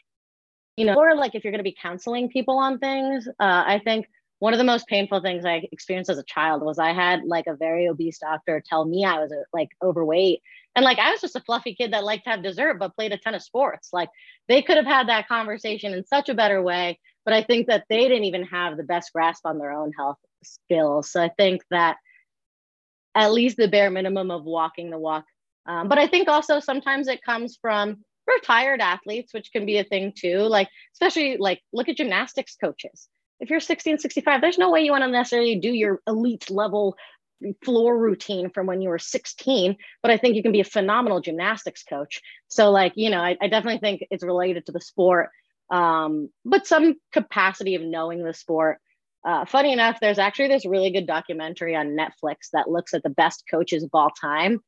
you 0.77 0.87
know, 0.87 0.95
or 0.95 1.17
like 1.17 1.35
if 1.35 1.43
you're 1.43 1.51
going 1.51 1.59
to 1.59 1.65
be 1.65 1.77
counseling 1.81 2.29
people 2.29 2.59
on 2.59 2.79
things, 2.79 3.27
uh, 3.27 3.33
I 3.67 3.81
think 3.83 4.07
one 4.39 4.53
of 4.53 4.59
the 4.59 4.65
most 4.65 4.87
painful 4.87 5.21
things 5.21 5.45
I 5.45 5.67
experienced 5.73 6.11
as 6.11 6.19
a 6.19 6.25
child 6.25 6.63
was 6.63 6.79
I 6.79 6.93
had 6.93 7.25
like 7.25 7.47
a 7.49 7.57
very 7.57 7.89
obese 7.89 8.19
doctor 8.19 8.63
tell 8.65 8.85
me 8.85 9.05
I 9.05 9.19
was 9.19 9.33
like 9.53 9.71
overweight. 9.83 10.41
And 10.77 10.85
like 10.85 11.01
I 11.01 11.11
was 11.11 11.21
just 11.21 11.35
a 11.35 11.41
fluffy 11.41 11.75
kid 11.75 11.93
that 11.93 12.05
liked 12.05 12.25
to 12.25 12.31
have 12.31 12.43
dessert 12.43 12.79
but 12.79 12.95
played 12.95 13.13
a 13.13 13.19
ton 13.19 13.35
of 13.35 13.43
sports. 13.43 13.89
Like 13.93 14.11
they 14.47 14.63
could 14.63 14.77
have 14.77 14.87
had 14.87 15.09
that 15.09 15.27
conversation 15.27 15.93
in 15.93 16.07
such 16.07 16.29
a 16.29 16.35
better 16.35 16.63
way. 16.63 17.01
But 17.25 17.35
I 17.35 17.43
think 17.43 17.67
that 17.67 17.85
they 17.89 18.09
didn't 18.09 18.25
even 18.25 18.45
have 18.45 18.77
the 18.77 18.83
best 18.83 19.13
grasp 19.13 19.45
on 19.45 19.59
their 19.59 19.73
own 19.73 19.93
health 19.93 20.19
skills. 20.43 21.11
So 21.11 21.23
I 21.23 21.29
think 21.29 21.63
that 21.71 21.97
at 23.15 23.33
least 23.33 23.57
the 23.57 23.69
bare 23.69 23.91
minimum 23.91 24.31
of 24.31 24.45
walking 24.45 24.91
the 24.91 24.99
walk. 24.99 25.25
Um, 25.67 25.89
but 25.89 25.99
I 25.99 26.07
think 26.07 26.29
also 26.29 26.61
sometimes 26.61 27.09
it 27.09 27.23
comes 27.23 27.59
from 27.61 28.05
retired 28.27 28.81
athletes, 28.81 29.35
which 29.35 29.53
can 29.53 29.67
be 29.67 29.79
a 29.79 29.85
thing 29.85 30.13
too. 30.17 30.39
Like, 30.39 30.69
especially 30.95 31.37
like 31.37 31.61
look 31.73 31.89
at 31.89 31.97
gymnastics 31.97 32.57
coaches 32.57 33.09
if 33.41 33.51
you're 33.51 33.61
16, 33.61 33.99
65, 33.99 34.41
there's 34.41 34.59
no 34.59 34.71
way 34.71 34.83
you 34.83 34.91
want 34.91 35.05
to 35.05 35.11
necessarily 35.11 35.57
do 35.57 35.73
your 35.73 36.01
elite 36.07 36.51
level 36.51 36.97
floor 37.65 37.97
routine 37.97 38.51
from 38.51 38.67
when 38.67 38.81
you 38.83 38.89
were 38.89 38.99
16 38.99 39.77
but 40.03 40.11
i 40.11 40.17
think 40.17 40.35
you 40.35 40.43
can 40.43 40.51
be 40.51 40.59
a 40.59 40.65
phenomenal 40.65 41.21
gymnastics 41.21 41.85
coach 41.85 42.21
so 42.49 42.73
like 42.73 42.93
you 42.97 43.09
know 43.11 43.21
i, 43.21 43.37
I 43.41 43.47
definitely 43.47 43.79
think 43.79 44.05
it's 44.11 44.25
related 44.25 44.67
to 44.67 44.73
the 44.73 44.81
sport 44.81 45.31
um, 45.71 46.31
but 46.45 46.67
some 46.67 46.97
capacity 47.13 47.75
of 47.75 47.83
knowing 47.83 48.25
the 48.25 48.35
sport. 48.35 48.79
Uh, 49.27 49.45
funny 49.45 49.73
enough 49.73 49.99
there's 50.01 50.19
actually 50.19 50.49
this 50.49 50.65
really 50.65 50.91
good 50.91 51.07
documentary 51.07 51.75
on 51.75 51.97
netflix 51.97 52.51
that 52.53 52.71
looks 52.71 52.95
at 52.95 53.03
the 53.03 53.11
best 53.11 53.45
coaches 53.51 53.83
of 53.83 53.91
all 53.93 54.11
time. 54.11 54.61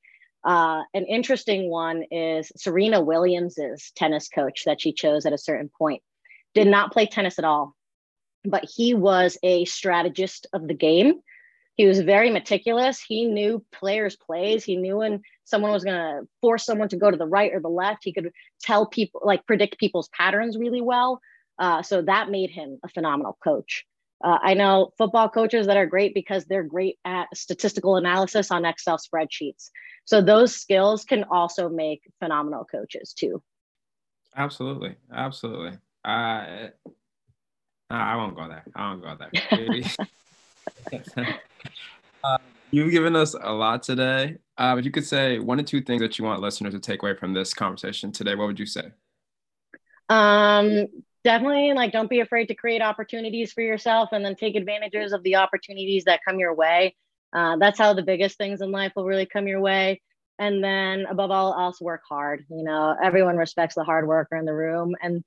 Uh, 0.45 0.83
an 0.93 1.05
interesting 1.07 1.71
one 1.71 2.03
is 2.11 2.51
serena 2.57 3.01
williams's 3.01 3.93
tennis 3.95 4.29
coach 4.29 4.65
that 4.67 4.81
she 4.81 4.93
chose 4.93 5.25
at 5.25 5.33
a 5.33 5.39
certain 5.39 5.71
point. 5.79 6.03
Did 6.55 6.67
not 6.67 6.93
play 6.93 7.07
tennis 7.07 7.39
at 7.39 7.45
all 7.45 7.77
but 8.45 8.65
he 8.65 8.95
was 8.95 9.39
a 9.43 9.65
strategist 9.65 10.47
of 10.53 10.67
the 10.67 10.75
game. 10.75 11.15
He 11.81 11.87
was 11.87 12.01
very 12.01 12.29
meticulous. 12.29 13.01
He 13.01 13.25
knew 13.25 13.65
players' 13.73 14.15
plays. 14.15 14.65
He 14.65 14.77
knew 14.77 14.99
when 14.99 15.23
someone 15.45 15.73
was 15.73 15.83
going 15.83 15.97
to 15.97 16.29
force 16.43 16.67
someone 16.67 16.91
to 16.91 16.99
go 16.99 17.11
to 17.11 17.17
the 17.17 17.27
right 17.27 17.55
or 17.55 17.61
the 17.61 17.71
left. 17.71 18.05
He 18.05 18.13
could 18.13 18.33
tell 18.61 18.85
people, 18.85 19.23
like 19.25 19.47
predict 19.47 19.79
people's 19.79 20.11
patterns 20.11 20.59
really 20.59 20.83
well. 20.83 21.23
Uh, 21.59 21.81
so 21.81 22.03
that 22.03 22.29
made 22.29 22.51
him 22.51 22.79
a 22.85 22.89
phenomenal 22.91 23.39
coach. 23.43 23.87
Uh, 24.23 24.37
I 24.43 24.53
know 24.53 24.93
football 24.99 25.31
coaches 25.31 25.69
that 25.69 25.79
are 25.79 25.87
great 25.87 26.13
because 26.13 26.45
they're 26.45 26.65
great 26.65 26.99
at 27.07 27.35
statistical 27.35 27.97
analysis 27.97 28.51
on 28.51 28.67
Excel 28.67 28.99
spreadsheets. 28.99 29.71
So 30.05 30.21
those 30.21 30.55
skills 30.55 31.07
can 31.07 31.25
also 31.31 31.71
make 31.71 32.03
phenomenal 32.19 32.67
coaches 32.71 33.15
too. 33.15 33.43
Absolutely, 34.37 34.97
absolutely. 35.11 35.79
Uh, 36.05 36.69
I 37.89 38.17
won't 38.17 38.37
go 38.37 38.49
there. 38.49 38.65
I 38.77 38.91
won't 38.91 39.03
go 39.03 39.17
there. 39.19 39.31
you've 42.71 42.91
given 42.91 43.17
us 43.17 43.35
a 43.41 43.53
lot 43.53 43.83
today. 43.83 44.37
Uh, 44.57 44.75
but 44.75 44.85
you 44.85 44.91
could 44.91 45.07
say 45.07 45.39
one 45.39 45.59
or 45.59 45.63
two 45.63 45.81
things 45.81 46.03
that 46.03 46.19
you 46.19 46.25
want 46.25 46.41
listeners 46.41 46.75
to 46.75 46.81
take 46.81 47.03
away 47.03 47.15
from 47.15 47.33
this 47.33 47.55
conversation 47.55 48.13
today. 48.13 48.35
What 48.35 48.47
would 48.47 48.59
you 48.59 48.67
say? 48.67 48.93
Um, 50.09 50.87
definitely, 51.25 51.73
like, 51.73 51.93
don't 51.93 52.11
be 52.11 52.21
afraid 52.21 52.47
to 52.49 52.55
create 52.55 52.83
opportunities 52.83 53.53
for 53.53 53.63
yourself, 53.63 54.11
and 54.13 54.25
then 54.25 54.37
take 54.37 54.57
advantages 54.57 55.13
of 55.13 55.23
the 55.23 55.37
opportunities 55.37 56.05
that 56.05 56.21
come 56.27 56.39
your 56.39 56.55
way. 56.55 56.97
Uh, 57.33 57.57
that's 57.57 57.79
how 57.79 57.95
the 57.95 58.03
biggest 58.03 58.37
things 58.37 58.61
in 58.61 58.71
life 58.71 58.93
will 58.97 59.07
really 59.07 59.27
come 59.27 59.47
your 59.47 59.61
way. 59.61 60.03
And 60.39 60.63
then, 60.63 61.07
above 61.09 61.31
all 61.31 61.59
else, 61.59 61.81
work 61.81 62.03
hard. 62.09 62.45
You 62.51 62.65
know, 62.65 62.97
everyone 63.03 63.37
respects 63.37 63.77
the 63.77 63.85
hard 63.85 64.07
worker 64.07 64.37
in 64.37 64.45
the 64.45 64.55
room, 64.55 64.95
and 65.01 65.25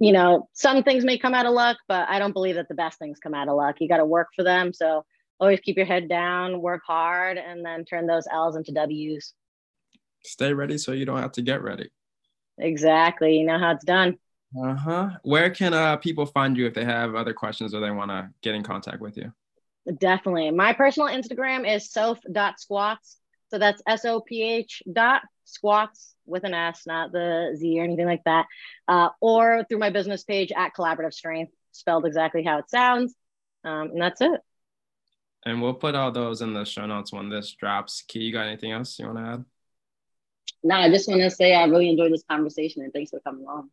you 0.00 0.10
know, 0.10 0.48
some 0.52 0.82
things 0.82 1.04
may 1.04 1.16
come 1.16 1.34
out 1.34 1.46
of 1.46 1.52
luck, 1.52 1.76
but 1.86 2.08
I 2.08 2.18
don't 2.18 2.32
believe 2.32 2.56
that 2.56 2.66
the 2.66 2.74
best 2.74 2.98
things 2.98 3.20
come 3.20 3.34
out 3.34 3.48
of 3.48 3.54
luck. 3.54 3.76
You 3.78 3.88
got 3.88 3.98
to 3.98 4.04
work 4.04 4.30
for 4.34 4.42
them. 4.42 4.72
So 4.72 5.04
always 5.42 5.60
keep 5.60 5.76
your 5.76 5.86
head 5.86 6.08
down, 6.08 6.62
work 6.62 6.82
hard, 6.86 7.36
and 7.36 7.64
then 7.64 7.84
turn 7.84 8.06
those 8.06 8.26
L's 8.32 8.54
into 8.54 8.70
W's. 8.72 9.34
Stay 10.24 10.52
ready 10.52 10.78
so 10.78 10.92
you 10.92 11.04
don't 11.04 11.20
have 11.20 11.32
to 11.32 11.42
get 11.42 11.62
ready. 11.62 11.90
Exactly. 12.58 13.38
You 13.38 13.46
know 13.46 13.58
how 13.58 13.72
it's 13.72 13.84
done. 13.84 14.18
Uh 14.64 14.74
huh. 14.74 15.10
Where 15.24 15.50
can 15.50 15.74
uh, 15.74 15.96
people 15.96 16.26
find 16.26 16.56
you 16.56 16.66
if 16.66 16.74
they 16.74 16.84
have 16.84 17.16
other 17.16 17.34
questions 17.34 17.74
or 17.74 17.80
they 17.80 17.90
want 17.90 18.10
to 18.10 18.30
get 18.42 18.54
in 18.54 18.62
contact 18.62 19.00
with 19.00 19.16
you? 19.16 19.32
Definitely. 19.98 20.52
My 20.52 20.74
personal 20.74 21.08
Instagram 21.08 21.68
is 21.68 21.90
soph.squats. 21.90 23.16
So 23.50 23.58
that's 23.58 23.82
S 23.86 24.04
O 24.04 24.20
P 24.20 24.42
H 24.42 24.82
dot 24.90 25.22
squats 25.44 26.14
with 26.24 26.44
an 26.44 26.54
S, 26.54 26.82
not 26.86 27.10
the 27.10 27.54
Z 27.56 27.80
or 27.80 27.82
anything 27.82 28.06
like 28.06 28.22
that, 28.24 28.46
uh, 28.86 29.08
or 29.20 29.64
through 29.68 29.80
my 29.80 29.90
business 29.90 30.22
page 30.22 30.52
at 30.52 30.72
Collaborative 30.74 31.12
Strength, 31.12 31.52
spelled 31.72 32.06
exactly 32.06 32.44
how 32.44 32.58
it 32.58 32.70
sounds. 32.70 33.14
Um, 33.64 33.90
and 33.90 34.00
that's 34.00 34.20
it. 34.20 34.40
And 35.44 35.60
we'll 35.60 35.74
put 35.74 35.94
all 35.94 36.12
those 36.12 36.40
in 36.40 36.54
the 36.54 36.64
show 36.64 36.86
notes 36.86 37.12
when 37.12 37.28
this 37.28 37.52
drops. 37.52 38.02
Key, 38.02 38.20
you 38.20 38.32
got 38.32 38.46
anything 38.46 38.72
else 38.72 38.98
you 38.98 39.06
want 39.06 39.18
to 39.18 39.24
add? 39.24 39.44
No, 40.62 40.76
I 40.76 40.90
just 40.90 41.08
want 41.08 41.20
to 41.20 41.30
say 41.30 41.54
I 41.54 41.64
really 41.64 41.90
enjoyed 41.90 42.12
this 42.12 42.22
conversation 42.28 42.82
and 42.82 42.92
thanks 42.92 43.10
for 43.10 43.20
coming 43.20 43.46
on. 43.46 43.68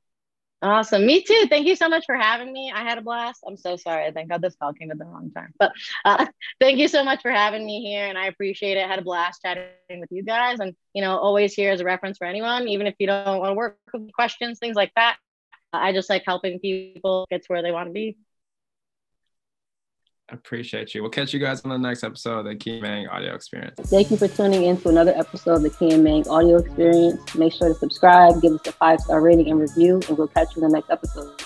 Awesome. 0.62 1.06
Me 1.06 1.24
too. 1.24 1.46
Thank 1.48 1.68
you 1.68 1.76
so 1.76 1.88
much 1.88 2.06
for 2.06 2.16
having 2.16 2.52
me. 2.52 2.70
I 2.74 2.84
had 2.84 2.98
a 2.98 3.02
blast. 3.02 3.44
I'm 3.48 3.56
so 3.56 3.78
sorry. 3.78 4.12
Thank 4.12 4.30
God 4.30 4.42
this 4.42 4.56
call 4.56 4.74
came 4.74 4.92
at 4.92 4.98
the 4.98 5.06
wrong 5.06 5.32
time. 5.32 5.54
But 5.58 5.72
uh, 6.04 6.26
thank 6.60 6.80
you 6.80 6.90
so 6.90 7.04
much 7.04 7.22
for 7.22 7.32
having 7.32 7.66
me 7.66 7.82
here. 7.82 8.08
And 8.08 8.18
I 8.18 8.26
appreciate 8.26 8.76
it. 8.76 8.84
I 8.84 8.88
had 8.88 9.00
a 9.00 9.04
blast 9.04 9.42
chatting 9.42 10.02
with 10.02 10.12
you 10.12 10.24
guys. 10.24 10.60
And, 10.60 10.76
you 10.94 11.02
know, 11.02 11.18
always 11.18 11.54
here 11.54 11.72
as 11.72 11.80
a 11.80 11.86
reference 11.86 12.18
for 12.18 12.26
anyone, 12.26 12.68
even 12.68 12.88
if 12.88 12.96
you 13.00 13.08
don't 13.08 13.40
want 13.40 13.52
to 13.52 13.54
work 13.54 13.78
with 13.94 14.12
questions, 14.12 14.60
things 14.60 14.76
like 14.76 14.92
that. 14.98 15.18
I 15.72 15.94
just 15.94 16.10
like 16.10 16.24
helping 16.26 16.60
people 16.60 17.26
get 17.30 17.44
to 17.44 17.48
where 17.48 17.62
they 17.62 17.72
want 17.72 17.88
to 17.88 17.94
be. 17.94 18.18
Appreciate 20.32 20.94
you. 20.94 21.02
We'll 21.02 21.12
catch 21.12 21.34
you 21.34 21.40
guys 21.40 21.62
on 21.62 21.72
the 21.72 21.78
next 21.78 22.04
episode 22.04 22.40
of 22.40 22.46
the 22.46 22.56
Key 22.56 22.80
Mang 22.80 23.08
Audio 23.08 23.34
Experience. 23.34 23.76
Thank 23.90 24.12
you 24.12 24.18
for 24.18 24.28
tuning 24.28 24.64
in 24.64 24.78
to 24.82 24.90
another 24.90 25.14
episode 25.16 25.56
of 25.56 25.62
the 25.64 25.70
Key 25.72 25.98
Mang 25.98 26.28
Audio 26.28 26.58
Experience. 26.58 27.36
Make 27.36 27.54
sure 27.54 27.70
to 27.70 27.74
subscribe, 27.74 28.42
give 28.42 28.54
us 28.54 28.68
a 28.68 28.72
five 28.74 29.00
star 29.00 29.22
rating 29.22 29.50
and 29.50 29.60
review, 29.60 30.02
and 30.08 30.18
we'll 30.18 30.28
catch 30.28 30.56
you 30.56 30.64
in 30.64 30.70
the 30.70 30.76
next 30.76 30.90
episode. 30.90 31.42